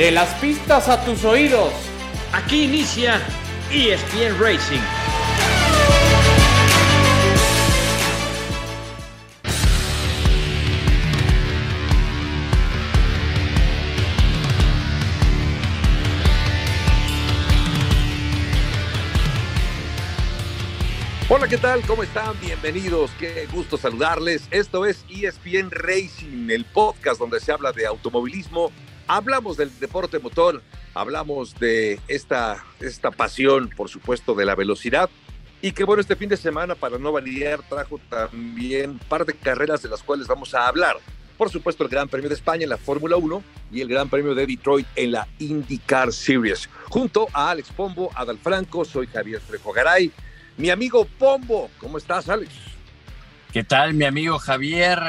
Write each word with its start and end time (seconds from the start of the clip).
De 0.00 0.10
las 0.10 0.32
pistas 0.36 0.88
a 0.88 1.04
tus 1.04 1.26
oídos. 1.26 1.74
Aquí 2.32 2.64
inicia 2.64 3.20
ESPN 3.70 4.40
Racing. 4.40 4.80
Hola, 21.28 21.46
¿qué 21.46 21.58
tal? 21.58 21.82
¿Cómo 21.82 22.02
están? 22.02 22.40
Bienvenidos. 22.40 23.10
Qué 23.18 23.46
gusto 23.52 23.76
saludarles. 23.76 24.48
Esto 24.50 24.86
es 24.86 25.04
ESPN 25.10 25.70
Racing, 25.70 26.48
el 26.48 26.64
podcast 26.64 27.20
donde 27.20 27.38
se 27.38 27.52
habla 27.52 27.72
de 27.72 27.84
automovilismo. 27.84 28.72
Hablamos 29.12 29.56
del 29.56 29.76
deporte 29.80 30.20
motor, 30.20 30.62
hablamos 30.94 31.58
de 31.58 31.98
esta, 32.06 32.64
esta 32.78 33.10
pasión, 33.10 33.68
por 33.76 33.88
supuesto, 33.88 34.36
de 34.36 34.44
la 34.44 34.54
velocidad. 34.54 35.10
Y 35.60 35.72
que 35.72 35.82
bueno, 35.82 36.00
este 36.00 36.14
fin 36.14 36.28
de 36.28 36.36
semana, 36.36 36.76
para 36.76 36.96
no 36.96 37.10
validar, 37.10 37.58
trajo 37.68 37.98
también 38.08 38.90
un 38.90 38.98
par 39.00 39.26
de 39.26 39.34
carreras 39.34 39.82
de 39.82 39.88
las 39.88 40.04
cuales 40.04 40.28
vamos 40.28 40.54
a 40.54 40.68
hablar. 40.68 40.96
Por 41.36 41.50
supuesto, 41.50 41.82
el 41.82 41.90
Gran 41.90 42.08
Premio 42.08 42.28
de 42.28 42.36
España 42.36 42.62
en 42.62 42.70
la 42.70 42.76
Fórmula 42.76 43.16
1 43.16 43.42
y 43.72 43.80
el 43.80 43.88
Gran 43.88 44.08
Premio 44.08 44.32
de 44.32 44.46
Detroit 44.46 44.86
en 44.94 45.10
la 45.10 45.26
IndyCar 45.40 46.12
Series. 46.12 46.70
Junto 46.84 47.26
a 47.32 47.50
Alex 47.50 47.70
Pombo, 47.72 48.12
Adal 48.14 48.38
Franco, 48.38 48.84
soy 48.84 49.08
Javier 49.08 49.40
Trejo 49.40 49.72
Garay. 49.72 50.12
Mi 50.56 50.70
amigo 50.70 51.04
Pombo, 51.18 51.68
¿cómo 51.80 51.98
estás, 51.98 52.28
Alex? 52.28 52.52
¿Qué 53.52 53.64
tal, 53.64 53.92
mi 53.92 54.04
amigo 54.04 54.38
Javier? 54.38 55.00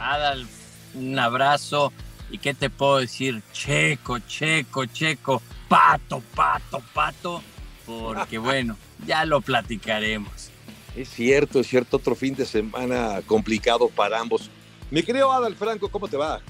Adal, 0.00 0.48
un 0.94 1.16
abrazo. 1.16 1.92
¿Y 2.30 2.38
qué 2.38 2.54
te 2.54 2.70
puedo 2.70 2.98
decir? 2.98 3.42
Checo, 3.52 4.18
checo, 4.20 4.86
checo, 4.86 5.42
pato, 5.68 6.22
pato, 6.34 6.82
pato. 6.92 7.42
Porque 7.84 8.38
bueno, 8.38 8.76
ya 9.06 9.24
lo 9.24 9.40
platicaremos. 9.40 10.50
Es 10.96 11.08
cierto, 11.10 11.60
es 11.60 11.68
cierto, 11.68 11.98
otro 11.98 12.14
fin 12.16 12.34
de 12.34 12.46
semana 12.46 13.20
complicado 13.26 13.88
para 13.88 14.18
ambos. 14.18 14.50
Mi 14.90 15.02
querido 15.02 15.30
Adal 15.32 15.54
Franco, 15.54 15.88
¿cómo 15.88 16.08
te 16.08 16.16
va? 16.16 16.40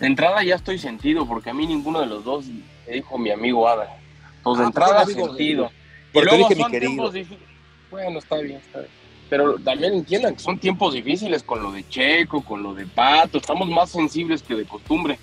De 0.00 0.06
entrada 0.06 0.42
ya 0.44 0.54
estoy 0.54 0.78
sentido, 0.78 1.26
porque 1.26 1.50
a 1.50 1.54
mí 1.54 1.66
ninguno 1.66 2.00
de 2.00 2.06
los 2.06 2.24
dos 2.24 2.46
me 2.86 2.92
dijo 2.94 3.18
mi 3.18 3.30
amigo 3.30 3.68
Adal. 3.68 3.88
Entonces, 4.36 4.60
de 4.60 4.64
Ah, 4.64 4.68
entrada 4.68 5.02
amigo, 5.02 5.26
sentido. 5.26 5.70
porque 6.12 6.28
y 6.28 6.30
luego 6.38 6.48
dije 6.48 6.64
mi 6.64 6.70
querido. 6.70 6.92
tiempos 6.92 7.12
difíciles. 7.12 7.48
Bueno, 7.90 8.18
está 8.20 8.36
bien, 8.36 8.56
está 8.58 8.78
bien. 8.80 8.90
Pero 9.28 9.58
también 9.58 9.92
entiendan 9.92 10.34
que 10.34 10.42
son 10.42 10.58
tiempos 10.58 10.94
difíciles 10.94 11.42
con 11.42 11.62
lo 11.62 11.70
de 11.72 11.86
Checo, 11.88 12.42
con 12.42 12.62
lo 12.62 12.74
de 12.74 12.86
Pato. 12.86 13.38
Estamos 13.38 13.68
más 13.68 13.90
sensibles 13.90 14.42
que 14.42 14.54
de 14.54 14.64
costumbre. 14.64 15.18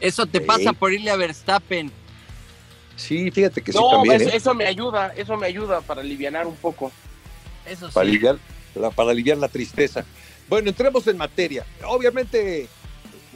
Eso 0.00 0.26
te 0.26 0.38
Sí. 0.40 0.44
pasa 0.44 0.72
por 0.72 0.92
irle 0.92 1.10
a 1.10 1.16
Verstappen. 1.16 1.90
Sí, 2.96 3.30
fíjate 3.30 3.62
que 3.62 3.72
sí 3.72 3.78
no, 3.78 3.90
también, 3.90 4.20
eso, 4.20 4.28
¿eh? 4.30 4.36
eso 4.36 4.54
me 4.54 4.66
ayuda, 4.66 5.12
eso 5.16 5.36
me 5.38 5.46
ayuda 5.46 5.80
para 5.80 6.02
aliviar 6.02 6.46
un 6.46 6.56
poco. 6.56 6.92
Eso 7.66 7.88
sí. 7.88 7.94
para, 7.94 8.06
aliviar, 8.08 8.38
la- 8.74 8.90
para 8.90 9.10
aliviar 9.10 9.38
la 9.38 9.48
tristeza. 9.48 10.04
Bueno, 10.48 10.68
entremos 10.68 11.06
en 11.06 11.16
materia. 11.16 11.64
Obviamente, 11.86 12.68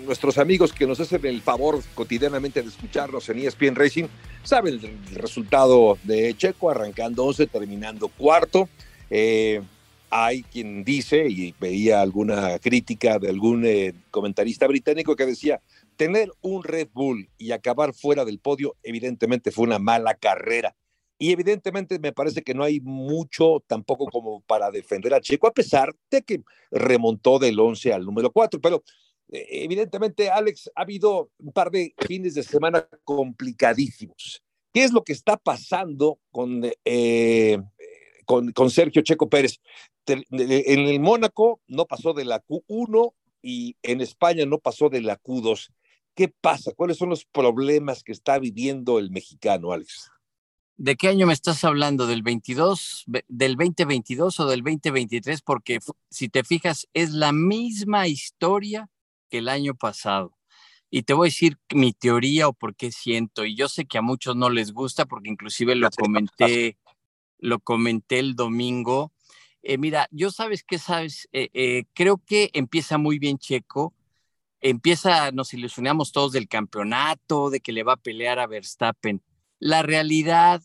nuestros 0.04 0.36
amigos 0.36 0.72
que 0.72 0.86
nos 0.86 1.00
hacen 1.00 1.24
el 1.24 1.40
favor 1.40 1.80
cotidianamente 1.94 2.60
de 2.60 2.68
escucharnos 2.68 3.26
en 3.30 3.38
ESPN 3.38 3.74
Racing 3.76 4.04
saben 4.42 4.74
el, 4.74 4.84
el 4.84 5.14
resultado 5.14 5.96
de 6.02 6.34
Checo, 6.36 6.70
arrancando 6.70 7.24
11, 7.24 7.46
terminando 7.46 8.08
cuarto. 8.08 8.68
Eh, 9.10 9.62
hay 10.10 10.42
quien 10.42 10.84
dice, 10.84 11.26
y 11.28 11.54
veía 11.60 12.00
alguna 12.00 12.58
crítica 12.58 13.18
de 13.18 13.28
algún 13.28 13.64
eh, 13.64 13.94
comentarista 14.10 14.66
británico 14.66 15.16
que 15.16 15.26
decía, 15.26 15.60
tener 15.96 16.32
un 16.40 16.62
Red 16.62 16.88
Bull 16.92 17.28
y 17.38 17.52
acabar 17.52 17.94
fuera 17.94 18.24
del 18.24 18.38
podio, 18.38 18.76
evidentemente 18.82 19.50
fue 19.50 19.64
una 19.64 19.78
mala 19.78 20.14
carrera. 20.14 20.74
Y 21.18 21.30
evidentemente 21.30 21.98
me 21.98 22.12
parece 22.12 22.42
que 22.42 22.54
no 22.54 22.64
hay 22.64 22.80
mucho 22.80 23.62
tampoco 23.66 24.06
como 24.06 24.40
para 24.42 24.70
defender 24.70 25.14
a 25.14 25.20
Checo, 25.20 25.46
a 25.46 25.52
pesar 25.52 25.94
de 26.10 26.22
que 26.22 26.42
remontó 26.70 27.38
del 27.38 27.58
11 27.58 27.92
al 27.92 28.04
número 28.04 28.32
4. 28.32 28.60
Pero 28.60 28.82
eh, 29.30 29.46
evidentemente, 29.50 30.28
Alex, 30.30 30.70
ha 30.74 30.82
habido 30.82 31.30
un 31.38 31.52
par 31.52 31.70
de 31.70 31.94
fines 32.06 32.34
de 32.34 32.42
semana 32.42 32.86
complicadísimos. 33.04 34.42
¿Qué 34.72 34.82
es 34.82 34.92
lo 34.92 35.04
que 35.04 35.12
está 35.12 35.36
pasando 35.36 36.18
con, 36.32 36.64
eh, 36.84 37.58
con, 38.24 38.52
con 38.52 38.70
Sergio 38.70 39.02
Checo 39.02 39.28
Pérez? 39.28 39.60
En 40.06 40.24
el 40.80 41.00
Mónaco 41.00 41.60
no 41.66 41.86
pasó 41.86 42.12
de 42.12 42.24
la 42.24 42.42
Q1 42.44 43.12
y 43.42 43.76
en 43.82 44.00
España 44.00 44.46
no 44.46 44.58
pasó 44.58 44.88
de 44.88 45.00
la 45.00 45.20
Q2. 45.20 45.70
¿Qué 46.14 46.28
pasa? 46.28 46.72
¿Cuáles 46.76 46.96
son 46.96 47.08
los 47.10 47.24
problemas 47.24 48.02
que 48.04 48.12
está 48.12 48.38
viviendo 48.38 48.98
el 48.98 49.10
mexicano, 49.10 49.72
Alex? 49.72 50.10
¿De 50.76 50.96
qué 50.96 51.08
año 51.08 51.26
me 51.26 51.32
estás 51.32 51.62
hablando? 51.64 52.06
¿Del 52.06 52.22
22, 52.22 53.04
ve- 53.06 53.24
del 53.28 53.56
2022 53.56 54.40
o 54.40 54.46
del 54.46 54.62
2023? 54.62 55.42
Porque 55.42 55.78
si 56.10 56.28
te 56.28 56.42
fijas, 56.42 56.88
es 56.94 57.10
la 57.10 57.32
misma 57.32 58.08
historia 58.08 58.88
que 59.30 59.38
el 59.38 59.48
año 59.48 59.74
pasado. 59.74 60.36
Y 60.90 61.02
te 61.02 61.12
voy 61.12 61.26
a 61.26 61.30
decir 61.30 61.58
mi 61.72 61.92
teoría 61.92 62.46
o 62.48 62.52
por 62.52 62.74
qué 62.76 62.92
siento. 62.92 63.44
Y 63.44 63.56
yo 63.56 63.68
sé 63.68 63.84
que 63.84 63.98
a 63.98 64.02
muchos 64.02 64.36
no 64.36 64.50
les 64.50 64.72
gusta 64.72 65.06
porque 65.06 65.30
inclusive 65.30 65.74
lo 65.74 65.88
comenté, 65.90 66.76
lo 67.44 67.58
comenté 67.60 68.18
el 68.20 68.34
domingo. 68.36 69.12
Eh, 69.62 69.76
mira, 69.76 70.08
yo 70.10 70.30
sabes 70.30 70.64
qué 70.64 70.78
sabes, 70.78 71.28
Eh, 71.32 71.50
eh, 71.52 71.84
creo 71.92 72.18
que 72.18 72.50
empieza 72.54 72.96
muy 72.96 73.18
bien 73.18 73.38
Checo. 73.38 73.92
Empieza, 74.60 75.30
nos 75.30 75.52
ilusionamos 75.52 76.10
todos 76.10 76.32
del 76.32 76.48
campeonato, 76.48 77.50
de 77.50 77.60
que 77.60 77.72
le 77.72 77.82
va 77.82 77.94
a 77.94 78.02
pelear 78.02 78.38
a 78.38 78.46
Verstappen 78.46 79.22
la 79.60 79.82
realidad, 79.82 80.62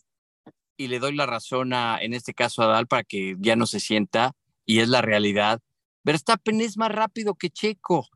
y 0.78 0.88
le 0.88 0.98
doy 0.98 1.14
la 1.14 1.26
razón 1.26 1.74
a, 1.74 1.98
en 2.00 2.14
este 2.14 2.32
caso 2.32 2.62
a 2.62 2.66
Dal 2.66 2.86
para 2.86 3.04
que 3.04 3.36
ya 3.38 3.56
no 3.56 3.66
se 3.66 3.80
sienta, 3.80 4.32
y 4.64 4.80
es 4.80 4.88
la 4.88 5.02
realidad, 5.02 5.60
Verstappen 6.02 6.60
es 6.62 6.78
más 6.78 6.90
rápido 6.90 7.34
que 7.34 7.50
Checo. 7.50 8.08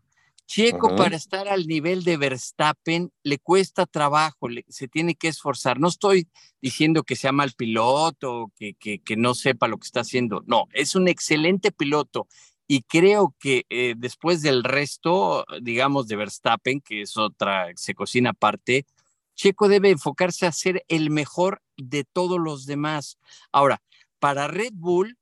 Checo 0.47 0.89
para 0.97 1.17
estar 1.17 1.49
al 1.49 1.67
nivel 1.67 2.05
de 2.05 2.17
Verstappen 2.19 3.11
le 3.23 3.39
cuesta 3.39 3.87
trabajo, 3.87 4.49
le- 4.49 4.65
se 4.69 4.89
tiene 4.89 5.15
que 5.15 5.29
esforzar. 5.29 5.81
No 5.81 5.89
estoy 5.89 6.29
diciendo 6.61 7.03
que 7.03 7.17
sea 7.17 7.33
mal 7.33 7.53
piloto, 7.57 8.53
que, 8.57 8.75
que, 8.75 8.99
que 9.01 9.17
no 9.17 9.35
sepa 9.35 9.69
lo 9.69 9.79
que 9.79 9.87
está 9.87 10.01
haciendo. 10.01 10.43
No, 10.47 10.67
es 10.73 10.95
un 10.95 11.09
excelente 11.09 11.73
piloto. 11.73 12.29
Y 12.67 12.83
creo 12.83 13.35
que 13.39 13.65
eh, 13.69 13.95
después 13.97 14.43
del 14.43 14.65
resto, 14.65 15.45
digamos, 15.63 16.07
de 16.09 16.17
Verstappen, 16.17 16.81
que 16.81 17.03
es 17.03 17.17
otra, 17.17 17.69
se 17.77 17.95
cocina 17.95 18.31
aparte, 18.31 18.87
Checo 19.35 19.69
debe 19.69 19.91
enfocarse 19.91 20.47
a 20.47 20.53
ser 20.53 20.85
el 20.89 21.11
mejor 21.11 21.61
de 21.77 22.05
todos 22.05 22.39
los 22.39 22.67
demás. 22.67 23.19
Ahora, 23.51 23.83
para 24.19 24.47
Red 24.49 24.73
Bull, 24.75 25.19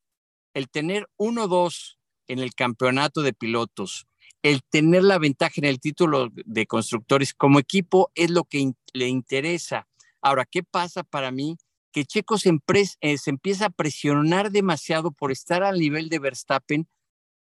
el 0.55 0.69
tener 0.69 1.09
1-2 1.17 1.97
en 2.29 2.39
el 2.39 2.55
campeonato 2.55 3.23
de 3.23 3.33
pilotos, 3.33 4.07
el 4.43 4.63
tener 4.65 5.05
la 5.05 5.19
ventaja 5.19 5.55
en 5.57 5.65
el 5.65 5.81
título 5.81 6.31
de 6.35 6.67
constructores 6.67 7.33
como 7.33 7.59
equipo 7.59 8.11
es 8.15 8.31
lo 8.31 8.45
que 8.45 8.73
le 8.93 9.09
interesa. 9.09 9.89
Ahora, 10.21 10.45
¿qué 10.45 10.63
pasa 10.63 11.05
para 11.05 11.31
mí? 11.31 11.57
Que 11.93 12.05
Checo 12.05 12.39
se, 12.39 12.51
eh, 13.01 13.19
se 13.19 13.31
empieza 13.31 13.67
a 13.67 13.71
presionar 13.71 14.51
demasiado 14.51 15.13
por 15.13 15.31
estar 15.31 15.63
al 15.63 15.79
nivel 15.79 16.09
de 16.09 16.19
Verstappen 16.19 16.89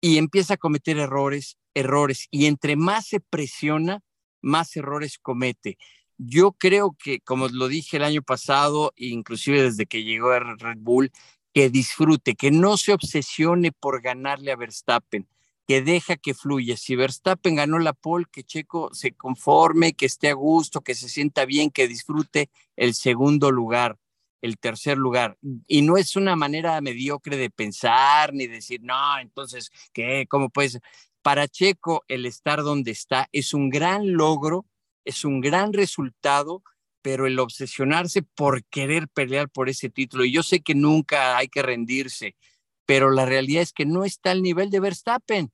y 0.00 0.16
empieza 0.18 0.54
a 0.54 0.58
cometer 0.58 0.98
errores, 0.98 1.58
errores. 1.74 2.26
Y 2.30 2.46
entre 2.46 2.76
más 2.76 3.06
se 3.06 3.20
presiona, 3.20 4.02
más 4.40 4.76
errores 4.76 5.18
comete. 5.18 5.76
Yo 6.16 6.52
creo 6.52 6.96
que, 6.98 7.20
como 7.20 7.48
lo 7.48 7.68
dije 7.68 7.96
el 7.96 8.04
año 8.04 8.22
pasado, 8.22 8.92
inclusive 8.96 9.62
desde 9.62 9.86
que 9.86 10.04
llegó 10.04 10.30
a 10.30 10.40
Red 10.40 10.78
Bull, 10.78 11.12
que 11.52 11.70
disfrute, 11.70 12.34
que 12.34 12.50
no 12.50 12.76
se 12.76 12.92
obsesione 12.92 13.72
por 13.72 14.02
ganarle 14.02 14.52
a 14.52 14.56
Verstappen, 14.56 15.28
que 15.68 15.82
deja 15.82 16.16
que 16.16 16.32
fluya. 16.32 16.78
Si 16.78 16.96
Verstappen 16.96 17.56
ganó 17.56 17.78
la 17.78 17.92
pole, 17.92 18.24
que 18.32 18.42
Checo 18.42 18.88
se 18.94 19.12
conforme, 19.12 19.92
que 19.92 20.06
esté 20.06 20.30
a 20.30 20.32
gusto, 20.32 20.80
que 20.80 20.94
se 20.94 21.10
sienta 21.10 21.44
bien, 21.44 21.70
que 21.70 21.86
disfrute 21.86 22.48
el 22.74 22.94
segundo 22.94 23.50
lugar, 23.50 23.98
el 24.40 24.56
tercer 24.56 24.96
lugar. 24.96 25.36
Y 25.66 25.82
no 25.82 25.98
es 25.98 26.16
una 26.16 26.36
manera 26.36 26.80
mediocre 26.80 27.36
de 27.36 27.50
pensar 27.50 28.32
ni 28.32 28.46
decir, 28.46 28.80
no, 28.82 29.18
entonces, 29.20 29.70
¿qué? 29.92 30.26
¿Cómo 30.26 30.48
puedes? 30.48 30.78
Para 31.20 31.46
Checo, 31.46 32.02
el 32.08 32.24
estar 32.24 32.62
donde 32.62 32.92
está 32.92 33.28
es 33.30 33.52
un 33.52 33.68
gran 33.68 34.14
logro, 34.14 34.64
es 35.04 35.22
un 35.26 35.42
gran 35.42 35.74
resultado, 35.74 36.62
pero 37.02 37.26
el 37.26 37.38
obsesionarse 37.38 38.22
por 38.22 38.64
querer 38.64 39.06
pelear 39.08 39.50
por 39.50 39.68
ese 39.68 39.90
título, 39.90 40.24
y 40.24 40.32
yo 40.32 40.42
sé 40.42 40.60
que 40.60 40.74
nunca 40.74 41.36
hay 41.36 41.48
que 41.48 41.60
rendirse, 41.60 42.36
pero 42.86 43.10
la 43.10 43.26
realidad 43.26 43.60
es 43.60 43.74
que 43.74 43.84
no 43.84 44.06
está 44.06 44.30
al 44.30 44.42
nivel 44.42 44.70
de 44.70 44.80
Verstappen. 44.80 45.52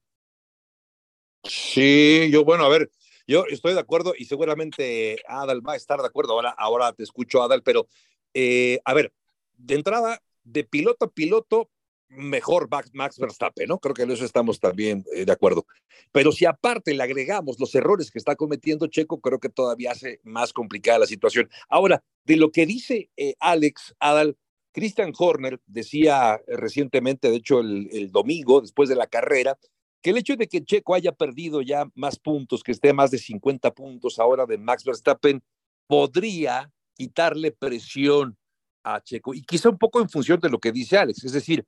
Sí, 1.45 2.29
yo, 2.31 2.45
bueno, 2.45 2.65
a 2.65 2.69
ver, 2.69 2.91
yo 3.27 3.45
estoy 3.49 3.75
de 3.75 3.81
acuerdo 3.81 4.15
y 4.17 4.25
seguramente 4.25 5.23
Adal 5.29 5.67
va 5.67 5.75
a 5.75 5.77
estar 5.77 6.01
de 6.01 6.07
acuerdo. 6.07 6.41
Ahora, 6.57 6.93
te 6.93 7.03
escucho, 7.03 7.43
Adal, 7.43 7.63
pero 7.63 7.87
eh, 8.33 8.81
a 8.85 8.95
ver, 8.95 9.13
de 9.57 9.75
entrada, 9.75 10.23
de 10.43 10.65
piloto 10.65 11.07
a 11.07 11.11
piloto, 11.11 11.71
mejor 12.09 12.69
Max 12.93 13.19
Verstappen, 13.19 13.69
¿no? 13.69 13.79
Creo 13.79 13.95
que 13.95 14.03
en 14.03 14.11
eso 14.11 14.25
estamos 14.25 14.61
también 14.61 15.05
eh, 15.15 15.25
de 15.25 15.33
acuerdo. 15.33 15.67
Pero 16.13 16.33
si 16.33 16.45
aparte 16.45 16.95
le 16.95 17.03
agregamos 17.03 17.59
los 17.59 17.75
errores 17.75 18.11
que 18.11 18.19
está 18.19 18.37
cometiendo 18.37 18.87
Checo, 18.87 19.21
creo 19.21 19.41
que 19.41 19.49
todavía 19.49 19.93
hace 19.93 20.21
más 20.23 20.53
complicada 20.53 21.01
la 21.01 21.07
situación. 21.07 21.51
Ahora, 21.69 22.03
de 22.25 22.37
lo 22.37 22.51
que 22.51 22.67
dice 22.67 23.11
eh, 23.17 23.35
Alex 23.41 23.95
Adal, 23.99 24.37
Christian 24.73 25.13
Horner 25.17 25.61
decía 25.67 26.41
recientemente, 26.49 27.31
de 27.31 27.37
hecho 27.37 27.61
el, 27.61 28.11
domingo, 28.11 28.61
después 28.61 28.89
de 28.89 28.97
la 28.97 29.07
carrera, 29.07 29.57
que 30.05 30.11
el 30.11 30.19
hecho 30.19 30.37
de 30.37 30.47
que 30.47 30.63
Checo 30.63 30.95
haya 30.95 31.13
perdido 31.13 31.63
ya 31.63 31.91
más 31.95 32.19
puntos, 32.19 32.63
que 32.63 32.73
esté 32.73 32.93
más 32.93 33.11
de 33.11 33.17
50 33.17 33.73
puntos 33.73 34.19
ahora 34.19 34.45
de 34.45 34.59
Max 34.59 34.85
Verstappen, 34.85 35.43
podría 35.87 36.71
quitarle 36.93 37.53
presión 37.53 38.37
a 38.83 39.03
Checo. 39.03 39.33
Y 39.33 39.41
quizá 39.41 39.71
un 39.71 39.79
poco 39.79 40.03
en 40.03 40.11
función 40.11 40.39
de 40.41 40.51
lo 40.51 40.59
que 40.59 40.73
dice 40.73 40.99
Alex, 40.99 41.25
es 41.25 41.33
decir, 41.33 41.65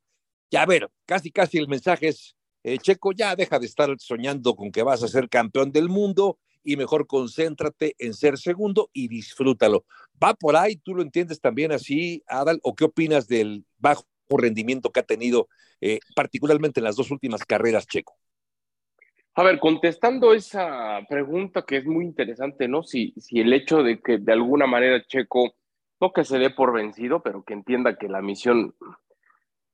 ya 0.51 0.61
a 0.61 0.65
ver, 0.67 0.87
casi 1.07 1.31
casi 1.31 1.57
el 1.57 1.67
mensaje 1.67 2.09
es, 2.09 2.35
eh, 2.61 2.77
Checo, 2.77 3.11
ya 3.11 3.35
deja 3.35 3.57
de 3.57 3.65
estar 3.65 3.89
soñando 3.97 4.55
con 4.55 4.71
que 4.71 4.83
vas 4.83 5.01
a 5.01 5.07
ser 5.07 5.29
campeón 5.29 5.71
del 5.71 5.89
mundo 5.89 6.37
y 6.63 6.77
mejor 6.77 7.07
concéntrate 7.07 7.95
en 7.97 8.13
ser 8.13 8.37
segundo 8.37 8.91
y 8.93 9.07
disfrútalo. 9.07 9.83
¿Va 10.23 10.35
por 10.35 10.55
ahí? 10.55 10.75
¿Tú 10.75 10.93
lo 10.93 11.01
entiendes 11.01 11.41
también 11.41 11.71
así, 11.71 12.21
Adal? 12.27 12.59
¿O 12.61 12.75
qué 12.75 12.85
opinas 12.85 13.27
del 13.27 13.65
bajo 13.79 14.05
rendimiento 14.29 14.91
que 14.91 14.99
ha 14.99 15.03
tenido, 15.03 15.49
eh, 15.81 16.01
particularmente 16.15 16.81
en 16.81 16.83
las 16.83 16.97
dos 16.97 17.09
últimas 17.09 17.43
carreras, 17.43 17.87
Checo? 17.87 18.15
A 19.39 19.43
ver, 19.43 19.59
contestando 19.59 20.33
esa 20.33 20.99
pregunta 21.07 21.61
que 21.61 21.77
es 21.77 21.85
muy 21.85 22.03
interesante, 22.05 22.67
¿no? 22.67 22.81
Si, 22.81 23.13
si 23.17 23.39
el 23.39 23.53
hecho 23.53 23.83
de 23.83 24.01
que 24.01 24.17
de 24.17 24.33
alguna 24.33 24.65
manera 24.65 25.05
Checo, 25.05 25.53
no 26.01 26.11
que 26.11 26.23
se 26.23 26.39
dé 26.39 26.49
por 26.49 26.73
vencido, 26.73 27.21
pero 27.21 27.43
que 27.43 27.53
entienda 27.53 27.99
que 27.99 28.09
la 28.09 28.23
misión 28.23 28.73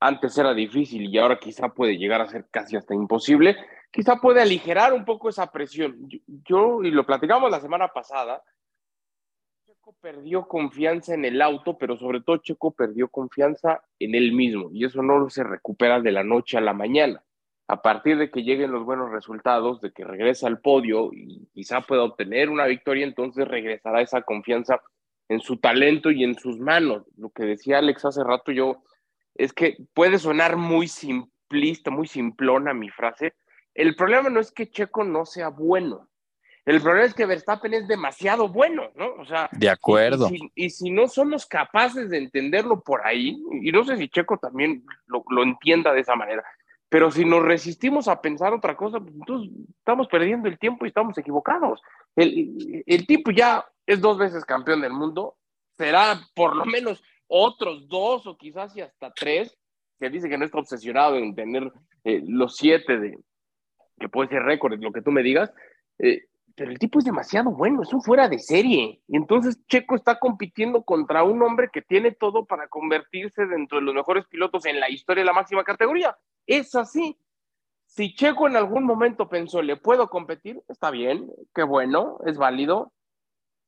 antes 0.02 0.38
era 0.38 0.54
difícil 0.54 1.04
y 1.04 1.18
ahora 1.18 1.40
quizá 1.40 1.70
puede 1.70 1.98
llegar 1.98 2.20
a 2.20 2.28
ser 2.28 2.46
casi 2.52 2.76
hasta 2.76 2.94
imposible, 2.94 3.56
quizá 3.90 4.18
puede 4.18 4.42
aligerar 4.42 4.92
un 4.92 5.06
poco 5.06 5.30
esa 5.30 5.50
presión. 5.50 6.10
Yo, 6.46 6.84
y 6.84 6.92
lo 6.92 7.06
platicamos 7.06 7.50
la 7.50 7.62
semana 7.62 7.88
pasada, 7.88 8.44
Checo 9.66 9.96
perdió 10.02 10.46
confianza 10.46 11.14
en 11.14 11.24
el 11.24 11.42
auto, 11.42 11.78
pero 11.78 11.96
sobre 11.98 12.20
todo 12.20 12.36
Checo 12.36 12.72
perdió 12.72 13.08
confianza 13.08 13.82
en 13.98 14.14
él 14.14 14.34
mismo 14.34 14.72
y 14.74 14.84
eso 14.84 15.02
no 15.02 15.30
se 15.30 15.46
recupera 15.46 16.02
de 16.02 16.12
la 16.12 16.26
noche 16.26 16.58
a 16.58 16.62
la 16.62 16.74
mañana. 16.74 17.24
A 17.68 17.82
partir 17.82 18.18
de 18.18 18.30
que 18.30 18.44
lleguen 18.44 18.72
los 18.72 18.84
buenos 18.84 19.12
resultados, 19.12 19.82
de 19.82 19.92
que 19.92 20.04
regresa 20.04 20.48
al 20.48 20.60
podio 20.60 21.12
y 21.14 21.48
quizá 21.54 21.82
pueda 21.82 22.04
obtener 22.04 22.50
una 22.50 22.66
victoria, 22.66 23.06
entonces 23.06 23.48
regresará 23.48 24.02
esa 24.02 24.22
confianza 24.22 24.82
en 25.30 25.40
su 25.40 25.58
talento 25.58 26.12
y 26.12 26.24
en 26.24 26.36
sus 26.36 26.60
manos. 26.60 27.04
Lo 27.18 27.30
que 27.30 27.44
decía 27.44 27.78
Alex 27.78 28.06
hace 28.06 28.24
rato, 28.24 28.52
yo 28.52 28.84
es 29.36 29.54
que 29.54 29.78
puede 29.94 30.20
sonar 30.20 30.58
muy 30.58 30.88
simplista, 30.88 31.90
muy 31.90 32.08
simplona 32.08 32.74
mi 32.74 32.90
frase. 32.90 33.34
El 33.74 33.96
problema 33.96 34.30
no 34.30 34.40
es 34.40 34.52
que 34.52 34.70
Checo 34.70 35.04
no 35.04 35.26
sea 35.26 35.50
bueno. 35.50 36.10
El 36.66 36.82
problema 36.82 37.06
es 37.06 37.14
que 37.14 37.26
Verstappen 37.26 37.74
es 37.74 37.88
demasiado 37.88 38.48
bueno, 38.48 38.92
¿no? 38.96 39.14
O 39.16 39.26
sea, 39.26 39.50
de 39.52 39.70
acuerdo. 39.70 40.30
Y, 40.56 40.70
si, 40.70 40.92
no 40.92 41.10
somos 41.10 41.46
capaces 41.46 42.10
de 42.10 42.20
entenderlo 42.20 42.82
por 42.82 43.06
ahí, 43.06 43.38
y 43.62 43.72
no 43.72 43.84
sé 43.84 43.98
si 43.98 44.08
Checo 44.08 44.38
también 44.38 44.86
lo, 45.08 45.44
entienda 45.44 45.92
de 45.92 46.00
esa 46.00 46.16
manera, 46.16 46.42
pero 46.94 47.10
si 47.10 47.26
nos 47.26 47.42
resistimos 47.42 48.08
a 48.08 48.22
pensar 48.22 48.54
otra 48.54 48.76
cosa, 48.76 49.00
pues 49.00 49.16
entonces 49.16 49.52
estamos 49.80 50.08
perdiendo 50.08 50.48
el 50.48 50.60
tiempo 50.60 50.86
y 50.86 50.90
estamos 50.90 51.18
equivocados. 51.18 51.82
El, 52.16 52.84
el 52.86 53.08
tipo 53.08 53.32
ya 53.32 53.66
es 53.88 54.00
dos 54.00 54.20
veces 54.20 54.46
campeón 54.46 54.82
del 54.82 54.94
mundo, 54.94 55.36
será 55.76 56.20
por 56.36 56.56
lo 56.56 56.66
menos 56.66 57.04
otros 57.26 57.88
dos 57.88 58.28
o 58.28 58.38
quizás 58.38 58.78
y 58.78 58.82
hasta 58.82 59.12
tres, 59.12 59.58
que 60.00 60.12
dice 60.12 60.30
que 60.30 60.38
no 60.38 60.46
está 60.46 60.60
obsesionado 60.60 61.18
en 61.18 61.34
tener 61.34 61.74
eh, 62.04 62.22
los 62.28 62.58
siete 62.58 63.00
de, 63.00 63.18
que 64.00 64.08
puede 64.08 64.30
ser 64.30 64.44
récord, 64.44 64.80
lo 64.80 64.92
que 64.92 65.02
tú 65.02 65.10
me 65.10 65.24
digas, 65.24 65.52
eh, 65.98 66.28
pero 66.56 66.72
el 66.72 66.80
tipo 66.80 67.00
es 67.00 67.06
demasiado 67.06 67.52
bueno, 67.52 67.82
es 67.82 67.94
un 67.94 68.02
fuera 68.02 68.30
de 68.30 68.40
serie. 68.40 69.02
Y 69.08 69.16
entonces 69.18 69.60
Checo 69.68 69.96
está 69.96 70.20
compitiendo 70.20 70.84
contra 70.84 71.24
un 71.24 71.42
hombre 71.42 71.70
que 71.72 71.82
tiene 71.82 72.12
todo 72.12 72.46
para 72.46 72.68
convertirse 72.68 73.46
dentro 73.46 73.80
de 73.80 73.86
los 73.86 73.96
mejores 73.96 74.26
pilotos 74.28 74.66
en 74.66 74.80
la 74.80 74.90
historia 74.90 75.22
de 75.22 75.28
la 75.28 75.34
máxima 75.34 75.64
categoría. 75.64 76.16
Es 76.46 76.76
así. 76.76 77.18
Si 77.86 78.14
Checo 78.16 78.48
en 78.48 78.56
algún 78.56 78.84
momento 78.84 79.30
pensó, 79.30 79.62
le 79.62 79.78
puedo 79.78 80.10
competir, 80.10 80.62
está 80.68 80.92
bien, 80.92 81.30
qué 81.54 81.64
bueno, 81.64 82.20
es 82.26 82.38
válido, 82.38 82.92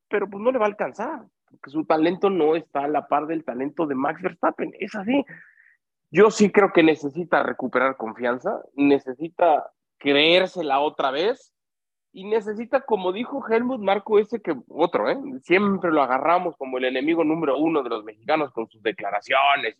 pero 0.08 0.30
pues 0.30 0.44
no 0.44 0.52
le 0.52 0.60
va 0.60 0.66
a 0.66 0.70
alcanzar 0.70 1.26
que 1.62 1.70
su 1.70 1.86
talento 1.86 2.30
no 2.30 2.56
está 2.56 2.82
a 2.82 2.88
la 2.88 3.08
par 3.08 3.28
del 3.28 3.44
talento 3.44 3.86
de 3.86 3.96
Max 3.96 4.22
Verstappen. 4.22 4.74
Es 4.80 4.96
así. 4.96 5.26
Yo 6.12 6.32
sí 6.32 6.52
creo 6.52 6.72
que 6.72 6.84
necesita 6.84 7.44
recuperar 7.44 7.98
confianza, 7.98 8.62
necesita 8.76 9.72
creérsela 9.98 10.80
otra 10.80 11.12
vez 11.12 11.55
y 12.16 12.24
necesita, 12.24 12.80
como 12.80 13.12
dijo 13.12 13.46
Helmut 13.46 13.82
Marco, 13.82 14.20
ese 14.20 14.42
que 14.42 14.56
otro, 14.70 15.10
¿eh? 15.10 15.18
siempre 15.44 15.92
lo 15.92 16.02
agarramos 16.02 16.56
como 16.56 16.78
el 16.78 16.86
enemigo 16.86 17.26
número 17.26 17.58
uno 17.58 17.84
de 17.84 17.90
los 17.90 18.06
mexicanos 18.06 18.54
con 18.54 18.70
sus 18.70 18.82
declaraciones. 18.82 19.76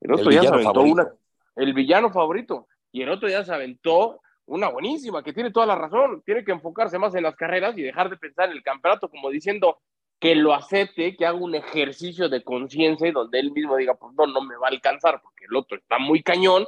El 0.00 0.12
otro 0.12 0.24
el 0.24 0.30
día 0.30 0.42
se 0.42 0.48
aventó 0.48 0.80
una, 0.80 1.08
el 1.54 1.72
villano 1.72 2.10
favorito, 2.10 2.66
y 2.90 3.02
el 3.02 3.08
otro 3.08 3.28
día 3.28 3.44
se 3.44 3.54
aventó 3.54 4.20
una 4.46 4.68
buenísima, 4.68 5.22
que 5.22 5.32
tiene 5.32 5.52
toda 5.52 5.66
la 5.66 5.76
razón, 5.76 6.22
tiene 6.26 6.44
que 6.44 6.50
enfocarse 6.50 6.98
más 6.98 7.14
en 7.14 7.22
las 7.22 7.36
carreras 7.36 7.78
y 7.78 7.82
dejar 7.82 8.10
de 8.10 8.16
pensar 8.16 8.50
en 8.50 8.56
el 8.56 8.62
campeonato 8.64 9.08
como 9.08 9.30
diciendo, 9.30 9.78
que 10.18 10.34
lo 10.34 10.54
acepte, 10.54 11.16
que 11.16 11.24
haga 11.24 11.38
un 11.38 11.54
ejercicio 11.54 12.28
de 12.28 12.42
conciencia 12.42 13.06
y 13.06 13.12
donde 13.12 13.38
él 13.38 13.52
mismo 13.52 13.76
diga, 13.76 13.94
pues 13.94 14.12
no, 14.18 14.26
no 14.26 14.40
me 14.40 14.56
va 14.56 14.66
a 14.66 14.70
alcanzar 14.70 15.20
porque 15.22 15.44
el 15.44 15.54
otro 15.54 15.76
está 15.76 16.00
muy 16.00 16.20
cañón, 16.20 16.66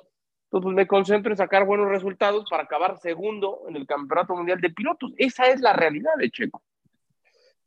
entonces 0.56 0.74
pues 0.74 0.76
me 0.76 0.86
concentro 0.86 1.30
en 1.30 1.36
sacar 1.36 1.64
buenos 1.64 1.88
resultados 1.88 2.46
para 2.48 2.62
acabar 2.62 2.98
segundo 2.98 3.62
en 3.68 3.76
el 3.76 3.86
Campeonato 3.86 4.34
Mundial 4.34 4.60
de 4.60 4.70
Pilotos. 4.70 5.12
Esa 5.18 5.48
es 5.48 5.60
la 5.60 5.72
realidad 5.72 6.12
de 6.18 6.30
Checo. 6.30 6.62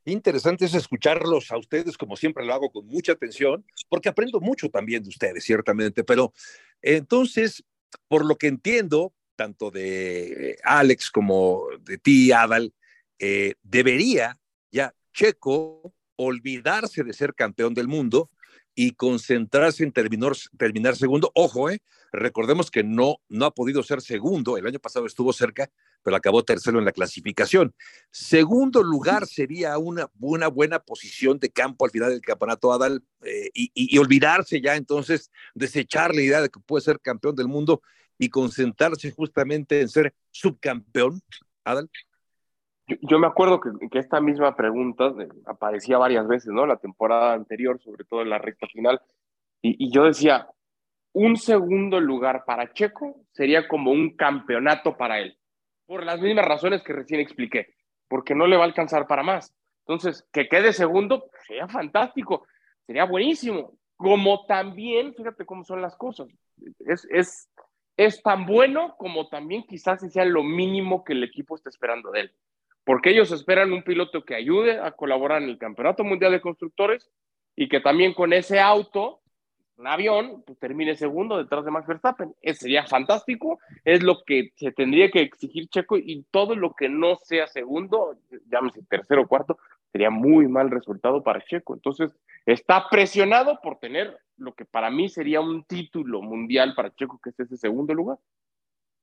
Interesante 0.05 0.65
es 0.65 0.73
escucharlos 0.73 1.51
a 1.51 1.57
ustedes, 1.57 1.97
como 1.97 2.15
siempre 2.15 2.45
lo 2.45 2.53
hago 2.53 2.71
con 2.71 2.87
mucha 2.87 3.11
atención, 3.11 3.63
porque 3.89 4.09
aprendo 4.09 4.39
mucho 4.39 4.69
también 4.69 5.03
de 5.03 5.09
ustedes, 5.09 5.43
ciertamente. 5.43 6.03
Pero 6.03 6.33
entonces, 6.81 7.63
por 8.07 8.25
lo 8.25 8.35
que 8.37 8.47
entiendo, 8.47 9.13
tanto 9.35 9.69
de 9.69 10.57
Alex 10.63 11.11
como 11.11 11.65
de 11.81 11.97
ti, 11.99 12.31
Adal, 12.31 12.73
eh, 13.19 13.53
debería 13.61 14.35
ya 14.71 14.95
Checo 15.13 15.93
olvidarse 16.15 17.03
de 17.03 17.13
ser 17.13 17.35
campeón 17.35 17.75
del 17.75 17.87
mundo 17.87 18.29
y 18.73 18.93
concentrarse 18.93 19.83
en 19.83 19.91
terminar, 19.91 20.31
terminar 20.57 20.95
segundo. 20.95 21.31
Ojo, 21.35 21.69
eh, 21.69 21.81
recordemos 22.11 22.71
que 22.71 22.83
no, 22.83 23.17
no 23.29 23.45
ha 23.45 23.51
podido 23.51 23.83
ser 23.83 24.01
segundo, 24.01 24.57
el 24.57 24.67
año 24.67 24.79
pasado 24.79 25.05
estuvo 25.05 25.33
cerca, 25.33 25.69
pero 26.03 26.15
acabó 26.15 26.43
tercero 26.43 26.79
en 26.79 26.85
la 26.85 26.91
clasificación. 26.91 27.73
Segundo 28.11 28.83
lugar 28.83 29.25
sería 29.27 29.77
una, 29.77 30.09
una 30.19 30.47
buena 30.47 30.79
posición 30.79 31.39
de 31.39 31.49
campo 31.49 31.85
al 31.85 31.91
final 31.91 32.09
del 32.09 32.21
campeonato 32.21 32.71
Adal 32.71 33.03
eh, 33.23 33.49
y, 33.53 33.71
y, 33.73 33.97
olvidarse 33.97 34.61
ya 34.61 34.75
entonces, 34.75 35.31
desechar 35.53 36.15
la 36.15 36.21
idea 36.21 36.41
de 36.41 36.49
que 36.49 36.59
puede 36.59 36.83
ser 36.83 36.99
campeón 36.99 37.35
del 37.35 37.47
mundo 37.47 37.81
y 38.17 38.29
concentrarse 38.29 39.11
justamente 39.11 39.81
en 39.81 39.89
ser 39.89 40.13
subcampeón, 40.31 41.21
Adal. 41.63 41.89
Yo, 43.01 43.19
me 43.19 43.27
acuerdo 43.27 43.61
que, 43.61 43.99
esta 43.99 44.19
misma 44.19 44.55
pregunta 44.55 45.13
aparecía 45.45 45.97
varias 45.97 46.27
veces, 46.27 46.51
¿no? 46.51 46.65
La 46.65 46.77
temporada 46.77 47.33
anterior, 47.33 47.79
sobre 47.81 48.03
todo 48.03 48.23
en 48.23 48.29
la 48.29 48.39
recta 48.39 48.67
final. 48.67 48.99
Y, 49.61 49.91
yo 49.91 50.05
decía, 50.05 50.47
un 51.13 51.37
segundo 51.37 51.99
lugar 51.99 52.43
para 52.45 52.71
Checo 52.73 53.21
sería 53.31 53.67
como 53.67 53.91
un 53.91 54.15
campeonato 54.15 54.97
para 54.97 55.19
él, 55.19 55.37
por 55.85 56.05
las 56.05 56.19
mismas 56.21 56.45
razones 56.45 56.83
que 56.83 56.93
recién 56.93 57.19
expliqué, 57.19 57.73
porque 58.07 58.35
no 58.35 58.47
le 58.47 58.57
va 58.57 58.63
a 58.63 58.67
alcanzar 58.67 59.07
para 59.07 59.23
más. 59.23 59.53
Entonces, 59.85 60.27
que 60.31 60.47
quede 60.47 60.73
segundo 60.73 61.29
sería 61.47 61.67
fantástico, 61.67 62.45
sería 62.85 63.05
buenísimo. 63.05 63.73
Como 63.95 64.45
también, 64.45 65.13
fíjate 65.13 65.45
cómo 65.45 65.63
son 65.63 65.81
las 65.81 65.95
cosas, 65.97 66.27
es, 66.79 67.07
es, 67.11 67.49
es 67.97 68.21
tan 68.21 68.45
bueno 68.45 68.95
como 68.97 69.27
también 69.27 69.63
quizás 69.63 70.01
sea 70.11 70.25
lo 70.25 70.43
mínimo 70.43 71.03
que 71.03 71.13
el 71.13 71.23
equipo 71.23 71.55
está 71.55 71.69
esperando 71.69 72.11
de 72.11 72.21
él 72.21 72.35
porque 72.89 73.11
ellos 73.11 73.31
esperan 73.31 73.71
un 73.71 73.83
piloto 73.83 74.25
que 74.25 74.33
ayude 74.33 74.79
a 74.79 74.89
colaborar 74.93 75.43
en 75.43 75.49
el 75.49 75.59
Campeonato 75.59 76.03
Mundial 76.03 76.31
de 76.31 76.41
Constructores 76.41 77.07
y 77.55 77.69
que 77.69 77.81
también 77.81 78.15
con 78.15 78.33
ese 78.33 78.59
auto, 78.59 79.18
un 79.79 79.87
avión, 79.87 80.43
pues 80.45 80.59
termine 80.59 80.95
segundo 80.95 81.37
detrás 81.37 81.63
de 81.63 81.71
Max 81.71 81.87
Verstappen. 81.87 82.35
Eso 82.41 82.61
sería 82.61 82.85
fantástico, 82.85 83.59
es 83.85 84.03
lo 84.03 84.23
que 84.25 84.51
se 84.57 84.71
tendría 84.71 85.09
que 85.09 85.21
exigir 85.21 85.69
Checo 85.69 85.97
y 85.97 86.25
todo 86.31 86.55
lo 86.55 86.73
que 86.73 86.89
no 86.89 87.15
sea 87.23 87.47
segundo, 87.47 88.17
llámese 88.51 88.83
tercero 88.83 89.21
o 89.21 89.27
cuarto, 89.27 89.57
sería 89.91 90.09
muy 90.09 90.47
mal 90.47 90.69
resultado 90.69 91.23
para 91.23 91.43
Checo. 91.45 91.73
Entonces, 91.73 92.13
está 92.45 92.89
presionado 92.89 93.59
por 93.63 93.79
tener 93.79 94.17
lo 94.37 94.53
que 94.53 94.65
para 94.65 94.89
mí 94.89 95.07
sería 95.07 95.39
un 95.39 95.63
título 95.63 96.21
mundial 96.21 96.73
para 96.75 96.93
Checo, 96.93 97.19
que 97.23 97.29
es 97.29 97.39
ese 97.39 97.57
segundo 97.57 97.93
lugar. 97.93 98.17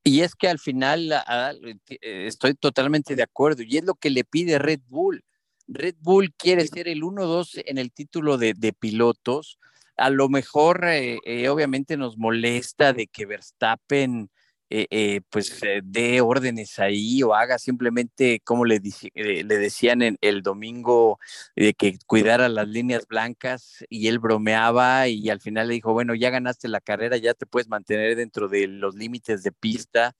Y 0.03 0.21
es 0.21 0.35
que 0.35 0.47
al 0.47 0.59
final 0.59 1.11
eh, 1.11 2.27
estoy 2.27 2.53
totalmente 2.53 3.15
de 3.15 3.23
acuerdo 3.23 3.63
y 3.63 3.77
es 3.77 3.83
lo 3.83 3.95
que 3.95 4.09
le 4.09 4.23
pide 4.23 4.57
Red 4.59 4.81
Bull. 4.87 5.23
Red 5.67 5.95
Bull 5.99 6.33
quiere 6.33 6.65
ser 6.65 6.87
el 6.87 7.01
1-2 7.01 7.63
en 7.65 7.77
el 7.77 7.91
título 7.91 8.37
de, 8.37 8.53
pilotos, 8.79 9.59
a 9.97 10.09
lo 10.09 10.29
mejor 10.29 10.85
eh, 10.85 11.19
eh, 11.25 11.49
obviamente 11.49 11.97
nos 11.97 12.17
molesta 12.17 12.93
de 12.93 13.07
que 13.07 13.25
Verstappen 13.25 14.29
eh, 14.69 15.21
pues 15.29 15.61
dé 15.83 16.19
órdenes 16.19 16.77
ahí 16.77 17.23
o 17.23 17.33
haga 17.33 17.57
simplemente 17.57 18.41
como 18.43 18.65
le, 18.65 18.81
le 19.13 19.57
decían 19.57 20.01
en 20.01 20.17
el 20.19 20.41
domingo 20.41 21.19
de 21.55 21.73
que 21.73 21.97
cuidara 22.05 22.49
las 22.49 22.67
líneas 22.67 23.07
blancas 23.07 23.85
y 23.89 24.07
él 24.07 24.19
bromeaba 24.19 25.07
y 25.07 25.29
al 25.29 25.39
final 25.39 25.69
le 25.69 25.75
dijo, 25.75 25.93
bueno, 25.93 26.15
ya 26.15 26.31
ganaste 26.31 26.67
la 26.67 26.81
carrera, 26.81 27.15
ya 27.15 27.33
te 27.33 27.45
puedes 27.45 27.69
mantener 27.69 28.17
dentro 28.17 28.49
de 28.49 28.67
los 28.67 28.95
límites 28.95 29.41
de 29.43 29.53
pista. 29.53 30.15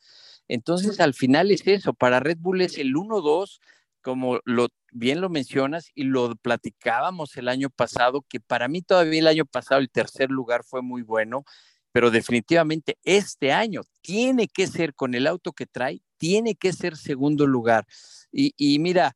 Entonces 0.47 1.01
al 1.01 1.13
final 1.13 1.51
es 1.51 1.67
eso, 1.67 1.93
para 1.93 2.21
Red 2.21 2.37
Bull 2.39 2.61
es 2.61 2.77
el 2.77 2.95
1-2 2.95 3.59
como 4.07 4.39
lo 4.45 4.69
bien 4.93 5.19
lo 5.19 5.27
mencionas 5.27 5.91
y 5.93 6.03
lo 6.03 6.33
platicábamos 6.37 7.35
el 7.35 7.49
año 7.49 7.69
pasado, 7.69 8.23
que 8.29 8.39
para 8.39 8.69
mí 8.69 8.81
todavía 8.81 9.19
el 9.19 9.27
año 9.27 9.45
pasado 9.45 9.81
el 9.81 9.89
tercer 9.89 10.31
lugar 10.31 10.63
fue 10.63 10.81
muy 10.81 11.01
bueno, 11.01 11.43
pero 11.91 12.09
definitivamente 12.09 12.97
este 13.03 13.51
año 13.51 13.81
tiene 13.99 14.47
que 14.47 14.65
ser 14.65 14.93
con 14.93 15.13
el 15.13 15.27
auto 15.27 15.51
que 15.51 15.65
trae, 15.65 15.99
tiene 16.15 16.55
que 16.55 16.71
ser 16.71 16.95
segundo 16.95 17.47
lugar. 17.47 17.85
Y, 18.31 18.53
y 18.55 18.79
mira, 18.79 19.13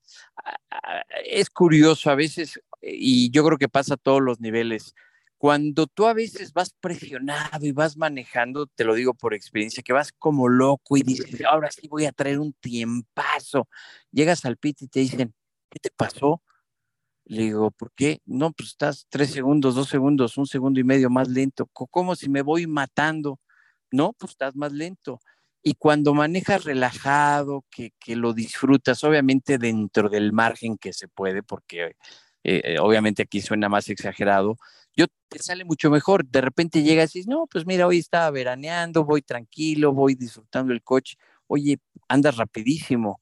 es 1.23 1.49
curioso 1.49 2.11
a 2.11 2.15
veces, 2.15 2.59
y 2.81 3.31
yo 3.31 3.45
creo 3.45 3.57
que 3.57 3.69
pasa 3.69 3.93
a 3.93 3.97
todos 3.97 4.21
los 4.21 4.41
niveles, 4.41 4.93
cuando 5.41 5.87
tú 5.87 6.05
a 6.05 6.13
veces 6.13 6.53
vas 6.53 6.71
presionado 6.79 7.65
y 7.65 7.71
vas 7.71 7.97
manejando, 7.97 8.67
te 8.67 8.83
lo 8.83 8.93
digo 8.93 9.15
por 9.15 9.33
experiencia, 9.33 9.81
que 9.81 9.91
vas 9.91 10.11
como 10.11 10.47
loco 10.47 10.97
y 10.97 11.01
dices, 11.01 11.43
ahora 11.45 11.71
sí 11.71 11.87
voy 11.87 12.05
a 12.05 12.11
traer 12.11 12.37
un 12.37 12.53
tiempazo. 12.53 13.67
Llegas 14.11 14.45
al 14.45 14.57
pit 14.57 14.83
y 14.83 14.87
te 14.87 14.99
dicen, 14.99 15.33
¿qué 15.71 15.79
te 15.79 15.89
pasó? 15.89 16.43
Le 17.25 17.41
digo, 17.41 17.71
¿por 17.71 17.91
qué? 17.93 18.21
No, 18.23 18.51
pues 18.51 18.69
estás 18.69 19.07
tres 19.09 19.31
segundos, 19.31 19.73
dos 19.73 19.89
segundos, 19.89 20.37
un 20.37 20.45
segundo 20.45 20.79
y 20.79 20.83
medio 20.83 21.09
más 21.09 21.27
lento. 21.27 21.67
¿Cómo 21.73 22.15
si 22.15 22.29
me 22.29 22.43
voy 22.43 22.67
matando? 22.67 23.39
No, 23.89 24.13
pues 24.13 24.33
estás 24.33 24.55
más 24.55 24.71
lento. 24.71 25.21
Y 25.63 25.73
cuando 25.73 26.13
manejas 26.13 26.65
relajado, 26.65 27.65
que, 27.71 27.93
que 27.99 28.15
lo 28.15 28.33
disfrutas, 28.33 29.03
obviamente 29.03 29.57
dentro 29.57 30.07
del 30.07 30.33
margen 30.33 30.77
que 30.77 30.93
se 30.93 31.07
puede, 31.07 31.41
porque 31.41 31.95
eh, 32.43 32.61
eh, 32.63 32.79
obviamente 32.79 33.23
aquí 33.23 33.41
suena 33.41 33.69
más 33.69 33.89
exagerado, 33.89 34.57
yo 34.95 35.05
te 35.29 35.39
sale 35.39 35.65
mucho 35.65 35.89
mejor. 35.89 36.25
De 36.27 36.41
repente 36.41 36.83
llegas 36.83 37.15
y 37.15 37.19
dices, 37.19 37.29
no, 37.29 37.47
pues 37.47 37.65
mira, 37.65 37.87
hoy 37.87 37.99
estaba 37.99 38.29
veraneando, 38.31 39.05
voy 39.05 39.21
tranquilo, 39.21 39.93
voy 39.93 40.15
disfrutando 40.15 40.73
el 40.73 40.83
coche. 40.83 41.17
Oye, 41.47 41.79
andas 42.07 42.37
rapidísimo. 42.37 43.21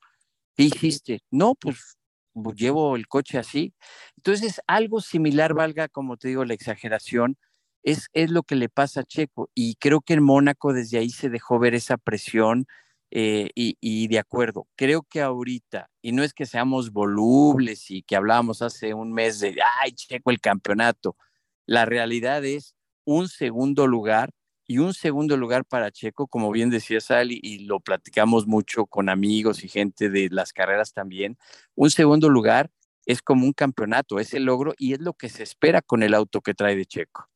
¿Qué 0.55 0.63
hiciste? 0.63 1.21
No, 1.31 1.55
pues, 1.55 1.97
pues 2.33 2.55
llevo 2.57 2.95
el 2.95 3.07
coche 3.07 3.37
así. 3.37 3.73
Entonces, 4.17 4.61
algo 4.67 5.01
similar, 5.01 5.53
valga, 5.53 5.87
como 5.89 6.17
te 6.17 6.29
digo, 6.29 6.45
la 6.45 6.53
exageración, 6.53 7.37
es, 7.83 8.07
es 8.13 8.31
lo 8.31 8.43
que 8.43 8.55
le 8.55 8.69
pasa 8.69 9.01
a 9.01 9.03
Checo. 9.03 9.49
Y 9.55 9.75
creo 9.75 10.01
que 10.01 10.13
en 10.13 10.23
Mónaco 10.23 10.73
desde 10.73 10.97
ahí 10.99 11.09
se 11.11 11.29
dejó 11.29 11.59
ver 11.59 11.75
esa 11.75 11.97
presión. 11.97 12.67
Eh, 13.11 13.49
y, 13.55 14.07
de 14.07 14.19
acuerdo, 14.19 14.67
creo 14.75 15.01
que 15.03 15.21
ahorita, 15.21 15.89
y 16.01 16.11
no 16.11 16.23
es 16.23 16.33
que 16.33 16.45
seamos 16.45 16.91
volubles 16.91 17.89
y 17.89 18.03
que 18.03 18.15
hablábamos 18.15 18.61
hace 18.61 18.93
un 18.93 19.13
mes 19.13 19.39
de, 19.39 19.57
ay, 19.81 19.93
checo 19.93 20.29
el 20.29 20.39
campeonato, 20.39 21.15
la 21.65 21.85
realidad 21.85 22.45
es 22.45 22.75
un 23.05 23.27
segundo 23.27 23.87
lugar 23.87 24.31
y 24.67 24.77
un 24.77 24.93
segundo 24.93 25.35
lugar 25.37 25.65
para 25.65 25.89
Checo, 25.89 26.27
como 26.27 26.51
bien 26.51 26.69
decía 26.69 27.01
Sally, 27.01 27.39
y 27.41 27.65
lo 27.65 27.79
platicamos 27.79 28.45
mucho 28.45 28.85
con 28.85 29.09
amigos 29.09 29.63
y 29.63 29.67
gente 29.67 30.09
de 30.09 30.29
las 30.29 30.53
carreras 30.53 30.93
también, 30.93 31.37
un 31.75 31.89
segundo 31.89 32.29
lugar 32.29 32.69
es 33.07 33.23
como 33.23 33.45
un 33.45 33.53
campeonato, 33.53 34.19
es 34.19 34.35
el 34.35 34.43
logro 34.43 34.75
y 34.77 34.93
es 34.93 34.99
lo 34.99 35.13
que 35.13 35.29
se 35.29 35.41
espera 35.41 35.81
con 35.81 36.03
el 36.03 36.13
auto 36.13 36.41
que 36.41 36.53
trae 36.53 36.75
de 36.75 36.85
Checo. 36.85 37.27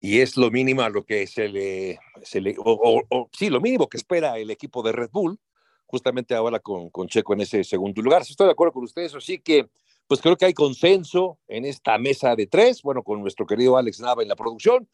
Y 0.00 0.20
es 0.20 0.36
lo 0.36 0.50
mínimo 0.50 0.82
a 0.82 0.90
lo 0.90 1.04
que 1.04 1.26
se 1.26 1.48
le, 1.48 1.98
se 2.22 2.40
le 2.40 2.54
o, 2.58 3.28
sí, 3.32 3.48
lo 3.50 3.60
mínimo 3.60 3.88
que 3.88 3.96
espera 3.96 4.38
el 4.38 4.50
equipo 4.50 4.82
de 4.82 4.92
Red 4.92 5.10
Bull, 5.10 5.38
justamente 5.86 6.34
ahora 6.34 6.60
con, 6.60 6.90
con 6.90 7.08
Checo 7.08 7.32
en 7.32 7.40
ese 7.40 7.64
segundo 7.64 8.02
lugar. 8.02 8.22
Estoy 8.22 8.46
de 8.46 8.52
acuerdo 8.52 8.72
con 8.72 8.84
ustedes, 8.84 9.14
así 9.14 9.38
que 9.38 9.68
pues 10.06 10.20
creo 10.20 10.36
que 10.36 10.44
hay 10.44 10.54
consenso 10.54 11.38
en 11.48 11.64
esta 11.64 11.98
mesa 11.98 12.36
de 12.36 12.46
tres, 12.46 12.82
bueno, 12.82 13.02
con 13.02 13.20
nuestro 13.20 13.46
querido 13.46 13.76
Alex 13.76 14.00
Nava 14.00 14.22
en 14.22 14.28
la 14.28 14.36
producción, 14.36 14.88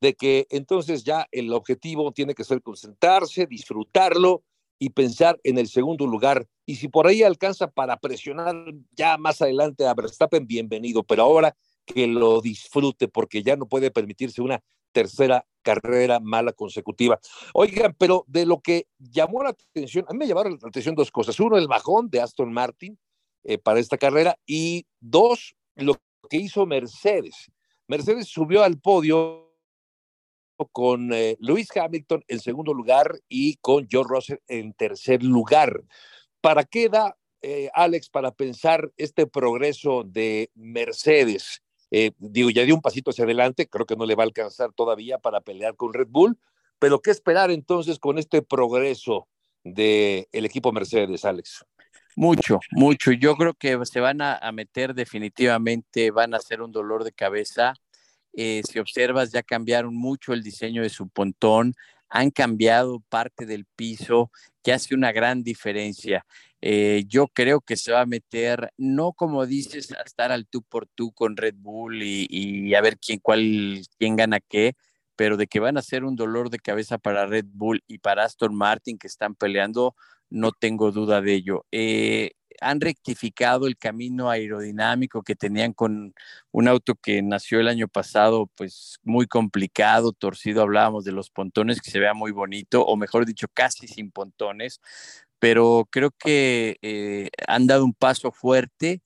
de 0.00 0.14
que 0.14 0.46
entonces 0.50 1.04
ya 1.04 1.26
el 1.30 1.52
objetivo 1.52 2.12
tiene 2.12 2.34
que 2.34 2.44
ser 2.44 2.62
concentrarse, 2.62 3.46
disfrutarlo 3.46 4.42
y 4.78 4.90
pensar 4.90 5.38
en 5.44 5.58
el 5.58 5.68
segundo 5.68 6.06
lugar. 6.06 6.46
Y 6.66 6.76
si 6.76 6.88
por 6.88 7.06
ahí 7.06 7.22
alcanza 7.22 7.70
para 7.70 7.98
presionar 7.98 8.54
ya 8.96 9.16
más 9.18 9.42
adelante 9.42 9.86
a 9.86 9.94
Verstappen, 9.94 10.46
bienvenido, 10.46 11.02
pero 11.02 11.22
ahora 11.22 11.56
que 11.86 12.06
lo 12.06 12.40
disfrute 12.40 13.08
porque 13.08 13.42
ya 13.42 13.56
no 13.56 13.66
puede 13.66 13.90
permitirse 13.90 14.42
una 14.42 14.62
tercera 14.92 15.46
carrera 15.62 16.20
mala 16.20 16.52
consecutiva. 16.52 17.20
Oigan, 17.54 17.94
pero 17.98 18.24
de 18.26 18.46
lo 18.46 18.60
que 18.60 18.86
llamó 18.98 19.42
la 19.42 19.50
atención, 19.50 20.04
a 20.08 20.12
mí 20.12 20.18
me 20.18 20.26
llamaron 20.26 20.58
la 20.60 20.68
atención 20.68 20.94
dos 20.94 21.10
cosas. 21.10 21.38
Uno, 21.40 21.58
el 21.58 21.68
bajón 21.68 22.10
de 22.10 22.20
Aston 22.20 22.52
Martin, 22.52 22.98
eh, 23.44 23.58
para 23.58 23.80
esta 23.80 23.98
carrera. 23.98 24.38
Y 24.46 24.86
dos, 25.00 25.54
lo 25.74 25.96
que 26.28 26.36
hizo 26.38 26.66
Mercedes. 26.66 27.50
Mercedes 27.86 28.28
subió 28.28 28.62
al 28.62 28.78
podio 28.78 29.50
con 30.72 31.12
eh, 31.12 31.36
Lewis 31.40 31.74
Hamilton 31.74 32.22
en 32.28 32.40
segundo 32.40 32.74
lugar 32.74 33.18
y 33.28 33.56
con 33.56 33.88
George 33.88 34.12
Russell 34.12 34.38
en 34.46 34.74
tercer 34.74 35.22
lugar. 35.22 35.82
¿Para 36.40 36.64
qué 36.64 36.88
da, 36.88 37.16
eh, 37.42 37.70
Alex, 37.72 38.10
para 38.10 38.32
pensar 38.32 38.92
este 38.96 39.26
progreso 39.26 40.04
de 40.04 40.50
Mercedes? 40.54 41.62
Digo, 42.18 42.50
ya 42.50 42.64
dio 42.64 42.74
un 42.74 42.80
pasito 42.80 43.10
hacia 43.10 43.24
adelante, 43.24 43.68
creo 43.68 43.86
que 43.86 43.96
no 43.96 44.06
le 44.06 44.14
va 44.14 44.22
a 44.22 44.26
alcanzar 44.26 44.72
todavía 44.72 45.18
para 45.18 45.40
pelear 45.40 45.76
con 45.76 45.92
Red 45.92 46.08
Bull, 46.08 46.38
pero 46.78 47.00
¿qué 47.00 47.10
esperar 47.10 47.50
entonces 47.50 47.98
con 47.98 48.18
este 48.18 48.42
progreso 48.42 49.28
del 49.64 50.26
el 50.32 50.44
equipo 50.44 50.72
Mercedes, 50.72 51.24
Alex? 51.24 51.64
Mucho, 52.16 52.58
mucho. 52.72 53.12
Yo 53.12 53.36
creo 53.36 53.54
que 53.54 53.78
se 53.84 54.00
van 54.00 54.20
a, 54.20 54.38
meter 54.52 54.94
definitivamente, 54.94 56.10
van 56.10 56.34
a 56.34 56.40
ser 56.40 56.60
un 56.60 56.72
dolor 56.72 57.04
de 57.04 57.12
cabeza. 57.12 57.74
Eh, 58.32 58.62
si 58.68 58.78
observas, 58.78 59.32
ya 59.32 59.42
cambiaron 59.42 59.94
mucho 59.94 60.32
el 60.32 60.42
diseño 60.42 60.82
de 60.82 60.88
su 60.88 61.08
pontón, 61.08 61.74
han 62.10 62.30
cambiado 62.30 63.00
parte 63.08 63.46
del 63.46 63.64
piso, 63.76 64.30
que 64.62 64.72
hace 64.72 64.94
una 64.94 65.12
gran 65.12 65.42
diferencia. 65.42 66.26
Eh, 66.60 67.04
yo 67.08 67.28
creo 67.28 67.60
que 67.60 67.76
se 67.76 67.92
va 67.92 68.02
a 68.02 68.06
meter, 68.06 68.72
no 68.76 69.12
como 69.12 69.46
dices, 69.46 69.92
a 69.92 70.02
estar 70.02 70.32
al 70.32 70.46
tú 70.46 70.62
por 70.62 70.86
tú 70.86 71.12
con 71.12 71.36
Red 71.36 71.54
Bull 71.56 72.02
y, 72.02 72.74
a 72.74 72.80
ver 72.82 72.98
quién, 72.98 73.18
cuál, 73.20 73.82
quién 73.98 74.16
gana 74.16 74.40
qué, 74.40 74.74
pero 75.16 75.36
de 75.36 75.46
que 75.46 75.60
van 75.60 75.78
a 75.78 75.82
ser 75.82 76.04
un 76.04 76.16
dolor 76.16 76.50
de 76.50 76.58
cabeza 76.58 76.98
para 76.98 77.26
Red 77.26 77.46
Bull 77.52 77.82
y 77.86 77.98
para 77.98 78.24
Aston 78.24 78.54
Martin 78.54 78.98
que 78.98 79.06
están 79.06 79.34
peleando, 79.34 79.94
no 80.28 80.52
tengo 80.52 80.92
duda 80.92 81.20
de 81.22 81.34
ello. 81.34 81.66
Eh, 81.72 82.32
han 82.60 82.80
rectificado 82.80 83.66
el 83.66 83.76
camino 83.78 84.30
aerodinámico 84.30 85.22
que 85.22 85.34
tenían 85.36 85.72
con 85.72 86.14
un 86.52 86.68
auto 86.68 86.94
que 86.94 87.22
nació 87.22 87.60
el 87.60 87.68
año 87.68 87.88
pasado, 87.88 88.50
pues 88.56 88.98
muy 89.02 89.26
complicado, 89.26 90.12
torcido, 90.12 90.62
hablábamos 90.62 91.04
de 91.04 91.12
los 91.12 91.30
pontones, 91.30 91.80
que 91.80 91.90
se 91.90 91.98
vea 92.00 92.14
muy 92.14 92.32
bonito, 92.32 92.84
o 92.84 92.96
mejor 92.96 93.26
dicho, 93.26 93.46
casi 93.52 93.88
sin 93.88 94.10
pontones, 94.10 94.80
pero 95.38 95.88
creo 95.90 96.10
que 96.12 96.78
eh, 96.82 97.30
han 97.48 97.66
dado 97.66 97.84
un 97.84 97.94
paso 97.94 98.30
fuerte 98.32 99.02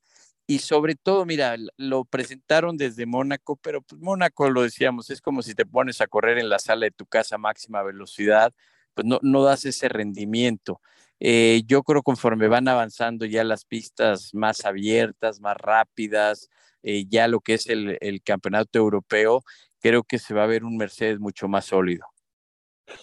y 0.47 0.59
sobre 0.59 0.95
todo, 0.95 1.25
mira, 1.25 1.57
lo 1.79 2.05
presentaron 2.05 2.77
desde 2.77 3.07
Mónaco, 3.07 3.57
pero 3.57 3.81
pues 3.83 4.01
Mónaco, 4.01 4.51
lo 4.51 4.63
decíamos, 4.63 5.09
es 5.11 5.23
como 5.23 5.43
si 5.43 5.55
te 5.55 5.65
pones 5.65 6.01
a 6.03 6.07
correr 6.07 6.39
en 6.39 6.51
la 6.51 6.59
sala 6.59 6.85
de 6.87 6.91
tu 6.91 7.07
casa 7.07 7.37
a 7.37 7.39
máxima 7.39 7.83
velocidad, 7.83 8.53
pues 8.95 9.07
no, 9.07 9.21
no 9.23 9.43
das 9.43 9.65
ese 9.65 9.89
rendimiento. 9.89 10.81
Eh, 11.21 11.62
yo 11.66 11.83
creo 11.83 12.02
conforme 12.02 12.49
van 12.49 12.68
avanzando 12.68 13.25
ya 13.25 13.44
las 13.44 13.64
pistas 13.64 14.35
más 14.35 14.64
abiertas, 14.64 15.40
más 15.40 15.56
rápidas, 15.56 16.50
eh, 16.83 17.06
ya 17.09 17.28
lo 17.28 17.40
que 17.40 17.54
es 17.54 17.66
el, 17.68 17.99
campeonato 18.25 18.78
europeo, 18.78 19.42
creo 19.80 20.02
que 20.02 20.18
se 20.18 20.35
va 20.35 20.44
a 20.44 20.49
ver 20.49 20.64
un 20.64 20.76
Mercedes 20.76 21.18
mucho 21.21 21.49
más 21.49 21.66
sólido. 21.66 22.04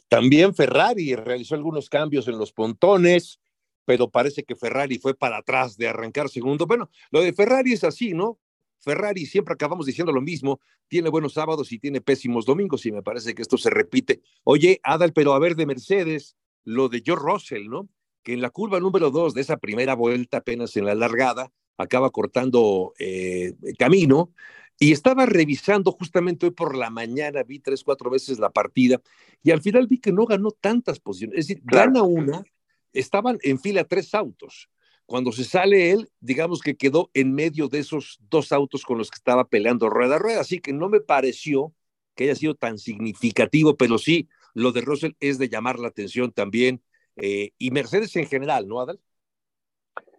También 0.07 0.53
Ferrari 0.53 1.15
realizó 1.15 1.55
algunos 1.55 1.89
cambios 1.89 2.27
en 2.27 2.37
los 2.37 2.53
pontones, 2.53 3.39
pero 3.85 4.09
parece 4.09 4.43
que 4.43 4.55
Ferrari 4.55 4.99
fue 4.99 5.15
para 5.15 5.37
atrás 5.37 5.77
de 5.77 5.87
arrancar 5.87 6.29
segundo. 6.29 6.67
Bueno, 6.67 6.91
lo 7.09 7.21
de 7.21 7.33
Ferrari 7.33 7.73
es 7.73 7.83
así, 7.83 8.13
¿no? 8.13 8.39
Ferrari 8.77 9.25
siempre 9.25 9.53
acabamos 9.53 9.85
diciendo 9.85 10.11
lo 10.11 10.21
mismo, 10.21 10.59
tiene 10.87 11.09
buenos 11.09 11.33
sábados 11.33 11.71
y 11.71 11.79
tiene 11.79 12.01
pésimos 12.01 12.45
domingos 12.45 12.85
y 12.85 12.91
me 12.91 13.03
parece 13.03 13.33
que 13.33 13.41
esto 13.41 13.57
se 13.57 13.69
repite. 13.69 14.21
Oye, 14.43 14.79
Adal, 14.83 15.13
pero 15.13 15.33
a 15.33 15.39
ver 15.39 15.55
de 15.55 15.65
Mercedes, 15.65 16.35
lo 16.63 16.89
de 16.89 17.01
George 17.03 17.25
Russell, 17.25 17.67
¿no? 17.67 17.89
Que 18.23 18.33
en 18.33 18.41
la 18.41 18.49
curva 18.49 18.79
número 18.79 19.11
dos 19.11 19.33
de 19.33 19.41
esa 19.41 19.57
primera 19.57 19.95
vuelta, 19.95 20.37
apenas 20.37 20.75
en 20.77 20.85
la 20.85 20.95
largada, 20.95 21.51
acaba 21.77 22.09
cortando 22.11 22.93
eh, 22.99 23.53
camino. 23.77 24.31
Y 24.79 24.93
estaba 24.93 25.27
revisando 25.27 25.91
justamente 25.91 26.47
hoy 26.47 26.53
por 26.53 26.75
la 26.75 26.89
mañana, 26.89 27.43
vi 27.43 27.59
tres, 27.59 27.83
cuatro 27.83 28.09
veces 28.09 28.39
la 28.39 28.49
partida, 28.49 28.99
y 29.43 29.51
al 29.51 29.61
final 29.61 29.85
vi 29.85 29.99
que 29.99 30.11
no 30.11 30.25
ganó 30.25 30.49
tantas 30.49 30.99
posiciones. 30.99 31.37
Es 31.37 31.47
decir, 31.47 31.61
gana 31.63 32.01
una, 32.01 32.43
estaban 32.91 33.37
en 33.43 33.59
fila 33.59 33.83
tres 33.83 34.15
autos. 34.15 34.69
cuando 35.11 35.33
se 35.33 35.43
sale 35.43 35.91
él, 35.91 36.09
digamos 36.21 36.61
que 36.61 36.77
quedó 36.77 37.11
en 37.13 37.33
medio 37.33 37.67
de 37.67 37.79
esos 37.79 38.17
dos 38.29 38.53
autos 38.53 38.85
con 38.85 38.97
los 38.97 39.11
que 39.11 39.17
estaba 39.17 39.45
peleando 39.47 39.89
rueda 39.89 40.15
a 40.15 40.19
rueda, 40.19 40.39
así 40.39 40.59
que 40.59 40.71
no 40.71 40.87
me 40.87 41.01
pareció 41.01 41.73
que 42.15 42.23
haya 42.23 42.35
sido 42.35 42.55
tan 42.55 42.77
significativo, 42.77 43.75
pero 43.75 43.97
sí, 43.97 44.29
lo 44.53 44.71
de 44.71 44.79
Russell 44.79 45.11
es 45.19 45.37
de 45.37 45.49
llamar 45.49 45.79
la 45.79 45.89
atención 45.89 46.31
también, 46.31 46.81
eh, 47.21 47.51
y 47.57 47.71
Mercedes 47.71 48.15
en 48.15 48.25
general, 48.25 48.67
¿no, 48.67 48.81
Adal? 48.81 48.99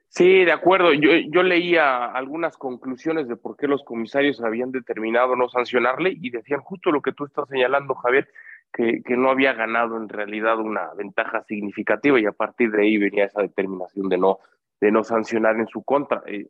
Sí, 0.08 0.44
de 0.44 0.52
acuerdo. 0.52 0.92
Yo, 0.92 1.10
yo, 1.30 1.42
leía 1.42 2.04
algunas 2.04 2.56
conclusiones 2.56 3.28
de 3.28 3.36
por 3.36 3.56
qué 3.56 3.66
los 3.66 3.82
comisarios 3.82 4.42
habían 4.42 4.70
determinado 4.70 5.34
no 5.36 5.48
sancionarle 5.48 6.14
y 6.14 6.30
decían 6.30 6.60
justo 6.60 6.92
lo 6.92 7.00
que 7.00 7.12
tú 7.12 7.24
estás 7.24 7.48
señalando, 7.48 7.94
Javier, 7.94 8.28
que, 8.72 9.02
que, 9.02 9.16
no 9.16 9.30
había 9.30 9.54
ganado 9.54 9.96
en 9.96 10.08
realidad 10.08 10.58
una 10.58 10.92
ventaja 10.94 11.42
significativa 11.44 12.20
y 12.20 12.26
a 12.26 12.32
partir 12.32 12.70
de 12.70 12.82
ahí 12.82 12.98
venía 12.98 13.24
esa 13.24 13.40
determinación 13.40 14.08
de 14.08 14.18
no, 14.18 14.38
de 14.80 14.92
no 14.92 15.02
sancionar 15.02 15.56
en 15.56 15.66
su 15.66 15.82
contra. 15.82 16.22
Eh, 16.26 16.46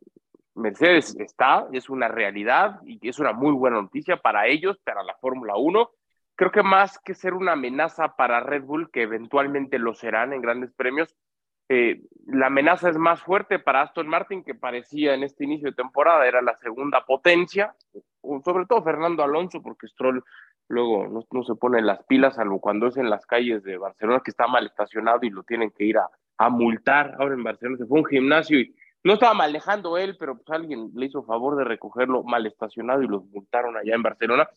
Mercedes 0.55 1.15
está, 1.19 1.67
es 1.71 1.89
una 1.89 2.09
realidad 2.09 2.81
y 2.85 3.07
es 3.07 3.17
una 3.17 3.33
muy 3.33 3.53
buena 3.53 3.81
noticia 3.81 4.17
para 4.17 4.45
ellos, 4.47 4.77
para 4.83 5.03
la 5.03 5.15
Fórmula 5.15 5.55
1. 5.55 5.89
Creo 6.35 6.51
que 6.51 6.63
más 6.63 6.99
que 6.99 7.13
ser 7.13 7.33
una 7.33 7.53
amenaza 7.53 8.15
para 8.15 8.39
Red 8.39 8.63
Bull, 8.63 8.89
que 8.91 9.03
eventualmente 9.03 9.77
lo 9.79 9.93
serán 9.93 10.33
en 10.33 10.41
grandes 10.41 10.71
premios, 10.73 11.15
eh, 11.69 12.01
la 12.27 12.47
amenaza 12.47 12.89
es 12.89 12.97
más 12.97 13.21
fuerte 13.21 13.59
para 13.59 13.81
Aston 13.81 14.07
Martin, 14.07 14.43
que 14.43 14.53
parecía 14.53 15.13
en 15.13 15.23
este 15.23 15.45
inicio 15.45 15.69
de 15.69 15.75
temporada 15.75 16.27
era 16.27 16.41
la 16.41 16.57
segunda 16.57 17.05
potencia, 17.05 17.73
sobre 18.43 18.65
todo 18.65 18.83
Fernando 18.83 19.23
Alonso, 19.23 19.61
porque 19.61 19.87
Stroll 19.87 20.23
luego 20.67 21.07
no, 21.07 21.43
se 21.43 21.55
pone 21.55 21.81
las 21.81 22.03
pilas, 22.03 22.35
salvo 22.35 22.59
cuando 22.59 22.87
es 22.87 22.97
en 22.97 23.09
las 23.09 23.25
calles 23.25 23.63
de 23.63 23.77
Barcelona, 23.77 24.21
que 24.23 24.31
está 24.31 24.47
mal 24.47 24.65
estacionado 24.65 25.19
y 25.23 25.29
lo 25.29 25.43
tienen 25.43 25.71
que 25.71 25.85
ir 25.85 25.97
a, 25.97 26.09
multar. 26.49 27.15
Ahora 27.19 27.35
en 27.35 27.43
Barcelona 27.43 27.77
se 27.77 27.85
fue 27.85 27.99
a 27.99 28.01
un 28.01 28.07
gimnasio 28.07 28.59
y 28.59 28.75
no 29.05 29.13
estaba 29.13 29.33
manejando 29.33 29.97
él, 29.97 30.17
pero 30.19 30.35
pues 30.35 30.49
alguien 30.49 30.91
le 30.93 31.05
hizo 31.05 31.23
favor 31.23 31.55
de 31.55 31.63
recogerlo 31.63 32.23
mal 32.23 32.45
estacionado 32.45 33.01
y 33.01 33.07
los 33.07 33.23
multaron 33.27 33.77
allá 33.77 33.95
en 33.95 34.03
Barcelona. 34.03 34.49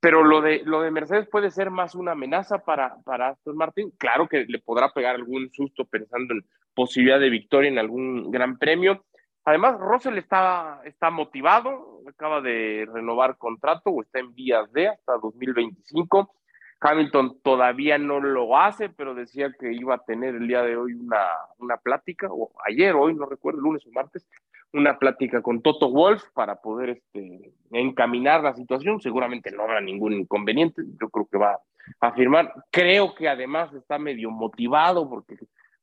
Pero 0.00 0.24
lo 0.24 0.40
de, 0.40 0.62
lo 0.64 0.80
de 0.80 0.90
Mercedes 0.90 1.28
puede 1.28 1.50
ser 1.50 1.70
más 1.70 1.94
una 1.94 2.12
amenaza 2.12 2.58
para, 2.64 2.96
para 3.04 3.28
Aston 3.28 3.56
Martin. 3.56 3.90
Claro 3.98 4.28
que 4.28 4.46
le 4.48 4.58
podrá 4.58 4.92
pegar 4.92 5.14
algún 5.14 5.50
susto 5.52 5.84
pensando 5.84 6.34
en 6.34 6.44
posibilidad 6.74 7.20
de 7.20 7.28
victoria 7.28 7.68
en 7.68 7.78
algún 7.78 8.30
gran 8.30 8.58
premio. 8.58 9.04
Además, 9.44 9.78
Russell 9.78 10.16
está, 10.18 10.80
está 10.84 11.10
motivado, 11.10 12.02
acaba 12.08 12.40
de 12.40 12.86
renovar 12.92 13.36
contrato 13.36 13.90
o 13.90 14.02
está 14.02 14.20
en 14.20 14.34
vías 14.34 14.70
de 14.72 14.88
hasta 14.88 15.18
2025. 15.18 16.34
Hamilton 16.80 17.40
todavía 17.42 17.98
no 17.98 18.20
lo 18.20 18.56
hace, 18.56 18.88
pero 18.88 19.14
decía 19.14 19.52
que 19.58 19.72
iba 19.72 19.96
a 19.96 20.04
tener 20.04 20.34
el 20.34 20.48
día 20.48 20.62
de 20.62 20.76
hoy 20.76 20.94
una, 20.94 21.26
una 21.58 21.76
plática, 21.76 22.28
o 22.30 22.52
ayer, 22.66 22.94
hoy, 22.94 23.14
no 23.14 23.26
recuerdo, 23.26 23.60
lunes 23.60 23.86
o 23.86 23.90
martes, 23.92 24.26
una 24.72 24.98
plática 24.98 25.42
con 25.42 25.62
Toto 25.62 25.90
Wolf 25.90 26.22
para 26.32 26.56
poder 26.60 26.90
este, 26.90 27.52
encaminar 27.72 28.42
la 28.42 28.54
situación. 28.54 29.00
Seguramente 29.00 29.50
no 29.50 29.64
habrá 29.64 29.80
ningún 29.80 30.12
inconveniente. 30.12 30.82
Yo 31.00 31.08
creo 31.08 31.26
que 31.26 31.38
va 31.38 31.60
a 32.00 32.12
firmar. 32.12 32.52
Creo 32.70 33.14
que 33.14 33.28
además 33.28 33.72
está 33.74 33.98
medio 33.98 34.30
motivado 34.30 35.08
porque 35.08 35.36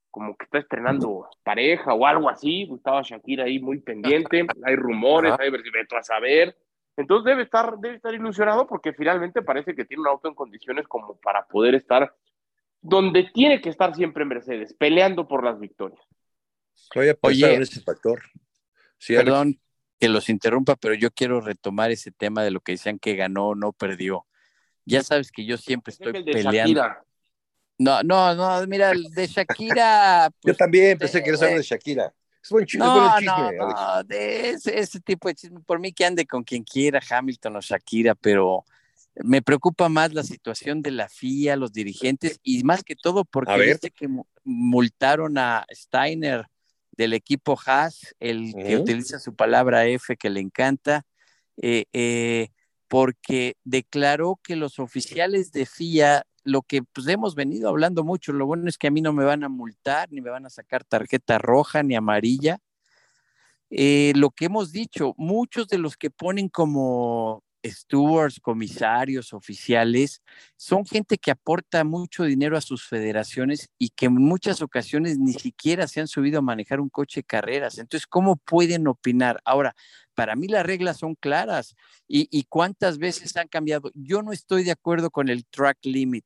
como 0.09 0.35
que 0.35 0.45
está 0.45 0.59
estrenando 0.59 1.29
pareja 1.43 1.93
o 1.93 2.05
algo 2.05 2.29
así. 2.29 2.69
Estaba 2.73 3.01
Shakira 3.01 3.43
ahí 3.43 3.59
muy 3.59 3.79
pendiente. 3.79 4.45
Hay 4.63 4.75
rumores, 4.75 5.33
hay 5.39 5.49
ver 5.49 5.61
si 5.61 5.95
a 5.95 6.03
saber. 6.03 6.57
Entonces 6.95 7.25
debe 7.25 7.43
estar, 7.43 7.77
debe 7.77 7.95
estar 7.95 8.13
ilusionado 8.13 8.65
porque 8.65 8.91
finalmente 8.91 9.43
parece 9.43 9.75
que 9.75 9.85
tiene 9.85 10.01
un 10.01 10.07
auto 10.07 10.27
en 10.27 10.33
condiciones 10.33 10.87
como 10.87 11.15
para 11.17 11.45
poder 11.45 11.75
estar 11.75 12.11
donde 12.81 13.29
tiene 13.33 13.61
que 13.61 13.69
estar 13.69 13.93
siempre 13.95 14.23
en 14.23 14.29
Mercedes, 14.29 14.73
peleando 14.73 15.27
por 15.27 15.43
las 15.43 15.59
victorias. 15.59 15.99
Oye, 16.95 17.15
en 17.53 17.61
ese 17.61 17.81
factor. 17.81 18.21
Perdón 19.05 19.59
que 19.99 20.09
los 20.09 20.29
interrumpa, 20.29 20.75
pero 20.75 20.93
yo 20.93 21.11
quiero 21.11 21.41
retomar 21.41 21.91
ese 21.91 22.11
tema 22.11 22.43
de 22.43 22.51
lo 22.51 22.61
que 22.61 22.73
decían 22.73 22.99
que 22.99 23.15
ganó 23.15 23.49
o 23.49 23.55
no 23.55 23.73
perdió. 23.73 24.25
Ya 24.85 25.03
sabes 25.03 25.31
que 25.31 25.45
yo 25.45 25.57
siempre 25.57 25.91
estoy 25.91 26.23
peleando. 26.23 26.83
No, 27.79 28.01
no, 28.03 28.33
no, 28.33 28.65
mira, 28.67 28.91
el 28.91 29.03
de 29.11 29.27
Shakira. 29.27 30.27
yo 30.33 30.39
pues, 30.41 30.57
también 30.57 30.97
pensé 30.97 31.21
que 31.21 31.29
era 31.29 31.47
de 31.47 31.61
Shakira. 31.61 32.13
Es 32.41 32.49
buen, 32.49 32.65
chisme, 32.65 32.85
no, 32.85 33.19
no, 33.21 33.51
no, 33.51 34.03
de 34.03 34.51
ese, 34.51 34.99
tipo 35.01 35.27
de 35.27 35.35
chisme, 35.35 35.59
por 35.59 35.79
mí 35.79 35.91
que 35.91 36.05
ande 36.05 36.25
con 36.25 36.43
quien 36.43 36.63
quiera, 36.63 37.01
Hamilton 37.07 37.57
o 37.57 37.61
Shakira, 37.61 38.15
pero 38.15 38.63
me 39.15 39.41
preocupa 39.41 39.89
más 39.89 40.13
la 40.13 40.23
situación 40.23 40.81
de 40.81 40.91
la 40.91 41.09
FIA, 41.09 41.57
los 41.57 41.73
dirigentes, 41.73 42.39
y 42.43 42.63
más 42.63 42.83
que 42.83 42.95
todo 42.95 43.25
porque 43.25 43.57
viste 43.59 43.91
que 43.91 44.07
multaron 44.43 45.37
a 45.37 45.65
Steiner 45.71 46.47
del 46.97 47.13
equipo 47.13 47.57
Haas, 47.65 48.15
el 48.19 48.53
que 48.53 48.77
utiliza 48.77 49.19
su 49.19 49.35
palabra 49.35 49.85
F 49.85 50.17
que 50.17 50.29
le 50.29 50.39
encanta, 50.39 51.05
eh, 51.57 51.85
eh, 51.93 52.49
porque 52.87 53.55
declaró 53.63 54.39
que 54.43 54.55
los 54.55 54.79
oficiales 54.79 55.51
de 55.51 55.65
FIA 55.65 56.25
lo 56.47 56.61
que 56.61 56.81
pues, 56.81 57.07
hemos 57.07 57.35
venido 57.35 57.67
hablando 57.69 58.03
mucho, 58.05 58.31
lo 58.31 58.45
bueno 58.45 58.69
es 58.69 58.77
que 58.77 58.87
a 58.87 58.91
mí 58.91 59.01
no 59.01 59.11
me 59.11 59.25
van 59.25 59.43
a 59.43 59.49
multar, 59.49 60.09
ni 60.11 60.21
me 60.21 60.29
van 60.29 60.45
a 60.45 60.49
sacar 60.49 60.85
tarjeta 60.85 61.37
roja 61.37 61.83
ni 61.83 61.95
amarilla. 61.95 62.59
Eh, 63.69 64.13
lo 64.15 64.29
que 64.29 64.45
hemos 64.45 64.71
dicho, 64.71 65.13
muchos 65.17 65.67
de 65.67 65.77
los 65.77 65.97
que 65.97 66.09
ponen 66.09 66.47
como 66.47 67.43
stewards, 67.71 68.39
comisarios, 68.39 69.33
oficiales, 69.33 70.21
son 70.55 70.85
gente 70.85 71.17
que 71.17 71.31
aporta 71.31 71.83
mucho 71.83 72.23
dinero 72.23 72.57
a 72.57 72.61
sus 72.61 72.87
federaciones 72.87 73.69
y 73.77 73.89
que 73.89 74.07
en 74.07 74.13
muchas 74.13 74.61
ocasiones 74.61 75.19
ni 75.19 75.33
siquiera 75.33 75.87
se 75.87 75.99
han 75.99 76.07
subido 76.07 76.39
a 76.39 76.41
manejar 76.41 76.79
un 76.79 76.89
coche 76.89 77.19
de 77.21 77.25
carreras. 77.25 77.77
Entonces, 77.77 78.07
¿cómo 78.07 78.35
pueden 78.37 78.87
opinar? 78.87 79.41
Ahora, 79.45 79.75
para 80.15 80.35
mí 80.35 80.47
las 80.47 80.65
reglas 80.65 80.97
son 80.97 81.13
claras 81.13 81.75
y, 82.07 82.43
cuántas 82.45 82.97
veces 82.97 83.37
han 83.37 83.47
cambiado. 83.47 83.91
Yo 83.93 84.23
no 84.23 84.31
estoy 84.31 84.63
de 84.63 84.71
acuerdo 84.71 85.11
con 85.11 85.29
el 85.29 85.45
track 85.45 85.77
limit 85.83 86.25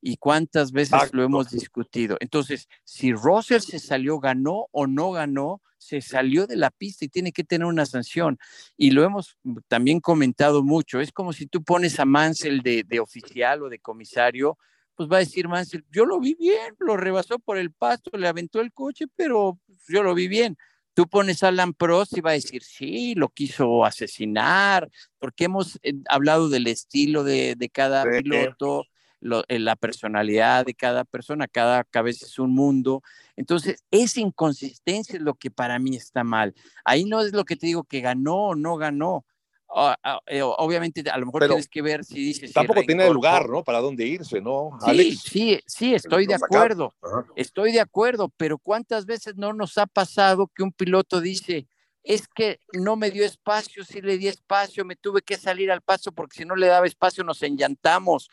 y 0.00 0.16
cuántas 0.16 0.72
veces 0.72 1.12
lo 1.12 1.22
hemos 1.22 1.50
discutido. 1.50 2.16
Entonces, 2.20 2.68
si 2.84 3.12
Russell 3.12 3.60
se 3.60 3.78
salió, 3.78 4.18
ganó 4.20 4.66
o 4.70 4.86
no 4.86 5.10
ganó, 5.12 5.60
se 5.78 6.00
salió 6.00 6.46
de 6.46 6.56
la 6.56 6.70
pista 6.70 7.04
y 7.04 7.08
tiene 7.08 7.32
que 7.32 7.44
tener 7.44 7.66
una 7.66 7.86
sanción. 7.86 8.38
Y 8.76 8.90
lo 8.90 9.04
hemos 9.04 9.36
también 9.68 10.00
comentado 10.00 10.62
mucho. 10.62 11.00
Es 11.00 11.12
como 11.12 11.32
si 11.32 11.46
tú 11.46 11.62
pones 11.62 11.98
a 12.00 12.04
Mansell 12.04 12.60
de, 12.62 12.84
de 12.84 13.00
oficial 13.00 13.62
o 13.62 13.68
de 13.68 13.78
comisario, 13.78 14.58
pues 14.98 15.08
va 15.08 15.18
a 15.18 15.20
decir 15.20 15.46
Mansell, 15.46 15.84
yo 15.92 16.04
lo 16.04 16.18
vi 16.18 16.34
bien, 16.34 16.74
lo 16.80 16.96
rebasó 16.96 17.38
por 17.38 17.56
el 17.56 17.72
pasto, 17.72 18.10
le 18.18 18.26
aventó 18.26 18.60
el 18.60 18.72
coche, 18.72 19.06
pero 19.14 19.60
yo 19.88 20.02
lo 20.02 20.12
vi 20.12 20.26
bien. 20.26 20.58
Tú 20.92 21.06
pones 21.06 21.44
a 21.44 21.48
Alan 21.48 21.72
Prost 21.72 22.18
y 22.18 22.20
va 22.20 22.30
a 22.30 22.32
decir, 22.32 22.64
sí, 22.64 23.14
lo 23.14 23.28
quiso 23.28 23.84
asesinar, 23.84 24.90
porque 25.20 25.44
hemos 25.44 25.78
eh, 25.84 25.92
hablado 26.08 26.48
del 26.48 26.66
estilo 26.66 27.22
de, 27.22 27.70
cada 27.72 28.02
piloto, 28.02 28.84
eh, 29.20 29.58
la 29.58 29.76
personalidad 29.76 30.66
de 30.66 30.74
cada 30.74 31.04
persona, 31.04 31.48
cada 31.48 31.84
cabeza 31.84 32.26
es 32.26 32.38
un 32.38 32.54
mundo. 32.54 33.02
Entonces, 33.36 33.82
esa 33.90 34.20
inconsistencia 34.20 35.16
es 35.16 35.22
lo 35.22 35.34
que 35.34 35.50
para 35.50 35.78
mí 35.78 35.96
está 35.96 36.24
mal. 36.24 36.54
Ahí 36.84 37.04
no 37.04 37.20
es 37.20 37.32
lo 37.32 37.44
que 37.44 37.56
te 37.56 37.66
digo 37.66 37.84
que 37.84 38.00
ganó 38.00 38.48
o 38.48 38.54
no 38.54 38.76
ganó, 38.76 39.24
Ah, 39.70 39.96
ah, 40.02 40.20
eh, 40.26 40.40
obviamente 40.42 41.02
a 41.10 41.18
lo 41.18 41.26
mejor 41.26 41.46
tienes 41.46 41.68
que 41.68 41.82
ver 41.82 42.02
si 42.02 42.14
dices 42.14 42.54
tampoco 42.54 42.80
tiene 42.84 43.10
lugar 43.10 43.50
no 43.50 43.62
para 43.62 43.80
dónde 43.80 44.06
irse 44.06 44.40
no 44.40 44.70
sí 44.82 45.14
sí 45.14 45.60
sí 45.66 45.94
estoy 45.94 46.26
de 46.26 46.34
acuerdo 46.34 46.94
estoy 47.36 47.72
de 47.72 47.80
acuerdo 47.80 48.32
pero 48.38 48.56
cuántas 48.56 49.04
veces 49.04 49.36
no 49.36 49.52
nos 49.52 49.76
ha 49.76 49.84
pasado 49.84 50.50
que 50.54 50.62
un 50.62 50.72
piloto 50.72 51.20
dice 51.20 51.68
es 52.02 52.26
que 52.28 52.60
no 52.72 52.96
me 52.96 53.10
dio 53.10 53.26
espacio 53.26 53.84
sí 53.84 54.00
le 54.00 54.16
di 54.16 54.28
espacio 54.28 54.86
me 54.86 54.96
tuve 54.96 55.20
que 55.20 55.36
salir 55.36 55.70
al 55.70 55.82
paso 55.82 56.12
porque 56.12 56.38
si 56.38 56.44
no 56.46 56.56
le 56.56 56.68
daba 56.68 56.86
espacio 56.86 57.22
nos 57.22 57.42
enllantamos 57.42 58.30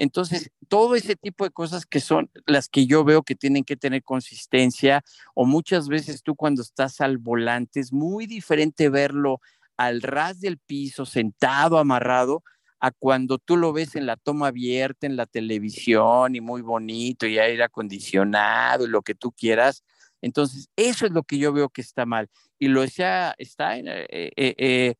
entonces, 0.00 0.50
todo 0.68 0.94
ese 0.94 1.14
tipo 1.14 1.44
de 1.44 1.50
cosas 1.50 1.84
que 1.84 2.00
son 2.00 2.30
las 2.46 2.70
que 2.70 2.86
yo 2.86 3.04
veo 3.04 3.22
que 3.22 3.34
tienen 3.34 3.64
que 3.64 3.76
tener 3.76 4.02
consistencia, 4.02 5.04
o 5.34 5.44
muchas 5.44 5.88
veces 5.88 6.22
tú 6.22 6.34
cuando 6.36 6.62
estás 6.62 7.02
al 7.02 7.18
volante, 7.18 7.80
es 7.80 7.92
muy 7.92 8.26
diferente 8.26 8.88
verlo 8.88 9.40
al 9.76 10.00
ras 10.00 10.40
del 10.40 10.56
piso, 10.56 11.04
sentado, 11.04 11.76
amarrado, 11.76 12.42
a 12.80 12.92
cuando 12.92 13.36
tú 13.36 13.58
lo 13.58 13.74
ves 13.74 13.94
en 13.94 14.06
la 14.06 14.16
toma 14.16 14.46
abierta, 14.46 15.06
en 15.06 15.16
la 15.16 15.26
televisión 15.26 16.34
y 16.34 16.40
muy 16.40 16.62
bonito 16.62 17.26
y 17.26 17.38
aire 17.38 17.64
acondicionado 17.64 18.86
y 18.86 18.88
lo 18.88 19.02
que 19.02 19.14
tú 19.14 19.32
quieras. 19.32 19.84
Entonces, 20.22 20.70
eso 20.76 21.04
es 21.04 21.12
lo 21.12 21.24
que 21.24 21.36
yo 21.36 21.52
veo 21.52 21.68
que 21.68 21.82
está 21.82 22.06
mal. 22.06 22.30
Y 22.58 22.68
lo 22.68 22.80
decía 22.80 23.34
está 23.36 23.76
eh, 23.76 23.84
eh, 24.08 24.32
eh, 24.36 24.94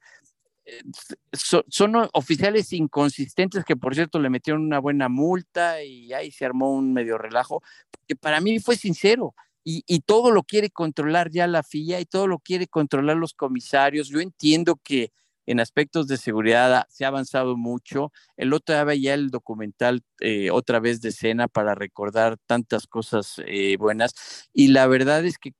son 1.32 2.08
oficiales 2.12 2.72
inconsistentes 2.72 3.64
que, 3.64 3.76
por 3.76 3.94
cierto, 3.94 4.18
le 4.18 4.30
metieron 4.30 4.62
una 4.62 4.78
buena 4.78 5.08
multa 5.08 5.82
y 5.82 6.12
ahí 6.12 6.30
se 6.30 6.44
armó 6.44 6.72
un 6.72 6.92
medio 6.92 7.18
relajo, 7.18 7.62
que 8.06 8.16
para 8.16 8.40
mí 8.40 8.58
fue 8.60 8.76
sincero 8.76 9.34
y, 9.64 10.00
todo 10.00 10.30
lo 10.30 10.42
quiere 10.42 10.70
controlar 10.70 11.30
ya 11.30 11.46
la 11.46 11.62
FIA 11.62 12.00
y 12.00 12.06
todo 12.06 12.26
lo 12.26 12.38
quiere 12.38 12.66
controlar 12.66 13.16
los 13.16 13.34
comisarios. 13.34 14.08
Yo 14.08 14.20
entiendo 14.20 14.76
que 14.82 15.12
en 15.46 15.60
aspectos 15.60 16.06
de 16.06 16.16
seguridad 16.16 16.86
se 16.88 17.04
ha 17.04 17.08
avanzado 17.08 17.56
mucho. 17.56 18.12
El 18.36 18.52
otro 18.52 18.74
día 18.74 18.84
veía 18.84 19.14
el 19.14 19.30
documental 19.30 20.02
eh, 20.20 20.50
otra 20.50 20.80
vez 20.80 21.00
de 21.00 21.10
escena 21.10 21.48
para 21.48 21.74
recordar 21.74 22.38
tantas 22.46 22.86
cosas 22.86 23.40
eh, 23.46 23.76
buenas 23.76 24.48
y 24.52 24.68
la 24.68 24.86
verdad 24.86 25.24
es 25.24 25.38
que 25.38 25.52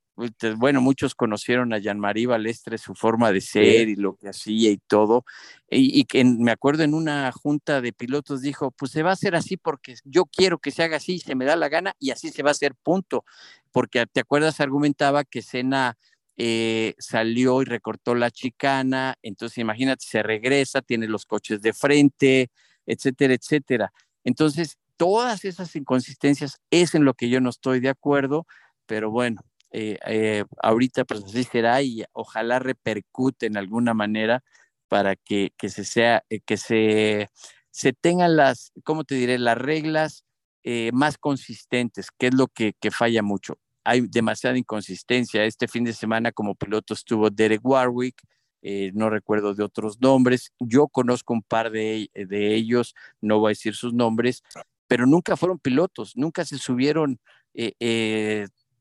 bueno, 0.57 0.81
muchos 0.81 1.15
conocieron 1.15 1.73
a 1.73 1.79
Jean-Marie 1.79 2.27
Balestre, 2.27 2.79
su 2.79 2.95
forma 2.95 3.33
de 3.33 3.41
ser 3.41 3.89
y 3.89 3.97
lo 3.97 4.17
que 4.17 4.29
hacía 4.29 4.71
y 4.71 4.79
todo, 4.79 5.25
y, 5.71 6.05
que 6.05 6.25
me 6.25 6.51
acuerdo 6.51 6.83
en 6.83 6.95
una 6.95 7.31
junta 7.33 7.81
de 7.81 7.93
pilotos 7.93 8.43
dijo, 8.43 8.71
pues 8.73 8.91
se 8.91 9.03
va 9.03 9.11
a 9.11 9.15
hacer 9.15 9.35
así 9.35 9.57
porque 9.57 9.95
yo 10.05 10.25
quiero 10.27 10.59
que 10.59 10.71
se 10.71 10.83
haga 10.83 10.97
así, 10.97 11.19
se 11.19 11.35
me 11.35 11.45
da 11.45 11.57
la 11.57 11.69
gana 11.69 11.95
y 11.99 12.11
así 12.11 12.31
se 12.31 12.43
va 12.43 12.51
a 12.51 12.53
hacer, 12.53 12.75
punto, 12.75 13.25
porque 13.73 14.05
te 14.07 14.21
acuerdas, 14.21 14.61
argumentaba 14.61 15.25
que 15.25 15.43
Sena 15.43 15.97
eh, 16.37 16.95
salió 16.99 17.63
y 17.63 17.67
recortó 17.67 18.15
la 18.15 18.31
chicana, 18.31 19.17
entonces 19.23 19.59
imagínate, 19.59 20.05
se 20.07 20.23
regresa, 20.23 20.83
tiene 20.83 21.07
los 21.07 21.27
coches 21.27 21.61
de 21.63 21.73
frente, 21.73 22.51
etcétera, 22.87 23.35
etcétera. 23.35 23.93
Entonces, 24.25 24.79
todas 24.97 25.45
esas 25.45 25.75
inconsistencias 25.77 26.61
es 26.71 26.95
en 26.95 27.05
lo 27.05 27.15
que 27.15 27.29
yo 27.29 27.41
no 27.41 27.51
estoy 27.51 27.81
de 27.81 27.89
acuerdo, 27.89 28.47
pero 28.87 29.11
bueno, 29.11 29.41
eh, 29.73 29.99
eh, 30.07 30.45
ahorita 30.63 31.05
pues 31.05 31.25
así 31.25 31.45
será 31.45 31.81
y 31.83 32.05
ojalá 32.13 32.59
repercute 32.59 33.47
en 33.47 33.57
alguna 33.57 33.95
manera 33.95 34.43
para 34.89 35.15
que, 35.15 35.53
se 35.69 35.85
sea, 35.85 36.25
eh, 36.29 36.41
que 36.41 36.57
se, 36.57 37.29
se 37.71 37.93
tengan 37.93 38.37
las, 38.37 38.73
¿cómo 38.85 39.05
te 39.05 39.15
diré? 39.15 39.39
Las 39.39 39.59
reglas 39.59 40.25
más 40.93 41.17
consistentes, 41.17 42.09
que 42.19 42.27
es 42.27 42.35
lo 42.35 42.47
que, 42.47 42.75
falla 42.91 43.23
mucho. 43.23 43.59
Hay 43.83 44.03
demasiada 44.03 44.59
inconsistencia. 44.59 45.45
Este 45.45 45.69
fin 45.69 45.85
de 45.85 45.95
semana 45.95 46.33
como 46.33 46.55
piloto 46.55 46.93
estuvo 46.93 47.31
Derek 47.31 47.65
Warwick, 47.65 48.21
no 48.93 49.09
recuerdo 49.09 49.55
de 49.55 49.65
otros 49.65 49.99
nombres. 50.03 50.53
Yo 50.59 50.89
conozco 50.89 51.33
un 51.33 51.43
par 51.43 51.71
de, 51.71 52.11
de, 52.13 52.55
ellos, 52.55 52.95
no 53.23 53.39
voy 53.39 53.49
a 53.49 53.57
decir 53.57 53.75
sus 53.75 53.95
nombres, 53.95 54.43
pero 54.87 55.07
nunca 55.07 55.35
fueron 55.35 55.59
pilotos, 55.59 56.13
nunca 56.15 56.45
se 56.45 56.59
subieron 56.59 57.19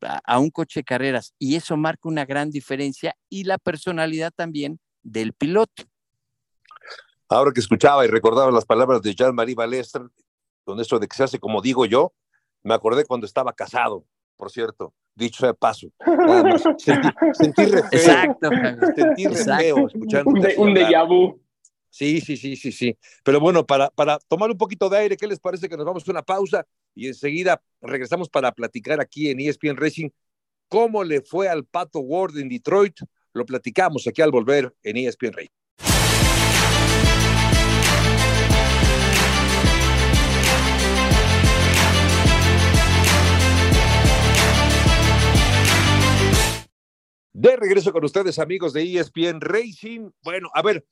a 0.01 0.39
un 0.39 0.49
coche 0.49 0.81
de 0.81 0.83
carreras 0.83 1.33
y 1.37 1.55
eso 1.55 1.77
marca 1.77 2.07
una 2.09 2.25
gran 2.25 2.49
diferencia 2.49 3.15
y 3.29 3.43
la 3.43 3.57
personalidad 3.57 4.31
también 4.35 4.79
del 5.03 5.33
piloto. 5.33 5.83
Ahora 7.27 7.51
que 7.53 7.59
escuchaba 7.59 8.05
y 8.05 8.07
recordaba 8.07 8.51
las 8.51 8.65
palabras 8.65 9.01
de 9.01 9.13
Jean-Marie 9.13 9.55
Balestre, 9.55 10.05
con 10.63 10.79
eso 10.79 10.99
de 10.99 11.07
que 11.07 11.15
se 11.15 11.23
hace 11.23 11.39
como 11.39 11.61
digo 11.61 11.85
yo, 11.85 12.13
me 12.63 12.73
acordé 12.73 13.05
cuando 13.05 13.25
estaba 13.25 13.53
casado, 13.53 14.05
por 14.35 14.51
cierto, 14.51 14.93
dicho 15.15 15.39
sea 15.39 15.53
paso. 15.53 15.89
Sentí, 17.33 17.65
re 17.65 17.83
feo. 17.83 17.89
Exacto. 17.91 18.49
Sentí 18.95 19.27
re 19.27 19.35
feo 19.35 19.87
escuchando. 19.87 20.31
Un, 20.31 20.69
un 20.69 20.73
déjà 20.73 21.07
vu. 21.07 21.39
Sí, 21.89 22.21
sí, 22.21 22.37
sí, 22.37 22.55
sí, 22.55 22.71
sí. 22.71 22.97
Pero 23.23 23.39
bueno, 23.39 23.65
para, 23.65 23.89
para 23.89 24.19
tomar 24.19 24.51
un 24.51 24.57
poquito 24.57 24.89
de 24.89 24.97
aire, 24.97 25.17
¿qué 25.17 25.27
les 25.27 25.39
parece 25.39 25.67
que 25.67 25.75
nos 25.75 25.85
vamos 25.85 26.07
a 26.07 26.11
una 26.11 26.21
pausa 26.21 26.65
y 26.95 27.07
enseguida 27.07 27.61
regresamos 27.81 28.29
para 28.29 28.51
platicar 28.51 29.01
aquí 29.01 29.29
en 29.29 29.39
ESPN 29.39 29.75
Racing 29.77 30.09
cómo 30.67 31.03
le 31.03 31.21
fue 31.21 31.49
al 31.49 31.65
Pato 31.65 31.99
Ward 31.99 32.37
en 32.37 32.49
Detroit? 32.49 32.99
Lo 33.33 33.45
platicamos 33.45 34.07
aquí 34.07 34.21
al 34.21 34.31
volver 34.31 34.75
en 34.83 34.97
ESPN 34.97 35.33
Racing. 35.33 35.59
De 47.33 47.55
regreso 47.55 47.93
con 47.93 48.03
ustedes, 48.03 48.37
amigos 48.37 48.73
de 48.73 48.83
ESPN 48.83 49.39
Racing. 49.39 50.09
Bueno, 50.23 50.49
a 50.53 50.61
ver, 50.61 50.85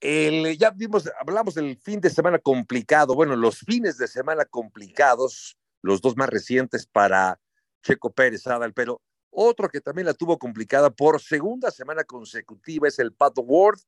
ya 0.00 0.70
vimos, 0.70 1.10
hablamos 1.20 1.54
del 1.54 1.76
fin 1.78 2.00
de 2.00 2.10
semana 2.10 2.38
complicado, 2.38 3.14
bueno, 3.14 3.36
los 3.36 3.60
fines 3.60 3.98
de 3.98 4.06
semana 4.06 4.44
complicados, 4.44 5.56
los 5.82 6.00
dos 6.00 6.16
más 6.16 6.28
recientes 6.28 6.86
para 6.86 7.40
Checo 7.82 8.12
Pérez, 8.12 8.46
Adal, 8.46 8.72
pero 8.72 9.02
otro 9.30 9.68
que 9.68 9.80
también 9.80 10.06
la 10.06 10.14
tuvo 10.14 10.38
complicada 10.38 10.90
por 10.90 11.20
segunda 11.20 11.70
semana 11.70 12.04
consecutiva 12.04 12.88
es 12.88 12.98
el 12.98 13.12
Pato 13.12 13.42
Ward, 13.42 13.78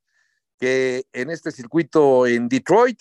que 0.59 1.05
en 1.13 1.31
este 1.31 1.51
circuito 1.51 2.27
en 2.27 2.49
Detroit, 2.49 3.01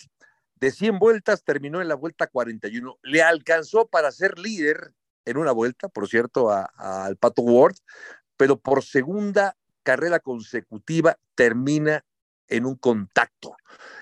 de 0.54 0.70
100 0.70 0.98
vueltas, 0.98 1.42
terminó 1.42 1.80
en 1.80 1.88
la 1.88 1.94
vuelta 1.94 2.26
41. 2.26 2.98
Le 3.02 3.22
alcanzó 3.22 3.86
para 3.86 4.12
ser 4.12 4.38
líder 4.38 4.94
en 5.24 5.36
una 5.36 5.52
vuelta, 5.52 5.88
por 5.88 6.08
cierto, 6.08 6.50
al 6.50 7.16
Pato 7.16 7.42
Ward, 7.42 7.76
pero 8.36 8.58
por 8.58 8.82
segunda 8.82 9.56
carrera 9.82 10.20
consecutiva 10.20 11.18
termina 11.34 12.04
en 12.50 12.66
un 12.66 12.76
contacto. 12.76 13.56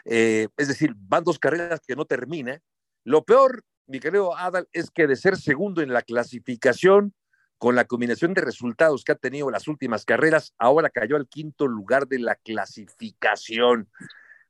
Eh, 0.04 0.48
es 0.56 0.68
decir, 0.68 0.94
van 0.96 1.22
dos 1.22 1.38
carreras 1.38 1.80
que 1.86 1.94
no 1.94 2.04
termina. 2.04 2.60
Lo 3.04 3.24
peor, 3.24 3.62
mi 3.86 4.00
querido 4.00 4.36
Adal, 4.36 4.68
es 4.72 4.90
que 4.90 5.06
de 5.06 5.16
ser 5.16 5.36
segundo 5.36 5.82
en 5.82 5.92
la 5.92 6.02
clasificación, 6.02 7.14
con 7.58 7.74
la 7.74 7.84
combinación 7.84 8.34
de 8.34 8.40
resultados 8.40 9.04
que 9.04 9.12
ha 9.12 9.16
tenido 9.16 9.50
las 9.50 9.68
últimas 9.68 10.04
carreras, 10.04 10.54
ahora 10.58 10.90
cayó 10.90 11.16
al 11.16 11.28
quinto 11.28 11.66
lugar 11.66 12.06
de 12.06 12.20
la 12.20 12.36
clasificación. 12.36 13.88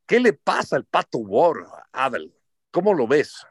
¿Qué 0.07 0.21
le 0.21 0.35
pasa 0.35 0.77
al 0.77 0.85
Pato 0.85 1.19
War, 1.19 1.57
Adal? 1.93 2.33
¿Cómo 2.71 2.95
lo 2.95 3.07
ves? 3.07 3.47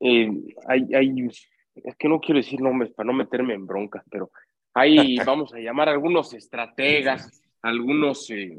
Eh, 0.00 0.28
hay, 0.66 0.94
hay, 0.94 1.28
es 1.74 1.96
que 1.96 2.08
no 2.08 2.20
quiero 2.20 2.38
decir 2.38 2.60
nombres 2.60 2.92
para 2.92 3.06
no 3.06 3.12
meterme 3.12 3.54
en 3.54 3.66
broncas, 3.66 4.04
pero 4.10 4.30
hay, 4.74 5.16
vamos 5.26 5.54
a 5.54 5.58
llamar 5.58 5.88
a 5.88 5.92
algunos 5.92 6.34
estrategas, 6.34 7.42
algunos 7.62 8.28
eh, 8.30 8.58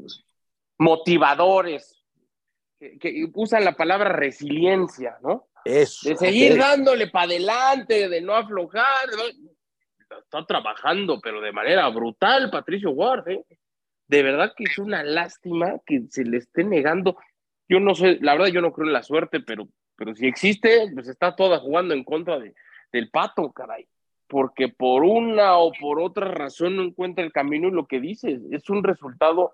motivadores, 0.78 2.04
que, 2.78 3.30
usan 3.34 3.64
la 3.64 3.76
palabra 3.76 4.10
resiliencia, 4.10 5.16
¿no? 5.22 5.48
Eso. 5.64 6.08
De 6.08 6.16
seguir 6.16 6.58
dándole 6.58 7.06
para 7.06 7.26
adelante, 7.26 8.08
de 8.08 8.20
no 8.20 8.34
aflojar. 8.34 9.08
Está 10.10 10.44
trabajando, 10.46 11.20
pero 11.20 11.40
de 11.40 11.52
manera 11.52 11.88
brutal, 11.88 12.50
Patricio 12.50 12.90
Ward. 12.90 13.28
¿eh? 13.28 13.44
De 14.06 14.22
verdad 14.22 14.52
que 14.56 14.64
es 14.64 14.78
una 14.78 15.02
lástima 15.02 15.78
que 15.86 16.02
se 16.10 16.24
le 16.24 16.38
esté 16.38 16.64
negando. 16.64 17.16
Yo 17.68 17.80
no 17.80 17.94
sé, 17.94 18.18
la 18.20 18.34
verdad 18.34 18.48
yo 18.48 18.60
no 18.60 18.72
creo 18.72 18.86
en 18.86 18.92
la 18.92 19.02
suerte, 19.02 19.40
pero, 19.40 19.66
pero 19.96 20.14
si 20.14 20.26
existe, 20.26 20.90
pues 20.92 21.08
está 21.08 21.34
toda 21.34 21.58
jugando 21.60 21.94
en 21.94 22.04
contra 22.04 22.38
de, 22.38 22.54
del 22.92 23.10
pato, 23.10 23.50
caray. 23.52 23.88
Porque 24.26 24.68
por 24.68 25.04
una 25.04 25.56
o 25.56 25.72
por 25.72 26.00
otra 26.00 26.28
razón 26.28 26.76
no 26.76 26.82
encuentra 26.82 27.24
el 27.24 27.32
camino 27.32 27.68
y 27.68 27.72
lo 27.72 27.86
que 27.86 28.00
dice 28.00 28.38
es 28.50 28.68
un 28.68 28.82
resultado 28.82 29.52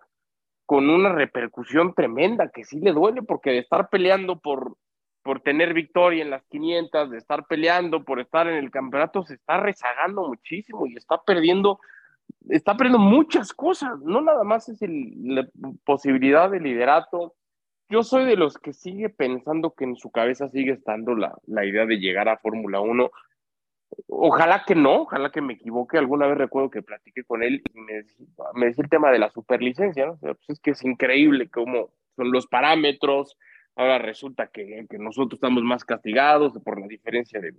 con 0.70 0.88
una 0.88 1.12
repercusión 1.12 1.94
tremenda 1.94 2.48
que 2.48 2.62
sí 2.62 2.78
le 2.78 2.92
duele 2.92 3.22
porque 3.22 3.50
de 3.50 3.59
estar 3.59 3.88
peleando 3.88 4.38
por, 4.38 4.76
por 5.20 5.40
tener 5.40 5.74
victoria 5.74 6.22
en 6.22 6.30
las 6.30 6.44
500, 6.44 7.11
de 7.11 7.18
estar 7.18 7.44
peleando 7.48 8.04
por 8.04 8.20
estar 8.20 8.46
en 8.46 8.54
el 8.54 8.70
campeonato, 8.70 9.24
se 9.24 9.35
está 9.35 9.56
rezagando 9.56 10.28
muchísimo 10.28 10.87
y 10.87 10.94
está 10.94 11.20
perdiendo, 11.26 11.80
está 12.48 12.76
perdiendo 12.76 13.00
muchas 13.00 13.52
cosas, 13.52 13.98
no 14.02 14.20
nada 14.20 14.44
más 14.44 14.68
es 14.68 14.78
la 14.80 15.44
posibilidad 15.83 16.48
de 16.48 16.61
liderato. 16.61 17.35
Yo 17.88 18.04
soy 18.04 18.24
de 18.24 18.37
los 18.37 18.56
que 18.56 18.72
sigue 18.72 19.09
pensando 19.09 19.74
que 19.74 19.83
en 19.83 19.96
su 19.96 20.12
cabeza 20.12 20.50
sigue 20.50 20.70
estando 20.70 21.16
la, 21.16 21.37
la 21.48 21.64
idea 21.64 21.85
de 21.85 21.98
llegar 21.98 22.28
a 22.28 22.38
Fórmula 22.38 22.80
1 22.80 23.11
Ojalá 24.09 24.64
que 24.66 24.74
no, 24.74 25.03
ojalá 25.03 25.31
que 25.31 25.40
me 25.40 25.55
equivoque. 25.55 25.98
Alguna 25.98 26.26
vez 26.26 26.38
recuerdo 26.38 26.70
que 26.70 26.83
platiqué 26.83 27.24
con 27.24 27.42
él 27.42 27.62
y 27.72 27.81
me, 27.81 27.94
decía 28.66 28.85
el 28.85 28.90
tema 28.90 29.11
de 29.11 29.18
la 29.18 29.31
superlicencia, 29.31 30.07
¿no? 30.07 30.18
pues 30.18 30.38
es 30.48 30.61
que 30.61 30.72
es 30.72 30.85
increíble 30.85 31.48
cómo 31.48 31.90
son 32.16 32.31
los 32.33 32.46
parámetros. 32.46 33.37
Ahora 33.76 33.98
resulta 33.98 34.48
que, 34.48 34.87
nosotros 34.98 35.38
estamos 35.38 35.62
más 35.62 35.85
castigados 35.85 36.53
por 36.64 36.81
la 36.81 36.87
diferencia 36.87 37.40
de, 37.40 37.55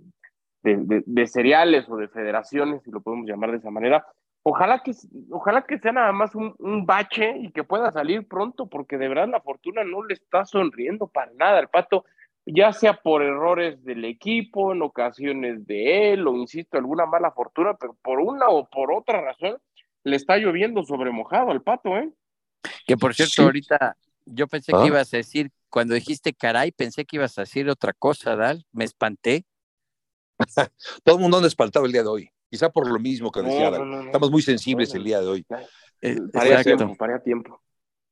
de, 0.62 1.02
de, 1.04 1.26
cereales 1.26 1.88
o 1.88 1.96
de 1.96 2.08
federaciones, 2.08 2.82
si 2.82 2.90
lo 2.90 3.00
podemos 3.00 3.26
llamar 3.26 3.50
de 3.50 3.58
esa 3.58 3.70
manera. 3.70 4.06
Ojalá 4.44 4.82
que, 4.84 4.92
ojalá 5.30 5.62
que 5.62 5.78
sea 5.78 5.92
nada 5.92 6.12
más 6.12 6.34
un, 6.34 6.54
un, 6.58 6.84
bache 6.84 7.36
y 7.38 7.52
que 7.52 7.64
pueda 7.64 7.90
salir 7.92 8.26
pronto, 8.26 8.68
porque 8.68 8.98
de 8.98 9.08
verdad 9.08 9.28
la 9.28 9.40
fortuna 9.40 9.84
no 9.84 10.04
le 10.04 10.14
está 10.14 10.44
sonriendo 10.44 11.06
para 11.06 11.32
nada. 11.32 11.60
El 11.60 11.68
pato 11.68 12.04
ya 12.46 12.72
sea 12.72 12.94
por 12.94 13.22
errores 13.22 13.82
del 13.84 14.04
equipo, 14.04 14.72
en 14.72 14.82
ocasiones 14.82 15.66
de 15.66 16.12
él, 16.12 16.26
o 16.26 16.36
insisto, 16.36 16.76
alguna 16.76 17.06
mala 17.06 17.30
fortuna, 17.32 17.74
pero 17.74 17.96
por 18.02 18.20
una 18.20 18.48
o 18.48 18.68
por 18.68 18.92
otra 18.92 19.20
razón 19.20 19.58
le 20.04 20.16
está 20.16 20.36
lloviendo 20.36 20.82
sobre 20.82 21.12
mojado 21.12 21.50
al 21.50 21.62
pato, 21.62 21.96
¿eh? 21.96 22.10
Que 22.86 22.96
por 22.96 23.14
cierto, 23.14 23.42
ahorita 23.42 23.96
yo 24.26 24.46
pensé 24.46 24.72
que 24.72 24.78
ah. 24.78 24.86
ibas 24.86 25.12
a 25.14 25.16
decir, 25.16 25.50
cuando 25.68 25.94
dijiste 25.94 26.32
caray, 26.32 26.72
pensé 26.72 27.04
que 27.04 27.16
ibas 27.16 27.38
a 27.38 27.42
decir 27.42 27.68
otra 27.68 27.92
cosa, 27.92 28.36
Dal, 28.36 28.64
me 28.72 28.84
espanté. 28.84 29.44
Todo 31.04 31.16
el 31.16 31.22
mundo 31.22 31.36
anda 31.36 31.48
espantado 31.48 31.86
el 31.86 31.92
día 31.92 32.02
de 32.02 32.08
hoy, 32.08 32.30
quizá 32.50 32.70
por 32.70 32.90
lo 32.90 32.98
mismo 32.98 33.30
que 33.30 33.42
decía 33.42 33.70
Estamos 34.06 34.30
muy 34.30 34.42
sensibles 34.42 34.94
el 34.94 35.04
día 35.04 35.20
de 35.20 35.26
hoy. 35.26 35.46
Eh, 36.00 36.18
tiempo, 36.64 36.96
para 36.96 37.22
tiempo. 37.22 37.62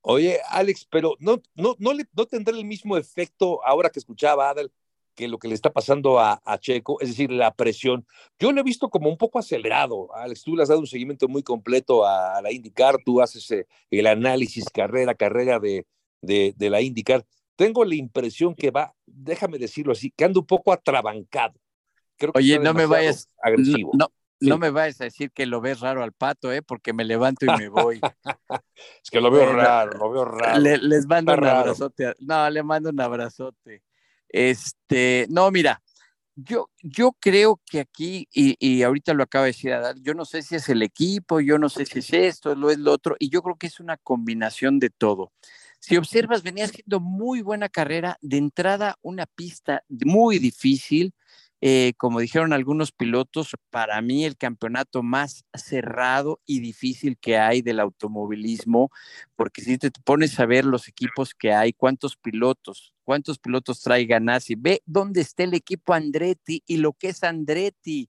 Oye, 0.03 0.41
Alex, 0.49 0.87
pero 0.91 1.17
no, 1.19 1.43
no, 1.55 1.77
no, 1.79 1.93
le, 1.93 2.07
no 2.15 2.27
tendrá 2.27 2.57
el 2.57 2.65
mismo 2.65 2.97
efecto 2.97 3.65
ahora 3.65 3.91
que 3.91 3.99
escuchaba 3.99 4.49
a 4.49 4.51
Adel 4.51 4.73
que 5.15 5.29
lo 5.29 5.39
que 5.39 5.49
le 5.49 5.55
está 5.55 5.71
pasando 5.71 6.19
a, 6.19 6.41
Checo, 6.61 6.99
es 7.01 7.09
decir, 7.09 7.31
la 7.31 7.53
presión. 7.55 8.07
Yo 8.39 8.53
lo 8.53 8.61
he 8.61 8.65
visto 8.65 8.89
como 8.89 9.11
un 9.11 9.19
poco 9.19 9.39
acelerado. 9.39 10.15
Alex, 10.15 10.43
tú 10.43 10.57
le 10.57 10.63
has 10.63 10.71
dado 10.71 10.81
un 10.81 10.87
seguimiento 10.87 11.29
muy 11.29 11.43
completo 11.43 12.07
a, 12.07 12.41
la 12.41 12.51
IndyCar, 12.51 12.97
tú 13.05 13.21
haces 13.21 13.51
eh, 13.51 13.67
el 13.91 14.07
análisis 14.07 14.65
carrera, 14.71 15.15
carrera 15.15 15.59
de, 15.59 15.87
de, 16.23 16.55
de, 16.57 16.71
la 16.71 16.81
IndyCar. 16.81 17.27
Tengo 17.57 17.85
la 17.85 17.97
impresión 17.97 18.55
que 18.55 18.71
va, 18.71 18.95
déjame 19.05 19.59
decirlo 19.59 19.93
así, 19.93 20.11
que 20.11 20.25
anda 20.25 20.41
un 20.41 20.47
poco 20.47 20.73
atrabancado. 20.73 21.55
Creo 22.17 22.33
que 22.33 22.39
Oye, 22.39 22.59
no 22.59 22.73
me 22.73 22.87
vayas, 22.87 23.29
agresivo. 23.43 23.91
No, 23.93 24.07
no 24.07 24.13
me 24.41 24.71
vayas 24.71 25.01
a 25.01 25.05
decir 25.05 25.31
que 25.33 25.47
lo 25.47 25.61
ves 25.61 25.81
raro 25.81 26.03
al 26.03 26.13
pato, 26.13 26.53
¿eh? 26.53 26.63
Porque 26.63 26.93
me 26.93 27.05
levanto 27.05 27.47
y 27.47 27.57
me 27.59 27.69
voy. 27.69 28.01
es 29.03 29.11
que 29.11 29.21
lo 29.21 29.31
veo 29.31 29.53
raro, 29.53 29.99
lo 29.99 30.11
veo 30.11 30.25
raro. 30.25 30.59
les 30.59 31.07
mando 31.07 31.35
un 31.35 31.45
abrazote. 31.45 32.15
No, 32.21 32.49
le 32.49 32.63
mando 32.63 32.91
un 32.91 33.01
abrazote. 33.01 33.83
Este, 34.29 35.27
no, 35.29 35.51
mira, 35.51 35.83
yo, 36.37 36.71
yo 36.83 37.13
creo 37.21 37.61
que 37.69 37.81
aquí, 37.81 38.29
y, 38.33 38.57
y, 38.59 38.83
ahorita 38.83 39.13
lo 39.15 39.25
acaba 39.25 39.45
de 39.45 39.51
decir 39.51 39.73
Adal, 39.73 40.01
yo 40.03 40.15
no 40.15 40.25
sé 40.25 40.43
si 40.43 40.55
es 40.55 40.69
el 40.69 40.83
equipo, 40.83 41.41
yo 41.41 41.59
no 41.59 41.69
sé 41.69 41.85
si 41.85 41.99
es 41.99 42.13
esto, 42.13 42.55
lo 42.55 42.71
es 42.71 42.79
lo 42.79 42.93
otro, 42.93 43.17
y 43.19 43.29
yo 43.29 43.43
creo 43.43 43.57
que 43.57 43.67
es 43.67 43.81
una 43.81 43.97
combinación 43.97 44.79
de 44.79 44.91
todo. 44.91 45.33
Si 45.81 45.97
observas, 45.97 46.43
venía 46.43 46.67
haciendo 46.67 47.01
muy 47.01 47.41
buena 47.41 47.69
carrera, 47.69 48.19
de 48.21 48.37
entrada 48.37 48.97
una 49.03 49.27
pista 49.27 49.83
muy 49.89 50.39
difícil, 50.39 51.15
eh, 51.63 51.93
como 51.99 52.21
dijeron 52.21 52.55
algunos 52.55 52.91
pilotos, 52.91 53.55
para 53.69 54.01
mí 54.01 54.25
el 54.25 54.39
campeonato 54.39 55.03
más 55.03 55.45
cerrado 55.53 56.41
y 56.47 56.61
difícil 56.61 57.19
que 57.19 57.37
hay 57.37 57.61
del 57.61 57.81
automovilismo, 57.81 58.91
porque 59.37 59.61
si 59.61 59.77
te 59.77 59.91
pones 60.05 60.41
a 60.41 60.47
ver 60.47 60.65
los 60.65 60.89
equipos 60.89 61.35
que 61.35 61.53
hay, 61.53 61.75
cuántos 61.75 62.17
pilotos, 62.17 62.95
cuántos 63.05 63.39
pilotos 63.39 63.83
trae 63.83 64.07
Ganassi, 64.07 64.55
ve 64.55 64.83
dónde 64.87 65.21
está 65.21 65.43
el 65.43 65.53
equipo 65.53 65.93
Andretti 65.93 66.63
y 66.67 66.79
lo 66.79 66.95
que 66.95 67.09
es 67.09 67.23
Andretti, 67.25 68.09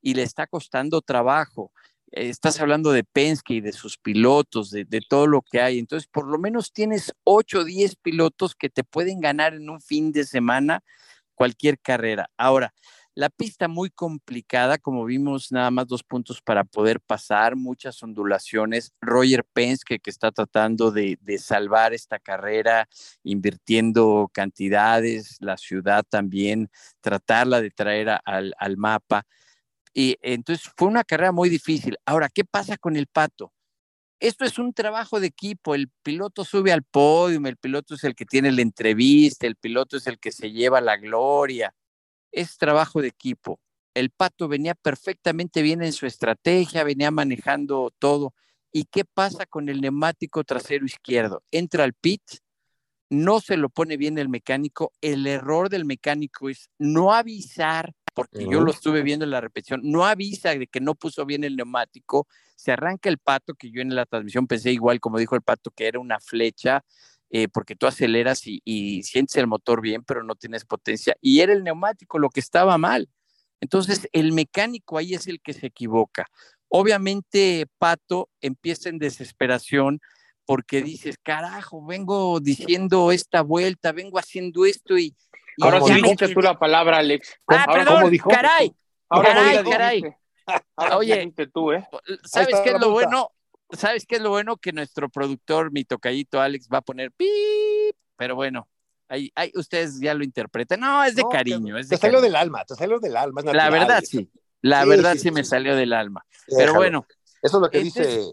y 0.00 0.14
le 0.14 0.22
está 0.22 0.46
costando 0.46 1.00
trabajo. 1.00 1.72
estás 2.10 2.60
hablando 2.60 2.92
de 2.92 3.04
Penske 3.04 3.54
y 3.54 3.60
de 3.60 3.72
sus 3.72 3.98
pilotos, 3.98 4.70
de, 4.70 4.84
de 4.84 5.00
todo 5.00 5.26
lo 5.26 5.42
que 5.42 5.60
hay. 5.60 5.78
Entonces, 5.78 6.08
por 6.12 6.26
lo 6.26 6.38
menos 6.38 6.72
tienes 6.72 7.12
8 7.24 7.60
o 7.60 7.64
10 7.64 7.96
pilotos 7.96 8.54
que 8.54 8.68
te 8.68 8.84
pueden 8.84 9.20
ganar 9.20 9.54
en 9.54 9.70
un 9.70 9.80
fin 9.80 10.12
de 10.12 10.24
semana 10.24 10.82
cualquier 11.34 11.78
carrera. 11.78 12.30
Ahora, 12.36 12.72
la 13.14 13.28
pista 13.28 13.68
muy 13.68 13.90
complicada, 13.90 14.78
como 14.78 15.04
vimos, 15.04 15.52
nada 15.52 15.70
más 15.70 15.86
dos 15.86 16.02
puntos 16.02 16.40
para 16.40 16.64
poder 16.64 16.98
pasar, 16.98 17.56
muchas 17.56 18.02
ondulaciones. 18.02 18.92
Roger 19.02 19.44
Penske, 19.52 19.98
que 19.98 20.08
está 20.08 20.32
tratando 20.32 20.90
de, 20.90 21.18
salvar 21.38 21.92
esta 21.92 22.18
carrera, 22.18 22.88
invirtiendo 23.22 24.30
cantidades, 24.32 25.36
la 25.40 25.58
ciudad 25.58 26.04
también, 26.08 26.70
tratarla 27.02 27.60
de 27.60 27.70
traer 27.70 28.18
al, 28.24 28.54
al 28.58 28.76
mapa. 28.78 29.26
Y 29.92 30.16
entonces 30.22 30.70
fue 30.76 30.88
una 30.88 31.04
carrera 31.04 31.32
muy 31.32 31.50
difícil. 31.50 31.98
Ahora, 32.06 32.30
¿qué 32.30 32.44
pasa 32.44 32.78
con 32.78 32.96
el 32.96 33.08
pato? 33.08 33.52
Esto 34.22 34.44
es 34.44 34.56
un 34.60 34.72
trabajo 34.72 35.18
de 35.18 35.26
equipo, 35.26 35.74
el 35.74 35.90
piloto 36.04 36.44
sube 36.44 36.70
al 36.70 36.84
podio, 36.84 37.40
el 37.44 37.56
piloto 37.56 37.96
es 37.96 38.04
el 38.04 38.14
que 38.14 38.24
tiene 38.24 38.52
la 38.52 38.62
entrevista, 38.62 39.48
el 39.48 39.56
piloto 39.56 39.96
es 39.96 40.06
el 40.06 40.20
que 40.20 40.30
se 40.30 40.52
lleva 40.52 40.80
la 40.80 40.96
gloria, 40.96 41.74
es 42.30 42.56
trabajo 42.56 43.02
de 43.02 43.08
equipo. 43.08 43.58
El 43.94 44.10
pato 44.10 44.46
venía 44.46 44.76
perfectamente 44.76 45.60
bien 45.60 45.82
en 45.82 45.92
su 45.92 46.06
estrategia, 46.06 46.84
venía 46.84 47.10
manejando 47.10 47.92
todo. 47.98 48.32
¿Y 48.70 48.84
qué 48.84 49.04
pasa 49.04 49.44
con 49.44 49.68
el 49.68 49.80
neumático 49.80 50.44
trasero 50.44 50.86
izquierdo? 50.86 51.42
Entra 51.50 51.82
al 51.82 51.92
pit, 51.92 52.22
no 53.10 53.40
se 53.40 53.56
lo 53.56 53.70
pone 53.70 53.96
bien 53.96 54.18
el 54.18 54.28
mecánico. 54.28 54.92
El 55.00 55.26
error 55.26 55.68
del 55.68 55.84
mecánico 55.84 56.48
es 56.48 56.70
no 56.78 57.12
avisar, 57.12 57.92
porque 58.14 58.46
yo 58.50 58.60
lo 58.60 58.70
estuve 58.70 59.02
viendo 59.02 59.24
en 59.24 59.30
la 59.30 59.40
repetición, 59.40 59.80
no 59.84 60.04
avisa 60.04 60.54
de 60.54 60.66
que 60.66 60.80
no 60.80 60.94
puso 60.94 61.24
bien 61.24 61.44
el 61.44 61.56
neumático. 61.56 62.26
Se 62.56 62.72
arranca 62.72 63.08
el 63.08 63.18
pato, 63.18 63.54
que 63.54 63.70
yo 63.70 63.80
en 63.80 63.94
la 63.94 64.06
transmisión 64.06 64.46
pensé 64.46 64.70
igual, 64.70 65.00
como 65.00 65.18
dijo 65.18 65.34
el 65.34 65.42
pato, 65.42 65.70
que 65.70 65.86
era 65.86 65.98
una 65.98 66.20
flecha 66.20 66.84
eh, 67.34 67.48
porque 67.48 67.74
tú 67.74 67.86
aceleras 67.86 68.42
y, 68.44 69.02
sientes 69.04 69.36
el 69.36 69.46
motor 69.46 69.80
bien, 69.80 70.04
pero 70.04 70.22
no 70.22 70.34
tienes 70.34 70.66
potencia. 70.66 71.16
Y 71.22 71.40
era 71.40 71.54
el 71.54 71.64
neumático 71.64 72.18
lo 72.18 72.28
que 72.28 72.40
estaba 72.40 72.76
mal. 72.76 73.08
Entonces, 73.60 74.06
el 74.12 74.32
mecánico 74.32 74.98
ahí 74.98 75.14
es 75.14 75.26
el 75.26 75.40
que 75.40 75.54
se 75.54 75.68
equivoca. 75.68 76.26
Obviamente, 76.68 77.66
Pato 77.78 78.28
empieza 78.42 78.90
en 78.90 78.98
desesperación 78.98 80.00
porque 80.44 80.82
dices, 80.82 81.16
carajo, 81.22 81.82
vengo 81.86 82.38
diciendo 82.38 83.12
esta 83.12 83.40
vuelta, 83.40 83.92
vengo 83.92 84.18
haciendo 84.18 84.66
esto 84.66 84.98
y... 84.98 85.16
Ahora 85.62 85.80
sí 85.80 85.94
dijiste 85.94 86.28
tú 86.28 86.40
la 86.40 86.58
palabra, 86.58 86.98
Alex. 86.98 87.34
Ah, 87.46 87.66
perdón, 87.72 88.10
dijo? 88.10 88.30
caray, 88.30 88.74
Ahora 89.08 89.34
caray, 89.34 89.64
caray. 89.64 90.02
Oye, 90.96 91.32
tú, 91.52 91.72
¿eh? 91.72 91.86
¿sabes 92.24 92.60
qué 92.62 92.70
es 92.70 92.80
lo 92.80 92.90
bueno? 92.90 93.30
¿sabes 93.76 94.06
qué 94.06 94.16
es 94.16 94.20
lo 94.20 94.30
bueno? 94.30 94.56
Que 94.56 94.72
nuestro 94.72 95.08
productor, 95.08 95.72
mi 95.72 95.84
tocallito 95.84 96.40
Alex, 96.40 96.68
va 96.72 96.78
a 96.78 96.82
poner 96.82 97.12
pip, 97.12 97.96
pero 98.16 98.34
bueno, 98.34 98.68
ahí, 99.08 99.30
ahí 99.34 99.50
ustedes 99.54 100.00
ya 100.00 100.14
lo 100.14 100.24
interpretan. 100.24 100.80
No, 100.80 101.04
es 101.04 101.14
de 101.14 101.24
cariño. 101.30 101.76
te, 101.88 101.96
salió 101.96 102.20
del 102.20 102.36
alma, 102.36 102.64
te 102.64 102.74
salió 102.74 102.98
del 102.98 103.16
alma. 103.16 103.42
la 103.42 103.70
verdad 103.70 104.02
sí, 104.04 104.30
la 104.60 104.84
verdad 104.84 105.16
sí, 105.16 105.30
me 105.30 105.44
salió 105.44 105.76
del 105.76 105.92
alma. 105.92 106.24
Pero 106.46 106.74
bueno. 106.74 107.06
Eso 107.42 107.56
es 107.56 107.62
lo 107.62 107.70
que 107.70 107.80
dice 107.80 108.32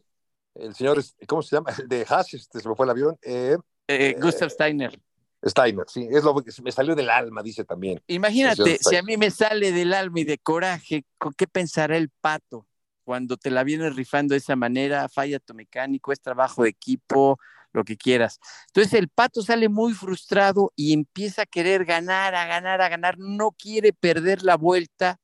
el 0.56 0.76
señor, 0.76 1.02
¿cómo 1.28 1.42
se 1.42 1.56
llama? 1.56 1.72
De 1.88 2.06
Haas, 2.08 2.34
este, 2.34 2.60
se 2.60 2.70
me 2.70 2.76
fue 2.76 2.86
el 2.86 2.89
avión. 2.92 3.18
Eh, 3.22 3.58
eh, 3.88 4.15
Gustav 4.20 4.50
Steiner. 4.50 5.00
Steiner, 5.45 5.86
sí, 5.88 6.08
es 6.12 6.23
lo 6.23 6.36
que 6.36 6.52
me 6.62 6.71
salió 6.71 6.95
del 6.95 7.10
alma, 7.10 7.41
dice 7.41 7.63
también. 7.63 8.02
Imagínate, 8.08 8.78
si 8.82 8.95
a 8.95 9.04
mí 9.04 9.15
me 9.15 9.32
sale 9.32 9.71
del 9.71 9.93
alma 9.93 10.19
y 10.19 10.23
de 10.25 10.38
coraje, 10.38 11.06
¿qué 11.38 11.47
pensará 11.47 11.95
el 11.95 12.10
pato? 12.10 12.65
cuando 13.10 13.38
te 13.38 13.49
la 13.49 13.63
vienes 13.63 13.95
rifando 13.95 14.36
de 14.36 14.38
esa 14.38 14.56
manera, 14.56 15.10
falla 15.10 15.39
tu 15.39 15.56
mecánico, 15.56 16.12
es 16.12 16.21
trabajo 16.21 16.62
de 16.62 16.69
equipo, 16.69 17.39
lo 17.73 17.84
que 17.84 17.97
quieras. 17.97 18.39
Entonces 18.67 18.93
el 18.93 19.10
pato 19.10 19.41
sale 19.41 19.67
muy 19.67 19.93
frustrado 19.93 20.71
y 20.75 20.93
empieza 20.93 21.41
a 21.41 21.45
querer 21.47 21.86
ganar, 21.86 22.36
a 22.36 22.45
ganar, 22.45 22.84
a 22.84 22.88
ganar, 22.88 23.15
no 23.17 23.49
quiere 23.49 23.93
perder 23.93 24.43
la 24.43 24.58
vuelta 24.58 25.17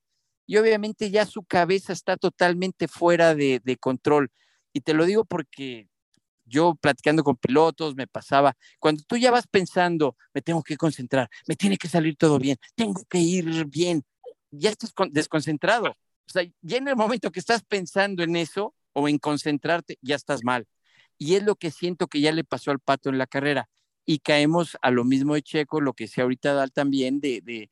y 0.47 0.57
obviamente 0.57 1.11
ya 1.11 1.27
su 1.27 1.43
cabeza 1.43 1.93
está 1.93 2.17
totalmente 2.17 2.87
fuera 2.87 3.35
de, 3.35 3.77
control. 3.79 4.31
Y 4.73 4.81
te 4.81 4.95
lo 4.95 5.05
digo 5.05 5.23
porque 5.23 5.87
yo 6.45 6.75
platicando 6.75 7.23
con 7.23 7.35
pilotos 7.35 7.95
me 7.95 8.07
pasaba, 8.07 8.55
cuando 8.79 9.03
tú 9.07 9.17
ya 9.17 9.31
vas 9.31 9.47
pensando, 9.47 10.15
me 10.33 10.41
tengo 10.41 10.63
que 10.63 10.77
concentrar, 10.77 11.29
me 11.47 11.55
tiene 11.55 11.77
que 11.77 11.87
salir 11.87 12.15
todo 12.15 12.39
bien, 12.39 12.57
tengo 12.75 13.03
que 13.09 13.19
ir 13.19 13.65
bien, 13.65 14.03
ya 14.51 14.69
estás 14.69 14.93
desconcentrado. 15.11 15.89
O 16.27 16.31
sea, 16.31 16.43
ya 16.61 16.77
en 16.77 16.87
el 16.87 16.95
momento 16.95 17.31
que 17.31 17.39
estás 17.39 17.63
pensando 17.63 18.23
en 18.23 18.35
eso 18.35 18.73
o 18.93 19.07
en 19.07 19.17
concentrarte, 19.17 19.97
ya 20.01 20.15
estás 20.15 20.43
mal. 20.43 20.67
Y 21.17 21.35
es 21.35 21.43
lo 21.43 21.55
que 21.55 21.71
siento 21.71 22.07
que 22.07 22.21
ya 22.21 22.31
le 22.31 22.43
pasó 22.43 22.71
al 22.71 22.79
pato 22.79 23.09
en 23.09 23.17
la 23.17 23.27
carrera. 23.27 23.69
Y 24.05 24.19
caemos 24.19 24.77
a 24.81 24.91
lo 24.91 25.03
mismo 25.03 25.35
de 25.35 25.41
Checo, 25.41 25.81
lo 25.81 25.93
que 25.93 26.07
sea 26.07 26.23
ahorita 26.23 26.53
Dal 26.53 26.71
también, 26.71 27.19
de, 27.19 27.41
de 27.41 27.69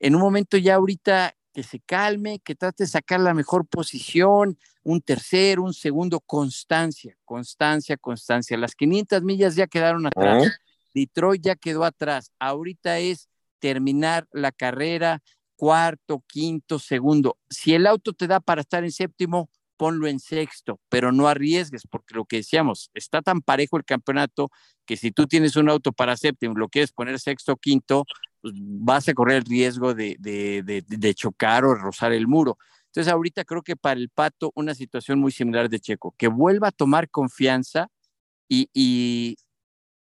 en 0.00 0.14
un 0.14 0.20
momento 0.20 0.56
ya 0.58 0.76
ahorita 0.76 1.34
que 1.52 1.62
se 1.62 1.80
calme, 1.80 2.40
que 2.40 2.54
trate 2.54 2.84
de 2.84 2.88
sacar 2.88 3.20
la 3.20 3.34
mejor 3.34 3.66
posición, 3.66 4.58
un 4.82 5.00
tercero, 5.00 5.62
un 5.62 5.74
segundo, 5.74 6.20
constancia, 6.20 7.16
constancia, 7.24 7.96
constancia. 7.96 8.56
Las 8.56 8.74
500 8.74 9.22
millas 9.22 9.54
ya 9.54 9.66
quedaron 9.66 10.06
atrás. 10.06 10.50
Detroit 10.94 11.42
ya 11.42 11.56
quedó 11.56 11.84
atrás. 11.84 12.32
Ahorita 12.38 12.98
es 12.98 13.28
terminar 13.58 14.26
la 14.32 14.50
carrera, 14.50 15.22
cuarto, 15.56 16.24
quinto, 16.26 16.78
segundo. 16.78 17.38
Si 17.48 17.74
el 17.74 17.86
auto 17.86 18.12
te 18.12 18.26
da 18.26 18.40
para 18.40 18.62
estar 18.62 18.82
en 18.82 18.92
séptimo, 18.92 19.50
ponlo 19.76 20.06
en 20.06 20.20
sexto, 20.20 20.80
pero 20.88 21.12
no 21.12 21.28
arriesgues, 21.28 21.82
porque 21.88 22.14
lo 22.14 22.24
que 22.24 22.36
decíamos, 22.36 22.90
está 22.94 23.22
tan 23.22 23.40
parejo 23.40 23.76
el 23.76 23.84
campeonato 23.84 24.50
que 24.86 24.96
si 24.96 25.10
tú 25.10 25.26
tienes 25.26 25.56
un 25.56 25.68
auto 25.68 25.92
para 25.92 26.16
séptimo, 26.16 26.54
lo 26.54 26.68
quieres 26.68 26.92
poner 26.92 27.18
sexto, 27.18 27.56
quinto, 27.56 28.04
pues 28.42 28.54
vas 28.56 29.08
a 29.08 29.14
correr 29.14 29.38
el 29.38 29.44
riesgo 29.44 29.94
de, 29.94 30.16
de, 30.18 31.14
chocar 31.14 31.64
o 31.64 31.74
rozar 31.74 32.12
el 32.12 32.26
muro. 32.26 32.58
Entonces 32.86 33.10
ahorita 33.10 33.44
creo 33.44 33.62
que 33.62 33.76
para 33.76 33.98
el 33.98 34.10
Pato 34.10 34.50
una 34.54 34.74
situación 34.74 35.20
muy 35.20 35.32
similar 35.32 35.68
de 35.68 35.80
Checo, 35.80 36.14
que 36.18 36.26
vuelva 36.26 36.68
a 36.68 36.72
tomar 36.72 37.08
confianza 37.08 37.88
y, 38.48 38.68
y 38.74 39.36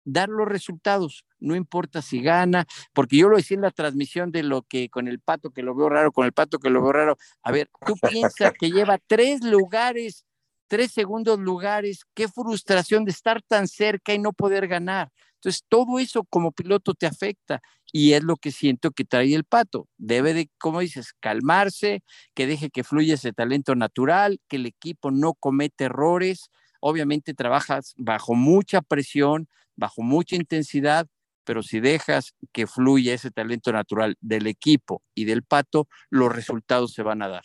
dar 0.06 0.30
los 0.30 0.48
resultados, 0.48 1.26
no 1.40 1.56
importa 1.56 2.02
si 2.02 2.22
gana, 2.22 2.66
porque 2.94 3.18
yo 3.18 3.28
lo 3.28 3.38
decía 3.38 3.56
en 3.56 3.62
la 3.62 3.72
transmisión 3.72 4.32
de 4.32 4.44
lo 4.44 4.62
que 4.62 4.88
con 4.88 5.08
el 5.08 5.20
pato 5.20 5.50
que 5.50 5.64
lo 5.64 5.76
veo 5.76 5.90
raro, 5.90 6.12
con 6.12 6.26
el 6.26 6.32
pato 6.32 6.60
que 6.60 6.70
lo 6.70 6.82
veo 6.82 6.94
raro. 6.94 7.18
A 7.42 7.52
ver, 7.52 7.70
tú 7.86 7.96
piensas 8.10 8.54
que 8.58 8.72
lleva 8.72 9.00
tres 9.06 9.44
lugares, 9.44 10.27
tres 10.68 10.92
segundos 10.92 11.40
lugares, 11.40 12.02
qué 12.14 12.28
frustración 12.28 13.06
de 13.06 13.12
estar 13.12 13.42
tan 13.42 13.68
cerca 13.68 14.14
y 14.14 14.20
no 14.20 14.34
poder 14.34 14.68
ganar. 14.68 15.12
Entonces, 15.36 15.64
todo 15.70 16.00
eso 16.00 16.24
como 16.26 16.52
piloto 16.52 16.94
te 16.94 17.06
afecta 17.06 17.62
y 17.92 18.14
es 18.14 18.24
lo 18.24 18.38
que 18.38 18.52
siento 18.52 18.92
que 18.92 19.06
trae 19.06 19.34
el 19.34 19.44
pato. 19.46 19.88
Debe 19.98 20.34
de, 20.34 20.50
como 20.58 20.80
dices, 20.80 21.14
calmarse, 21.20 22.04
que 22.34 22.48
deje 22.48 22.70
que 22.70 22.84
fluya 22.84 23.14
ese 23.16 23.34
talento 23.34 23.76
natural, 23.76 24.40
que 24.48 24.58
el 24.58 24.66
equipo 24.66 25.12
no 25.12 25.34
comete 25.34 25.86
errores. 25.86 26.50
Obviamente 26.82 27.34
trabajas 27.34 27.94
bajo 27.98 28.36
mucha 28.36 28.82
presión, 28.82 29.48
bajo 29.76 30.02
mucha 30.02 30.36
intensidad, 30.36 31.08
pero 31.44 31.64
si 31.64 31.80
dejas 31.80 32.34
que 32.52 32.68
fluya 32.68 33.14
ese 33.14 33.32
talento 33.32 33.72
natural 33.72 34.18
del 34.20 34.48
equipo 34.48 35.02
y 35.16 35.26
del 35.26 35.44
pato, 35.44 35.88
los 36.10 36.34
resultados 36.36 36.94
se 36.94 37.04
van 37.04 37.22
a 37.22 37.30
dar. 37.30 37.44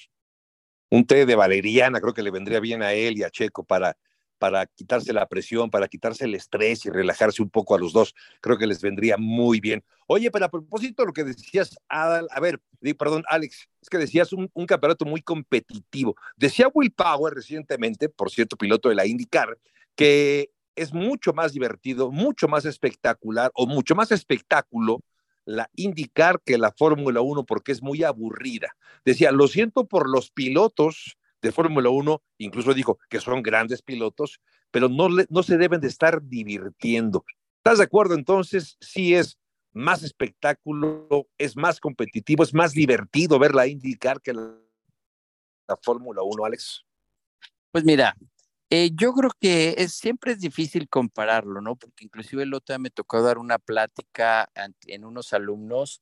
Un 0.92 1.07
té 1.07 1.24
de 1.24 1.37
valeriana 1.37 2.02
creo 2.02 2.12
que 2.12 2.22
le 2.22 2.31
vendría 2.31 2.61
bien 2.61 2.83
a 2.83 2.92
él 2.92 3.16
y 3.16 3.22
a 3.22 3.31
Checo 3.31 3.64
para, 3.64 3.96
para 4.37 4.66
quitarse 4.66 5.14
la 5.14 5.26
presión, 5.26 5.70
para 5.70 5.88
quitarse 5.88 6.26
el 6.26 6.35
estrés 6.35 6.85
y 6.85 6.90
relajarse 6.90 7.40
un 7.40 7.48
poco 7.48 7.74
a 7.74 7.78
los 7.78 7.94
dos. 7.94 8.14
Creo 8.42 8.59
que 8.59 8.66
les 8.66 8.83
vendría 8.83 9.16
muy 9.16 9.59
bien. 9.59 9.83
Oye, 10.07 10.31
pero 10.31 10.44
a 10.44 10.50
propósito 10.50 11.02
de 11.02 11.07
lo 11.07 11.14
que 11.14 11.24
decías, 11.24 11.78
Adal, 11.88 12.28
a 12.31 12.40
ver, 12.40 12.61
perdón, 12.98 13.24
Alex, 13.31 13.70
es 13.81 13.88
que 13.88 13.96
decías 13.96 14.35
un, 14.35 14.50
un 14.52 14.66
campeonato 14.66 15.07
muy 15.07 15.22
competitivo. 15.22 16.14
Decía 16.37 16.68
Will 16.74 16.92
Power 16.92 17.33
recientemente, 17.33 18.11
por 18.11 18.31
cierto, 18.31 18.59
piloto 18.59 18.90
de 18.90 18.94
la 18.94 19.07
IndyCar, 19.07 19.57
que 19.96 20.50
es 20.76 20.92
mucho 20.92 21.33
más 21.33 21.55
divertido, 21.55 22.11
mucho 22.11 22.48
más 22.48 22.66
espectacular 22.66 23.50
o 23.55 23.66
mucho 23.66 23.94
más 23.94 24.12
espectáculo 24.12 25.00
la 25.44 25.70
indicar 25.74 26.40
que 26.44 26.59
la 26.59 26.72
Fórmula 26.72 27.20
1 27.20 27.44
porque 27.44 27.72
es 27.72 27.83
muy 27.83 28.02
aburrida. 28.05 28.76
Decía, 29.05 29.33
lo 29.33 29.48
siento 29.48 29.87
por 29.87 30.09
los 30.09 30.31
pilotos 30.31 31.18
de 31.40 31.52
Fórmula 31.52 31.90
1, 31.90 32.22
incluso 32.38 32.72
dijo 32.72 32.98
que 33.09 33.20
son 33.20 33.42
grandes 33.42 33.83
pilotos, 33.83 34.40
pero 34.70 34.88
no, 34.88 35.09
no 35.28 35.42
se 35.42 35.59
deben 35.59 35.81
de 35.81 35.88
estar 35.88 36.22
divirtiendo. 36.22 37.24
¿Estás 37.59 37.78
de 37.78 37.85
acuerdo 37.85 38.14
entonces? 38.14 38.76
Sí 38.81 39.14
es 39.14 39.38
más 39.72 40.02
espectáculo, 40.02 41.28
es 41.38 41.57
más 41.57 41.81
competitivo, 41.81 42.42
es 42.42 42.55
más 42.55 42.72
divertido 42.72 43.38
verla 43.38 43.66
indicar 43.66 44.20
que 44.20 44.33
la, 44.33 44.55
la 45.68 45.76
Fórmula 45.83 46.22
1, 46.22 46.44
Alex. 46.44 46.85
Pues 47.72 47.85
mira, 47.85 48.16
eh, 48.74 48.90
yo 48.94 49.12
creo 49.12 49.30
que 49.38 49.74
es, 49.76 49.92
siempre 49.92 50.32
es 50.32 50.40
difícil 50.40 50.88
compararlo, 50.88 51.61
¿no? 51.61 51.76
Porque 51.76 52.06
inclusive 52.06 52.44
el 52.44 52.54
otro 52.54 52.72
día 52.72 52.78
me 52.78 52.88
tocó 52.88 53.20
dar 53.20 53.37
una 53.37 53.58
plática 53.58 54.50
en 54.87 55.04
unos 55.04 55.35
alumnos 55.35 56.00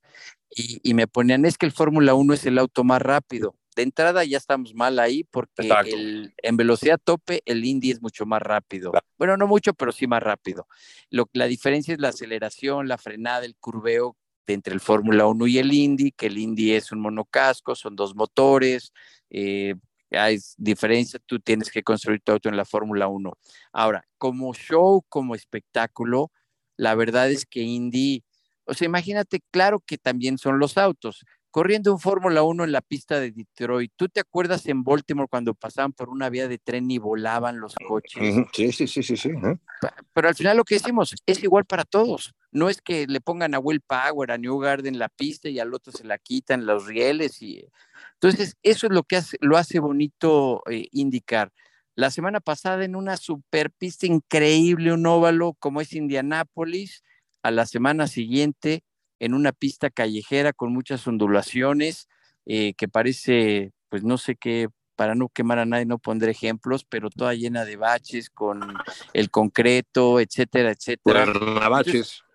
y, 0.48 0.94
me 0.94 1.08
ponían, 1.08 1.44
es 1.46 1.58
que 1.58 1.66
el 1.66 1.72
Fórmula 1.72 2.14
1 2.14 2.32
es 2.32 2.46
el 2.46 2.58
auto 2.58 2.84
más 2.84 3.02
rápido. 3.02 3.56
De 3.74 3.82
entrada 3.82 4.22
ya 4.24 4.36
estamos 4.36 4.72
mal 4.72 5.00
ahí 5.00 5.24
porque 5.24 5.68
el, 5.86 6.32
en 6.36 6.56
velocidad 6.56 7.00
tope 7.02 7.42
el 7.44 7.64
Indy 7.64 7.90
es 7.90 8.00
mucho 8.00 8.24
más 8.24 8.40
rápido. 8.40 8.92
Bueno, 9.18 9.36
no 9.36 9.48
mucho, 9.48 9.74
pero 9.74 9.90
sí 9.90 10.06
más 10.06 10.22
rápido. 10.22 10.68
Lo, 11.10 11.28
la 11.32 11.46
diferencia 11.46 11.92
es 11.92 11.98
la 11.98 12.10
aceleración, 12.10 12.86
la 12.86 12.98
frenada, 12.98 13.46
el 13.46 13.56
curveo 13.56 14.16
entre 14.46 14.74
el 14.74 14.80
Fórmula 14.80 15.26
1 15.26 15.46
y 15.48 15.58
el 15.58 15.72
Indy, 15.72 16.12
que 16.12 16.26
el 16.26 16.38
Indy 16.38 16.74
es 16.74 16.92
un 16.92 17.00
monocasco, 17.00 17.74
son 17.74 17.96
dos 17.96 18.14
motores, 18.14 18.92
eh, 19.28 19.74
hay 20.10 20.38
diferencia, 20.56 21.20
tú 21.24 21.38
tienes 21.38 21.70
que 21.70 21.82
construir 21.82 22.20
tu 22.20 22.32
auto 22.32 22.48
en 22.48 22.56
la 22.56 22.64
Fórmula 22.64 23.08
1. 23.08 23.32
Ahora, 23.72 24.04
como 24.18 24.52
show, 24.54 25.04
como 25.08 25.34
espectáculo, 25.34 26.30
la 26.76 26.94
verdad 26.94 27.30
es 27.30 27.46
que 27.46 27.60
Indy, 27.60 28.24
o 28.64 28.74
sea, 28.74 28.86
imagínate, 28.86 29.40
claro 29.50 29.80
que 29.80 29.98
también 29.98 30.38
son 30.38 30.58
los 30.58 30.78
autos. 30.78 31.24
Corriendo 31.50 31.92
un 31.92 31.98
Fórmula 31.98 32.44
1 32.44 32.62
en 32.62 32.72
la 32.72 32.80
pista 32.80 33.18
de 33.18 33.32
Detroit, 33.32 33.92
¿tú 33.96 34.08
te 34.08 34.20
acuerdas 34.20 34.66
en 34.66 34.84
Baltimore 34.84 35.28
cuando 35.28 35.52
pasaban 35.52 35.92
por 35.92 36.08
una 36.08 36.30
vía 36.30 36.46
de 36.46 36.58
tren 36.58 36.88
y 36.90 36.98
volaban 36.98 37.58
los 37.58 37.74
coches? 37.74 38.46
Sí, 38.52 38.72
sí, 38.72 38.86
sí, 38.86 39.02
sí, 39.02 39.16
sí. 39.16 39.30
Pero 40.12 40.28
al 40.28 40.34
final 40.36 40.56
lo 40.56 40.64
que 40.64 40.76
decimos 40.76 41.14
es 41.26 41.42
igual 41.42 41.64
para 41.64 41.84
todos. 41.84 42.32
No 42.52 42.68
es 42.68 42.80
que 42.80 43.06
le 43.06 43.20
pongan 43.20 43.54
a 43.54 43.58
Will 43.58 43.80
Power, 43.80 44.32
a 44.32 44.38
New 44.38 44.58
Garden 44.58 44.98
la 44.98 45.08
pista 45.08 45.48
y 45.48 45.60
al 45.60 45.72
otro 45.72 45.92
se 45.92 46.04
la 46.04 46.18
quitan 46.18 46.66
los 46.66 46.86
rieles 46.86 47.40
y 47.42 47.64
entonces, 48.22 48.56
eso 48.62 48.86
es 48.86 48.92
lo 48.92 49.02
que 49.02 49.16
hace, 49.16 49.38
lo 49.40 49.56
hace 49.56 49.78
bonito 49.78 50.62
eh, 50.70 50.88
indicar. 50.92 51.52
La 51.94 52.10
semana 52.10 52.40
pasada 52.40 52.84
en 52.84 52.94
una 52.94 53.16
super 53.16 53.70
pista 53.70 54.06
increíble, 54.06 54.92
un 54.92 55.06
óvalo 55.06 55.54
como 55.58 55.80
es 55.80 55.94
Indianápolis, 55.94 57.02
a 57.42 57.50
la 57.50 57.64
semana 57.64 58.06
siguiente 58.06 58.84
en 59.20 59.32
una 59.32 59.52
pista 59.52 59.88
callejera 59.88 60.52
con 60.52 60.72
muchas 60.72 61.06
ondulaciones, 61.06 62.08
eh, 62.44 62.74
que 62.74 62.88
parece, 62.88 63.72
pues 63.88 64.02
no 64.02 64.18
sé 64.18 64.36
qué, 64.36 64.68
para 64.96 65.14
no 65.14 65.30
quemar 65.30 65.58
a 65.58 65.64
nadie 65.64 65.86
no 65.86 65.98
pondré 65.98 66.30
ejemplos, 66.30 66.84
pero 66.84 67.08
toda 67.08 67.32
llena 67.32 67.64
de 67.64 67.76
baches 67.76 68.28
con 68.28 68.60
el 69.14 69.30
concreto, 69.30 70.20
etcétera, 70.20 70.72
etcétera. 70.72 71.24
E, 72.20 72.29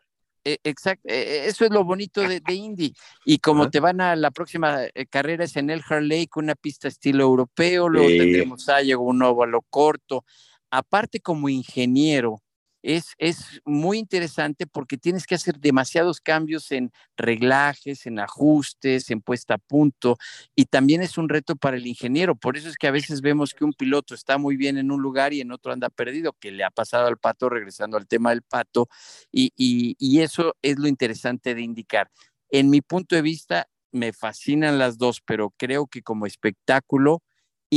exacto, 0.63 1.08
e, 1.10 1.15
e, 1.15 1.47
eso 1.47 1.65
es 1.65 1.71
lo 1.71 1.84
bonito 1.84 2.21
de, 2.21 2.41
Indy. 2.47 2.93
Y 3.25 3.39
como 3.39 3.69
te 3.69 3.79
van 3.79 3.99
a 4.01 4.15
la 4.15 4.31
próxima 4.31 4.86
eh, 4.86 5.05
carrera 5.08 5.43
es 5.43 5.55
en 5.55 5.69
el 5.69 5.81
Harley 5.88 6.27
con 6.27 6.45
una 6.45 6.55
pista 6.55 6.88
estilo 6.88 7.23
europeo, 7.23 7.89
luego 7.89 8.08
tendremos 8.08 8.69
a 8.69 8.77
un 8.97 9.21
óvalo 9.23 9.62
corto. 9.69 10.23
Aparte, 10.69 11.19
como 11.19 11.49
ingeniero, 11.49 12.41
es, 12.85 13.61
muy 13.65 13.97
interesante 13.97 14.67
porque 14.67 14.97
tienes 14.97 15.25
que 15.25 15.35
hacer 15.35 15.59
demasiados 15.59 16.21
cambios 16.21 16.71
en 16.71 16.91
reglajes, 17.17 18.05
en 18.05 18.19
ajustes, 18.19 19.09
en 19.09 19.21
puesta 19.21 19.55
a 19.55 19.57
punto, 19.57 20.17
y 20.55 20.65
también 20.65 21.01
es 21.01 21.17
un 21.17 21.29
reto 21.29 21.55
para 21.55 21.77
el 21.77 21.87
ingeniero. 21.87 22.35
Por 22.35 22.57
eso 22.57 22.69
es 22.69 22.77
que 22.77 22.87
a 22.87 22.91
veces 22.91 23.21
vemos 23.21 23.53
que 23.53 23.65
un 23.65 23.73
piloto 23.73 24.13
está 24.13 24.37
muy 24.37 24.55
bien 24.55 24.77
en 24.77 24.91
un 24.91 25.01
lugar 25.01 25.33
y 25.33 25.41
en 25.41 25.51
otro 25.51 25.73
anda 25.73 25.89
perdido, 25.89 26.33
que 26.39 26.51
le 26.51 26.63
ha 26.63 26.69
pasado 26.69 27.07
al 27.07 27.17
pato, 27.17 27.49
regresando 27.49 27.97
al 27.97 28.07
tema 28.07 28.29
del 28.29 28.43
pato, 28.43 28.87
y, 29.31 29.51
y 29.57 30.19
eso 30.21 30.55
es 30.61 30.77
lo 30.77 30.87
interesante 30.87 31.55
de 31.55 31.61
indicar. 31.61 32.11
En 32.49 32.69
mi 32.69 32.81
punto 32.81 33.15
de 33.15 33.21
vista, 33.21 33.67
me 33.91 34.13
fascinan 34.13 34.77
las 34.77 34.97
dos, 34.97 35.21
pero 35.25 35.53
creo 35.57 35.87
que 35.87 36.03
como 36.03 36.25
espectáculo, 36.25 37.23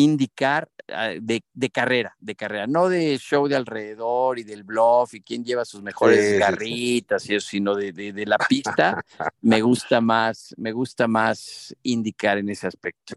indicar 0.03 0.71
ah, 0.93 1.11
de, 1.21 1.43
carrera, 1.71 2.17
de 2.21 2.37
carrera, 2.37 2.67
no 2.69 2.89
de 2.89 3.19
show 3.19 3.49
de 3.49 3.57
alrededor 3.57 4.39
y 4.39 4.45
del 4.45 4.63
bluff 4.63 5.15
y 5.15 5.23
quién 5.23 5.45
lleva 5.45 5.65
sus 5.65 5.83
mejores 5.83 6.39
garritas 6.39 7.29
y 7.29 7.35
eso, 7.35 7.49
sino 7.49 7.75
de, 7.75 7.93
de, 7.93 8.27
la 8.27 8.39
pista, 8.39 9.05
me 9.41 9.61
gusta 9.61 10.01
más, 10.01 10.55
me 10.57 10.71
gusta 10.71 11.09
más 11.09 11.75
indicar 11.83 12.39
en 12.39 12.49
ese 12.49 12.69
aspecto. 12.69 13.15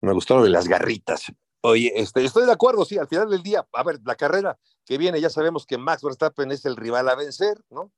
Me 0.00 0.12
gustó 0.12 0.36
lo 0.36 0.44
de 0.44 0.50
las 0.50 0.66
garritas. 0.66 1.30
Oye, 1.60 1.92
este, 1.94 2.24
estoy 2.24 2.46
de 2.46 2.52
acuerdo, 2.52 2.84
sí, 2.84 2.96
al 2.96 3.08
final 3.08 3.28
del 3.28 3.42
día, 3.42 3.66
a 3.72 3.82
ver, 3.82 4.00
la 4.04 4.14
carrera 4.14 4.58
que 4.84 4.96
viene, 4.98 5.20
ya 5.20 5.30
sabemos 5.30 5.66
que 5.66 5.78
Max 5.78 6.02
Verstappen 6.02 6.52
es 6.52 6.64
el 6.64 6.76
rival 6.76 7.08
a 7.08 7.14
vencer, 7.14 7.58
¿no? 7.70 7.92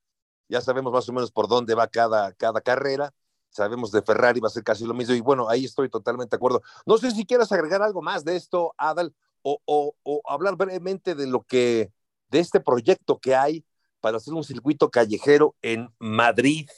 Ya 0.48 0.60
sabemos 0.60 0.92
más 0.92 1.08
o 1.08 1.12
menos 1.12 1.30
por 1.32 1.48
dónde 1.48 1.74
va 1.74 1.88
cada, 1.88 2.32
cada 2.32 2.60
carrera 2.60 3.12
sabemos 3.56 3.90
de 3.90 4.02
Ferrari 4.02 4.40
va 4.40 4.48
a 4.48 4.50
ser 4.50 4.62
casi 4.62 4.84
lo 4.84 4.94
mismo 4.94 5.14
y 5.14 5.20
bueno, 5.20 5.48
ahí 5.48 5.64
estoy 5.64 5.88
totalmente 5.88 6.36
de 6.36 6.36
acuerdo. 6.36 6.62
No 6.84 6.98
sé 6.98 7.10
si 7.10 7.24
quieras 7.24 7.50
agregar 7.50 7.82
algo 7.82 8.02
más 8.02 8.24
de 8.24 8.36
esto, 8.36 8.74
Adal, 8.76 9.14
o, 9.42 9.60
o, 10.02 10.22
hablar 10.28 10.56
brevemente 10.56 11.14
de 11.14 11.26
lo 11.26 11.42
que, 11.42 11.92
de 12.28 12.40
este 12.40 12.60
proyecto 12.60 13.18
que 13.18 13.34
hay 13.34 13.64
para 14.00 14.18
hacer 14.18 14.34
un 14.34 14.44
circuito 14.44 14.90
callejero 14.90 15.54
en 15.62 15.88
Madrid, 15.98 16.68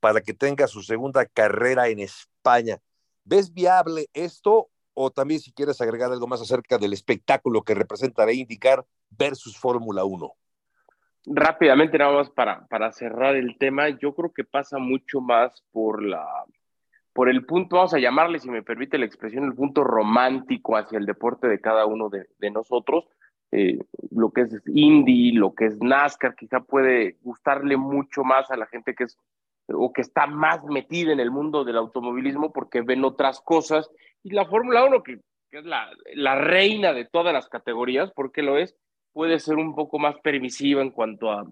para 0.00 0.20
que 0.20 0.34
tenga 0.34 0.66
su 0.66 0.82
segunda 0.82 1.26
carrera 1.26 1.88
en 1.88 2.00
España. 2.00 2.80
¿Ves 3.24 3.52
viable 3.52 4.08
esto 4.14 4.70
o 4.94 5.10
también 5.10 5.40
si 5.40 5.52
quieres 5.52 5.80
agregar 5.80 6.10
algo 6.10 6.26
más 6.26 6.40
acerca 6.40 6.78
del 6.78 6.92
espectáculo 6.92 7.62
que 7.62 7.74
representa 7.74 8.30
indicar 8.32 8.86
versus 9.10 9.56
Fórmula 9.56 10.04
1? 10.04 10.34
Rápidamente 11.30 11.98
nada 11.98 12.12
más 12.12 12.30
para, 12.30 12.66
para 12.66 12.92
cerrar 12.92 13.36
el 13.36 13.56
tema, 13.58 13.88
yo 13.88 14.14
creo 14.14 14.32
que 14.32 14.44
pasa 14.44 14.78
mucho 14.78 15.20
más 15.20 15.62
por 15.72 16.02
la 16.02 16.26
por 17.18 17.28
el 17.28 17.44
punto, 17.44 17.74
vamos 17.74 17.94
a 17.94 17.98
llamarle, 17.98 18.38
si 18.38 18.48
me 18.48 18.62
permite 18.62 18.96
la 18.96 19.04
expresión, 19.04 19.42
el 19.42 19.54
punto 19.54 19.82
romántico 19.82 20.76
hacia 20.76 20.98
el 20.98 21.04
deporte 21.04 21.48
de 21.48 21.60
cada 21.60 21.84
uno 21.84 22.08
de, 22.10 22.50
nosotros. 22.52 23.08
Eh, 23.50 23.76
lo 24.12 24.30
que 24.30 24.42
es 24.42 24.62
indie, 24.66 25.32
lo 25.36 25.52
que 25.52 25.64
es 25.64 25.80
NASCAR, 25.80 26.36
quizá 26.36 26.60
puede 26.60 27.16
gustarle 27.22 27.76
mucho 27.76 28.22
más 28.22 28.52
a 28.52 28.56
la 28.56 28.66
gente 28.66 28.94
que 28.94 29.02
es 29.02 29.18
o 29.66 29.92
que 29.92 30.00
está 30.00 30.26
más 30.26 30.62
metida 30.64 31.12
en 31.12 31.20
el 31.20 31.30
mundo 31.30 31.64
del 31.64 31.76
automovilismo 31.76 32.52
porque 32.52 32.82
ven 32.82 33.04
otras 33.04 33.40
cosas. 33.40 33.90
Y 34.22 34.30
la 34.30 34.46
Fórmula 34.46 34.84
1, 34.84 35.02
que, 35.02 35.20
que 35.50 35.58
es 35.58 35.64
la, 35.64 35.90
la, 36.14 36.36
reina 36.36 36.92
de 36.92 37.04
todas 37.04 37.32
las 37.32 37.48
categorías, 37.48 38.12
porque 38.12 38.42
lo 38.42 38.58
es, 38.58 38.76
puede 39.18 39.40
ser 39.40 39.56
un 39.56 39.74
poco 39.74 39.98
más 39.98 40.14
permisiva 40.20 40.80
en 40.80 40.90
cuanto 40.90 41.32
a, 41.32 41.44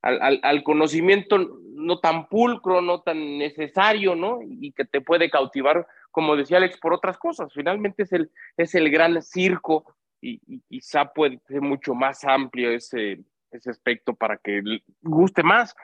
al, 0.00 0.62
conocimiento 0.62 1.36
no 1.74 1.98
tan 1.98 2.28
pulcro, 2.28 2.80
no 2.80 3.02
tan 3.02 3.36
necesario, 3.36 4.14
¿no? 4.14 4.38
Y 4.42 4.72
que 4.72 4.86
te 4.86 5.02
puede 5.02 5.28
cautivar, 5.28 5.86
como 6.10 6.34
decía 6.34 6.56
Alex, 6.56 6.78
por 6.78 6.94
otras 6.94 7.18
cosas. 7.18 7.52
Finalmente 7.52 8.04
es 8.04 8.12
el, 8.14 8.30
es 8.56 8.74
el 8.74 8.90
gran 8.90 9.20
circo 9.20 9.84
y, 10.22 10.38
quizá 10.70 11.12
puede 11.12 11.40
ser 11.46 11.60
mucho 11.60 11.94
más 11.94 12.24
amplio 12.24 12.70
ese, 12.70 13.20
ese 13.50 13.68
aspecto 13.68 14.14
para 14.14 14.38
que 14.38 14.62
guste 15.02 15.42
más. 15.42 15.76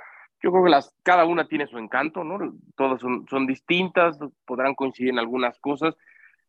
Yo 0.42 0.50
creo 0.50 0.64
que 0.64 0.70
las, 0.70 0.94
cada 1.02 1.26
una 1.26 1.46
tiene 1.46 1.66
su 1.66 1.76
encanto, 1.76 2.24
¿no? 2.24 2.54
Todas 2.76 2.98
son, 2.98 3.26
son 3.28 3.46
distintas, 3.46 4.18
podrán 4.46 4.74
coincidir 4.74 5.10
en 5.10 5.18
algunas 5.18 5.58
cosas. 5.58 5.94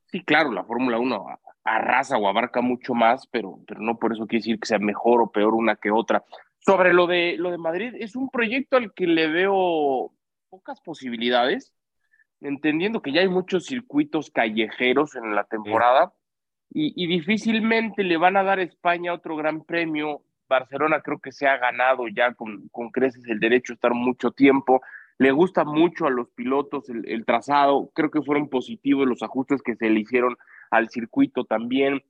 Sí, 0.08 0.24
claro, 0.24 0.52
la 0.52 0.64
Fórmula 0.64 1.00
1 1.00 1.40
arrasa 1.64 2.18
o 2.18 2.28
abarca 2.28 2.62
mucho 2.62 2.94
más, 2.94 3.28
pero, 3.28 3.60
pero 3.68 3.82
no 3.82 4.00
por 4.00 4.14
eso 4.14 4.26
quiere 4.26 4.40
decir 4.40 4.60
que 4.60 4.68
sea 4.68 4.80
mejor 4.80 5.22
o 5.22 5.32
peor 5.32 5.54
una 5.54 5.76
que 5.76 5.92
otra. 5.92 6.24
Sobre 6.60 6.94
lo 6.94 7.08
de, 7.08 7.36
lo 7.38 7.52
de 7.52 7.58
Madrid, 7.58 7.94
es 8.00 8.16
un 8.16 8.30
proyecto 8.30 8.78
al 8.78 8.94
que 8.94 9.06
le 9.06 9.28
veo 9.28 10.14
pocas 10.50 10.80
posibilidades, 10.82 11.74
entendiendo 12.40 13.02
que 13.02 13.12
ya 13.12 13.22
hay 13.22 13.28
muchos 13.28 13.66
circuitos 13.66 14.32
callejeros 14.32 15.16
en 15.16 15.36
la 15.36 15.44
temporada 15.44 16.14
y, 16.70 16.94
y, 17.02 17.08
difícilmente 17.08 18.04
le 18.04 18.18
van 18.18 18.38
a 18.38 18.44
dar 18.44 18.60
a 18.60 18.64
España 18.64 19.14
otro 19.14 19.36
gran 19.36 19.64
premio. 19.64 20.24
Barcelona 20.50 21.02
creo 21.02 21.20
que 21.20 21.32
se 21.32 21.48
ha 21.48 21.58
ganado 21.58 22.08
ya 22.08 22.34
con, 22.34 22.70
con 22.70 22.92
creces 22.92 23.26
el 23.28 23.40
derecho 23.40 23.74
a 23.74 23.76
estar 23.76 23.94
mucho 23.94 24.32
tiempo. 24.32 24.82
Le 25.18 25.32
gusta 25.32 25.64
mucho 25.64 26.06
a 26.06 26.12
los 26.12 26.30
pilotos 26.30 26.90
el, 26.90 27.26
trazado, 27.26 27.90
creo 27.94 28.12
que 28.12 28.22
fueron 28.22 28.50
positivos 28.50 29.08
los 29.08 29.24
ajustes 29.24 29.62
que 29.62 29.76
se 29.76 29.90
le 29.90 30.02
hicieron 30.02 30.38
al 30.70 30.90
circuito 30.90 31.44
también. 31.44 32.04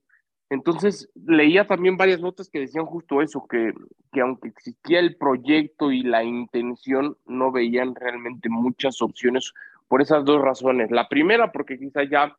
Entonces, 0.50 1.10
leía 1.14 1.66
también 1.66 1.96
varias 1.96 2.20
notas 2.20 2.48
que 2.50 2.60
decían 2.60 2.86
justo 2.86 3.22
eso, 3.22 3.46
que, 3.48 3.72
que 4.12 4.20
aunque 4.20 4.48
existía 4.48 4.98
el 4.98 5.16
proyecto 5.16 5.90
y 5.92 6.02
la 6.02 6.24
intención, 6.24 7.16
no 7.26 7.52
veían 7.52 7.94
realmente 7.94 8.48
muchas 8.48 9.00
opciones 9.02 9.52
por 9.88 10.02
esas 10.02 10.24
dos 10.24 10.40
razones. 10.40 10.90
La 10.90 11.08
primera, 11.08 11.52
porque 11.52 11.78
quizá 11.78 12.04
ya 12.04 12.36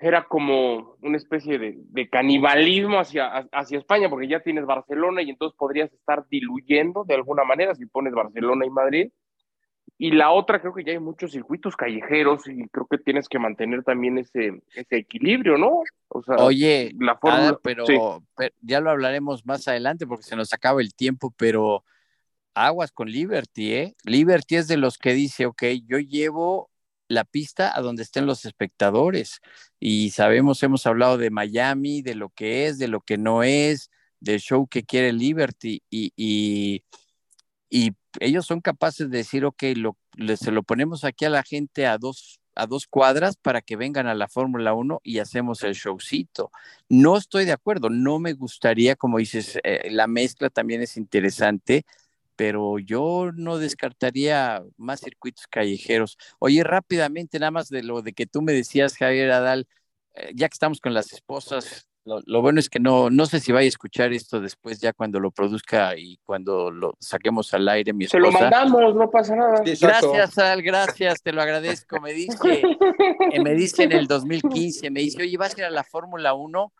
era 0.00 0.24
como 0.24 0.96
una 1.02 1.16
especie 1.16 1.58
de, 1.58 1.74
de, 1.76 2.08
canibalismo 2.08 2.98
hacia, 2.98 3.48
hacia 3.52 3.78
España, 3.78 4.08
porque 4.08 4.28
ya 4.28 4.40
tienes 4.40 4.64
Barcelona 4.64 5.22
y 5.22 5.30
entonces 5.30 5.56
podrías 5.58 5.92
estar 5.92 6.26
diluyendo 6.28 7.04
de 7.04 7.14
alguna 7.14 7.44
manera 7.44 7.74
si 7.74 7.86
pones 7.86 8.14
Barcelona 8.14 8.64
y 8.66 8.70
Madrid. 8.70 9.12
Y 10.02 10.12
la 10.12 10.30
otra, 10.30 10.62
creo 10.62 10.72
que 10.72 10.82
ya 10.82 10.92
hay 10.92 10.98
muchos 10.98 11.32
circuitos 11.32 11.76
callejeros 11.76 12.48
y 12.48 12.66
creo 12.68 12.86
que 12.86 12.96
tienes 12.96 13.28
que 13.28 13.38
mantener 13.38 13.84
también 13.84 14.16
ese, 14.16 14.62
ese 14.74 14.96
equilibrio, 14.96 15.58
¿no? 15.58 15.82
O 16.08 16.22
sea, 16.22 16.36
Oye, 16.36 16.94
la 16.98 17.18
forma, 17.18 17.58
pero, 17.62 17.84
pero, 18.34 18.54
ya 18.62 18.80
lo 18.80 18.88
hablaremos 18.88 19.44
más 19.44 19.68
adelante 19.68 20.06
porque 20.06 20.22
se 20.22 20.36
nos 20.36 20.54
acaba 20.54 20.80
el 20.80 20.94
tiempo, 20.94 21.34
pero 21.36 21.84
aguas 22.54 22.92
con 22.92 23.10
Liberty, 23.10 23.74
¿eh? 23.74 23.94
Liberty 24.04 24.56
es 24.56 24.68
de 24.68 24.78
los 24.78 24.96
que 24.96 25.12
dice, 25.12 25.44
ok, 25.44 25.64
yo 25.86 25.98
llevo 25.98 26.70
la 27.06 27.24
pista 27.24 27.76
a 27.76 27.82
donde 27.82 28.02
estén 28.02 28.24
los 28.24 28.46
espectadores. 28.46 29.42
Y 29.78 30.12
sabemos, 30.12 30.62
hemos 30.62 30.86
hablado 30.86 31.18
de 31.18 31.28
Miami, 31.28 32.00
de 32.00 32.14
lo 32.14 32.30
que 32.30 32.68
es, 32.68 32.78
de 32.78 32.88
lo 32.88 33.02
que 33.02 33.18
no 33.18 33.42
es, 33.42 33.90
del 34.18 34.40
show 34.40 34.66
que 34.66 34.84
quiere 34.84 35.12
Liberty. 35.12 35.82
Y, 35.90 36.12
y, 37.68 37.92
ellos 38.18 38.46
son 38.46 38.60
capaces 38.60 39.10
de 39.10 39.18
decir, 39.18 39.44
ok, 39.44 39.62
lo, 39.76 39.96
se 40.36 40.50
lo 40.50 40.62
ponemos 40.62 41.04
aquí 41.04 41.24
a 41.24 41.30
la 41.30 41.42
gente 41.42 41.86
a 41.86 41.98
dos, 41.98 42.40
a 42.54 42.66
dos 42.66 42.86
cuadras 42.86 43.36
para 43.36 43.60
que 43.62 43.76
vengan 43.76 44.06
a 44.06 44.14
la 44.14 44.28
Fórmula 44.28 44.74
1 44.74 45.00
y 45.04 45.18
hacemos 45.18 45.62
el 45.62 45.74
showcito. 45.74 46.50
No 46.88 47.16
estoy 47.16 47.44
de 47.44 47.52
acuerdo, 47.52 47.90
no 47.90 48.18
me 48.18 48.32
gustaría, 48.32 48.96
como 48.96 49.18
dices, 49.18 49.58
eh, 49.62 49.90
la 49.90 50.06
mezcla 50.06 50.50
también 50.50 50.82
es 50.82 50.96
interesante, 50.96 51.84
pero 52.36 52.78
yo 52.78 53.30
no 53.34 53.58
descartaría 53.58 54.62
más 54.76 55.00
circuitos 55.00 55.46
callejeros. 55.46 56.16
Oye, 56.38 56.64
rápidamente, 56.64 57.38
nada 57.38 57.50
más 57.50 57.68
de 57.68 57.82
lo 57.82 58.02
de 58.02 58.14
que 58.14 58.26
tú 58.26 58.42
me 58.42 58.52
decías, 58.52 58.96
Javier 58.96 59.30
Adal, 59.30 59.68
eh, 60.14 60.32
ya 60.34 60.48
que 60.48 60.54
estamos 60.54 60.80
con 60.80 60.94
las 60.94 61.12
esposas, 61.12 61.89
lo, 62.04 62.42
bueno 62.42 62.60
es 62.60 62.68
que 62.68 62.80
no, 62.80 63.10
no 63.10 63.26
sé 63.26 63.40
si 63.40 63.52
vaya 63.52 63.66
a 63.66 63.68
escuchar 63.68 64.12
esto 64.12 64.40
después, 64.40 64.80
ya 64.80 64.92
cuando 64.92 65.20
lo 65.20 65.30
produzca 65.30 65.96
y 65.96 66.18
cuando 66.24 66.70
lo 66.70 66.94
saquemos 66.98 67.52
al 67.54 67.68
aire, 67.68 67.92
mi 67.92 68.04
esposa. 68.04 68.24
Se 68.24 68.32
lo 68.32 68.40
mandamos, 68.40 68.94
no 68.94 69.10
pasa 69.10 69.36
nada. 69.36 69.62
gracias, 69.62 70.38
Al, 70.38 70.62
gracias, 70.62 71.22
te 71.22 71.32
lo 71.32 71.42
agradezco. 71.42 72.00
Me 72.00 72.12
dice, 72.12 72.62
eh, 73.32 73.40
me 73.42 73.54
dice 73.54 73.84
en 73.84 73.92
el 73.92 74.06
2015, 74.06 74.90
me 74.90 75.00
dice, 75.00 75.22
oye, 75.22 75.36
¿vas 75.36 75.54
a 75.56 75.60
ir 75.60 75.64
a 75.64 75.70
la 75.70 75.84
Fórmula 75.84 76.34
1? 76.34 76.72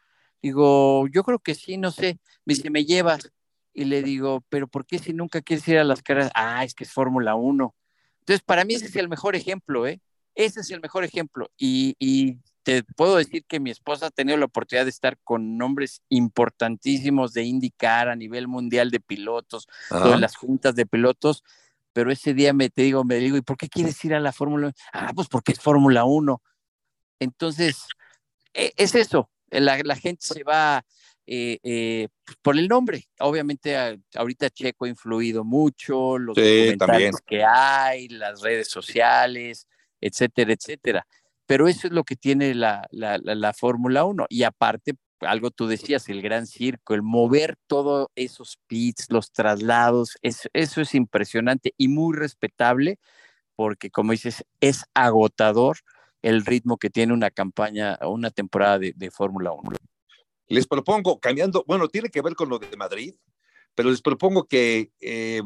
Digo, 0.42 1.06
yo 1.08 1.22
creo 1.22 1.38
que 1.38 1.54
sí, 1.54 1.76
no 1.76 1.90
sé. 1.90 2.18
Me 2.44 2.54
dice, 2.54 2.70
¿me 2.70 2.84
llevas? 2.84 3.30
y 3.72 3.84
le 3.84 4.02
digo, 4.02 4.44
pero 4.48 4.68
¿por 4.68 4.86
qué 4.86 4.98
si 4.98 5.12
nunca 5.12 5.40
quieres 5.40 5.66
ir 5.68 5.78
a 5.78 5.84
las 5.84 6.02
carreras? 6.02 6.30
Ah, 6.34 6.64
es 6.64 6.74
que 6.74 6.84
es 6.84 6.92
Fórmula 6.92 7.34
1. 7.34 7.74
Entonces, 8.20 8.42
para 8.42 8.64
mí 8.64 8.74
ese 8.74 8.86
es 8.86 8.96
el 8.96 9.08
mejor 9.08 9.36
ejemplo, 9.36 9.86
¿eh? 9.86 10.00
Ese 10.44 10.60
es 10.60 10.70
el 10.70 10.80
mejor 10.80 11.04
ejemplo. 11.04 11.50
Y, 11.58 11.96
y 11.98 12.38
te 12.62 12.82
puedo 12.82 13.16
decir 13.16 13.44
que 13.46 13.60
mi 13.60 13.70
esposa 13.70 14.06
ha 14.06 14.10
tenido 14.10 14.38
la 14.38 14.46
oportunidad 14.46 14.86
de 14.86 14.90
estar 14.90 15.18
con 15.22 15.58
nombres 15.58 16.02
importantísimos 16.08 17.34
de 17.34 17.44
indicar 17.44 18.08
a 18.08 18.16
nivel 18.16 18.48
mundial 18.48 18.90
de 18.90 19.00
pilotos, 19.00 19.68
todas 19.88 20.18
las 20.18 20.36
juntas 20.36 20.74
de 20.74 20.86
pilotos, 20.86 21.44
pero 21.92 22.10
ese 22.10 22.32
día 22.32 22.52
me 22.52 22.70
te 22.70 22.82
digo, 22.82 23.04
me 23.04 23.16
digo, 23.16 23.36
¿y 23.36 23.42
por 23.42 23.58
qué 23.58 23.68
quieres 23.68 24.02
ir 24.04 24.14
a 24.14 24.20
la 24.20 24.32
Fórmula 24.32 24.68
1? 24.68 24.74
Ah, 24.92 25.12
pues 25.14 25.28
porque 25.28 25.52
es 25.52 25.60
Fórmula 25.60 26.04
1. 26.04 26.40
Entonces, 27.18 27.86
e, 28.54 28.72
es 28.76 28.94
eso, 28.94 29.28
la, 29.50 29.78
la 29.82 29.96
gente 29.96 30.24
se 30.26 30.42
va 30.42 30.84
eh, 31.26 31.58
eh, 31.62 32.08
pues, 32.24 32.38
por 32.40 32.58
el 32.58 32.66
nombre. 32.66 33.04
Obviamente 33.18 33.76
ahorita 34.14 34.48
Checo 34.48 34.86
ha 34.86 34.88
influido 34.88 35.44
mucho, 35.44 36.18
los 36.18 36.34
comentarios 36.34 37.16
que 37.26 37.44
hay, 37.44 38.08
las 38.08 38.40
redes 38.40 38.68
sociales, 38.68 39.66
etcétera, 40.00 40.52
etcétera. 40.52 41.06
Pero 41.46 41.68
eso 41.68 41.86
es 41.88 41.92
lo 41.92 42.04
que 42.04 42.16
tiene 42.16 42.54
la, 42.54 42.86
la, 42.92 43.52
Fórmula 43.52 44.04
1. 44.04 44.26
Y 44.28 44.44
aparte, 44.44 44.94
algo 45.20 45.50
tú 45.50 45.66
decías, 45.66 46.08
el 46.08 46.22
gran 46.22 46.46
circo, 46.46 46.94
el 46.94 47.02
mover 47.02 47.56
todos 47.66 48.08
esos 48.14 48.58
pits, 48.66 49.06
los 49.10 49.32
traslados, 49.32 50.16
eso 50.22 50.80
es 50.80 50.94
impresionante 50.94 51.74
y 51.76 51.88
muy 51.88 52.16
respetable 52.16 52.98
porque, 53.56 53.90
como 53.90 54.12
dices, 54.12 54.44
es 54.60 54.84
agotador 54.94 55.78
el 56.22 56.46
ritmo 56.46 56.78
que 56.78 56.90
tiene 56.90 57.12
una 57.12 57.30
campaña, 57.30 57.98
una 58.02 58.30
temporada 58.30 58.78
de, 58.78 58.92
de 58.96 59.10
Fórmula 59.10 59.52
1 59.52 59.70
les 60.50 60.66
propongo, 60.66 61.18
cambiando, 61.20 61.64
bueno, 61.66 61.88
tiene 61.88 62.10
que 62.10 62.20
ver 62.20 62.34
con 62.34 62.48
lo 62.48 62.58
de 62.58 62.76
Madrid, 62.76 63.14
pero 63.74 63.88
les 63.88 64.02
propongo 64.02 64.46
que 64.46 64.90
eh, 65.00 65.40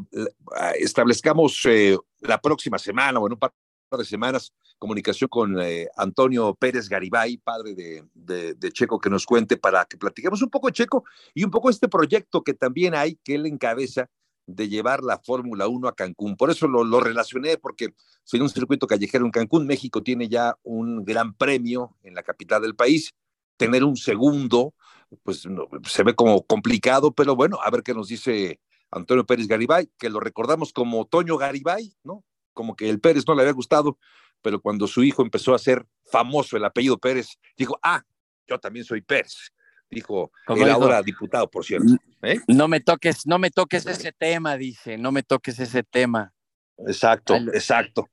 establezcamos 0.79 1.61
eh, 1.67 1.97
la 2.21 2.41
próxima 2.41 2.79
semana 2.79 3.21
o 3.21 3.27
en 3.27 3.35
un 3.35 3.39
par 3.39 3.53
de 3.99 4.05
semanas 4.05 4.53
comunicación 4.79 5.29
con 5.29 5.61
eh, 5.61 5.89
Antonio 5.97 6.55
Pérez 6.55 6.89
Garibay, 6.89 7.39
padre 7.39 7.75
de, 7.75 8.05
de, 8.15 8.73
Checo, 8.73 8.99
que 8.99 9.11
nos 9.11 9.25
cuente 9.25 9.57
para 9.57 9.85
que 9.85 9.97
platiquemos 9.97 10.43
un 10.43 10.51
poco 10.51 10.69
de 10.69 10.73
Checo 10.73 11.05
y 11.33 11.45
un 11.45 11.51
poco 11.51 11.71
este 11.71 11.89
proyecto 11.89 12.43
que 12.43 12.55
también 12.55 12.95
hay, 12.95 13.17
que 13.25 13.37
él 13.37 13.47
encabeza 13.47 14.11
de 14.47 14.69
llevar 14.69 15.03
la 15.03 15.19
Fórmula 15.19 15.69
1 15.69 15.89
a 15.89 15.95
Cancún. 15.95 16.37
Por 16.37 16.51
eso 16.51 16.69
lo, 16.69 16.85
lo 16.85 17.01
relacioné, 17.01 17.57
porque 17.57 17.95
soy 18.25 18.41
un 18.41 18.51
circuito 18.51 18.87
callejero 18.87 19.25
en 19.25 19.31
Cancún. 19.31 19.67
México 19.67 20.03
tiene 20.03 20.29
ya 20.29 20.55
un 20.63 21.05
gran 21.05 21.33
premio 21.33 21.97
en 22.03 22.15
la 22.15 22.23
capital 22.23 22.61
del 22.61 22.75
país. 22.75 23.15
Tener 23.57 23.85
un 23.85 23.97
segundo 23.97 24.75
pues 25.23 25.47
se 25.85 26.03
ve 26.03 26.15
como 26.15 26.43
complicado, 26.43 27.13
pero 27.13 27.37
bueno, 27.37 27.59
a 27.63 27.71
ver 27.71 27.83
qué 27.83 27.95
nos 27.95 28.09
dice 28.09 28.61
Antonio 28.91 29.25
Pérez 29.25 29.47
Garibay, 29.47 29.91
que 29.99 30.11
lo 30.11 30.21
recordamos 30.21 30.73
como 30.73 31.07
Toño 31.07 31.37
Garibay, 31.37 31.95
¿no? 32.03 32.25
Como 32.55 32.75
que 32.75 32.89
el 32.89 33.01
Pérez 33.01 33.25
no 33.27 33.35
le 33.35 33.43
había 33.43 33.53
gustado, 33.53 33.99
pero 34.41 34.61
cuando 34.61 34.87
su 34.87 35.03
hijo 35.03 35.23
empezó 35.23 35.55
a 35.55 35.59
ser 35.59 35.87
famoso 36.07 36.57
el 36.57 36.65
apellido 36.65 36.99
Pérez, 36.99 37.39
dijo, 37.57 37.79
ah, 37.83 38.03
yo 38.47 38.59
también 38.59 38.85
soy 38.85 39.03
Pérez. 39.03 39.53
Dijo 39.91 40.33
el 40.49 40.71
ahora 40.71 41.03
diputado, 41.03 41.49
por 41.51 41.65
cierto. 41.65 41.95
¿eh? 42.23 42.41
No 42.49 42.67
me 42.69 42.81
toques, 42.81 43.27
no 43.27 43.39
me 43.39 43.51
toques 43.51 43.87
ese 43.87 44.13
tema, 44.13 44.57
dice, 44.57 44.97
no 44.97 45.13
me 45.13 45.23
toques 45.23 45.59
ese 45.61 45.83
tema. 45.83 46.33
Exacto, 46.79 47.37
exacto. 47.53 48.09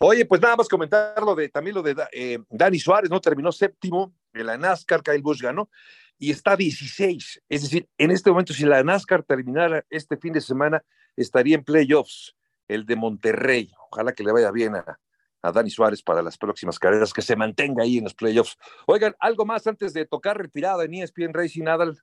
Oye, 0.00 0.24
pues 0.26 0.40
nada 0.40 0.56
más 0.56 0.68
comentar 0.68 1.20
lo 1.22 1.34
de, 1.34 1.48
también 1.48 1.74
lo 1.74 1.82
de 1.82 1.96
eh, 2.12 2.38
Dani 2.50 2.78
Suárez, 2.78 3.10
¿no? 3.10 3.20
Terminó 3.20 3.50
séptimo 3.50 4.14
en 4.34 4.46
la 4.46 4.58
NASCAR, 4.58 5.02
Kyle 5.02 5.22
Busch 5.22 5.40
ganó 5.40 5.70
y 6.18 6.30
está 6.30 6.56
16. 6.56 7.42
Es 7.48 7.62
decir, 7.62 7.88
en 7.98 8.10
este 8.10 8.30
momento, 8.30 8.52
si 8.52 8.64
la 8.64 8.82
NASCAR 8.82 9.22
terminara 9.22 9.84
este 9.90 10.16
fin 10.16 10.32
de 10.32 10.40
semana, 10.40 10.82
estaría 11.16 11.56
en 11.56 11.64
playoffs 11.64 12.35
el 12.68 12.86
de 12.86 12.96
Monterrey. 12.96 13.72
Ojalá 13.90 14.12
que 14.12 14.24
le 14.24 14.32
vaya 14.32 14.50
bien 14.50 14.76
a, 14.76 14.98
a 15.42 15.52
Dani 15.52 15.70
Suárez 15.70 16.02
para 16.02 16.22
las 16.22 16.36
próximas 16.38 16.78
carreras, 16.78 17.12
que 17.12 17.22
se 17.22 17.36
mantenga 17.36 17.82
ahí 17.82 17.98
en 17.98 18.04
los 18.04 18.14
playoffs. 18.14 18.56
Oigan, 18.86 19.14
algo 19.20 19.44
más 19.44 19.66
antes 19.66 19.92
de 19.92 20.06
tocar 20.06 20.38
retirada 20.38 20.84
en 20.84 20.94
ESPN 20.94 21.32
Racing 21.32 21.64
Nadal. 21.64 21.98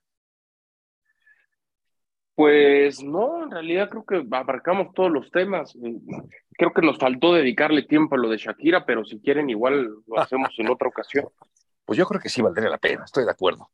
Pues 2.34 3.02
no, 3.02 3.44
en 3.44 3.50
realidad 3.50 3.88
creo 3.90 4.04
que 4.04 4.26
abarcamos 4.36 4.92
todos 4.92 5.10
los 5.10 5.30
temas. 5.30 5.76
Creo 6.56 6.72
que 6.72 6.82
nos 6.82 6.98
faltó 6.98 7.32
dedicarle 7.32 7.82
tiempo 7.82 8.16
a 8.16 8.18
lo 8.18 8.28
de 8.28 8.38
Shakira, 8.38 8.84
pero 8.84 9.04
si 9.04 9.20
quieren 9.20 9.50
igual 9.50 9.88
lo 10.06 10.18
hacemos 10.18 10.50
en 10.58 10.68
otra 10.68 10.88
ocasión. 10.88 11.28
Pues 11.84 11.98
yo 11.98 12.06
creo 12.06 12.20
que 12.20 12.28
sí 12.28 12.42
valdría 12.42 12.70
la 12.70 12.78
pena, 12.78 13.04
estoy 13.04 13.24
de 13.24 13.30
acuerdo. 13.30 13.70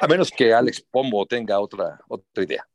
A 0.00 0.06
menos 0.08 0.30
que 0.30 0.52
Alex 0.52 0.82
Pombo 0.82 1.24
tenga 1.26 1.58
otra, 1.60 2.00
otra 2.08 2.44
idea. 2.44 2.66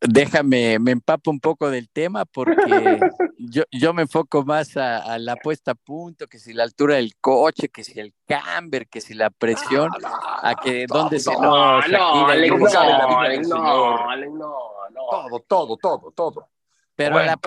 Déjame, 0.00 0.78
me 0.78 0.92
empapo 0.92 1.30
un 1.30 1.40
poco 1.40 1.70
del 1.70 1.88
tema 1.88 2.24
porque 2.24 2.54
yo, 3.38 3.64
yo 3.72 3.92
me 3.92 4.02
enfoco 4.02 4.44
más 4.44 4.76
a, 4.76 5.18
la 5.18 5.34
puesta 5.34 5.72
a 5.72 5.74
punto, 5.74 6.28
que 6.28 6.38
si 6.38 6.52
la 6.52 6.62
altura 6.62 6.96
del 6.96 7.16
coche, 7.20 7.68
que 7.68 7.82
si 7.82 7.98
el 7.98 8.14
camber, 8.26 8.86
que 8.88 9.00
si 9.00 9.14
la 9.14 9.30
presión, 9.30 9.90
a 10.42 10.54
que 10.54 10.86
dónde 10.86 11.18
se 11.18 11.32
no, 11.32 11.80
no, 11.80 11.80
no, 14.90 15.06
todo, 15.10 15.40
todo, 15.40 15.76
todo, 15.76 16.12
todo. 16.12 16.48
Pero 16.94 17.18
a, 17.18 17.24
la 17.24 17.38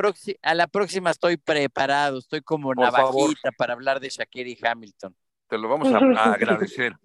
a 0.43 0.55
la 0.55 0.67
próxima 0.67 1.09
estoy 1.09 1.37
preparado, 1.37 2.19
estoy 2.19 2.41
como 2.41 2.73
navajita 2.73 3.51
para 3.57 3.73
hablar 3.73 3.99
de 3.99 4.09
Shakira 4.09 4.49
y 4.49 4.57
Hamilton. 4.61 5.15
Te 5.47 5.57
lo 5.57 5.67
vamos 5.67 5.89
a, 5.93 5.97
agradecer. 6.33 6.95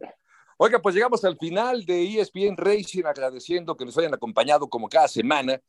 Oiga, 0.58 0.80
pues 0.80 0.94
llegamos 0.94 1.22
al 1.24 1.36
final 1.36 1.84
de 1.84 2.18
ESPN 2.18 2.56
Racing, 2.56 3.04
agradeciendo 3.04 3.76
que 3.76 3.84
nos 3.84 3.98
hayan 3.98 4.14
acompañado 4.14 4.68
como 4.68 4.88
cada 4.88 5.06
semana 5.06 5.60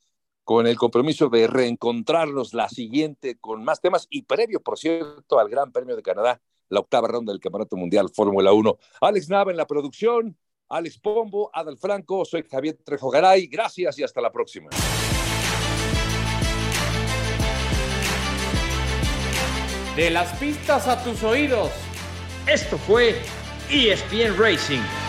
con 0.45 0.65
el 0.65 0.77
compromiso 0.77 1.27
de 1.27 1.45
reencontrarnos 1.45 2.53
la 2.53 2.69
siguiente 2.69 3.37
con 3.37 3.65
más 3.65 3.81
temas 3.81 4.07
y 4.09 4.21
previo, 4.21 4.61
por 4.61 4.79
cierto, 4.79 5.39
al 5.39 5.49
Gran 5.49 5.73
Premio 5.73 5.97
de 5.97 6.01
Canadá, 6.01 6.41
la 6.69 6.79
octava 6.79 7.09
ronda 7.09 7.33
del 7.33 7.41
Campeonato 7.41 7.75
Mundial 7.75 8.09
Fórmula 8.15 8.53
1. 8.53 8.77
Alex 9.01 9.27
Nava 9.27 9.51
en 9.51 9.57
la 9.57 9.67
producción, 9.67 10.37
Alex 10.69 10.99
Pombo, 10.99 11.49
Adal 11.53 11.77
Franco, 11.77 12.23
soy 12.23 12.45
Javier 12.49 12.77
Trejo 12.81 13.09
Garay. 13.09 13.47
Gracias 13.47 13.99
y 13.99 14.03
hasta 14.03 14.21
la 14.21 14.31
próxima. 14.31 14.69
De 19.97 20.09
las 20.11 20.33
pistas 20.39 20.87
a 20.87 21.03
tus 21.03 21.23
oídos 21.23 21.71
esto 22.47 22.77
fue 22.77 23.21
ESPN 23.69 24.37
Racing. 24.37 25.06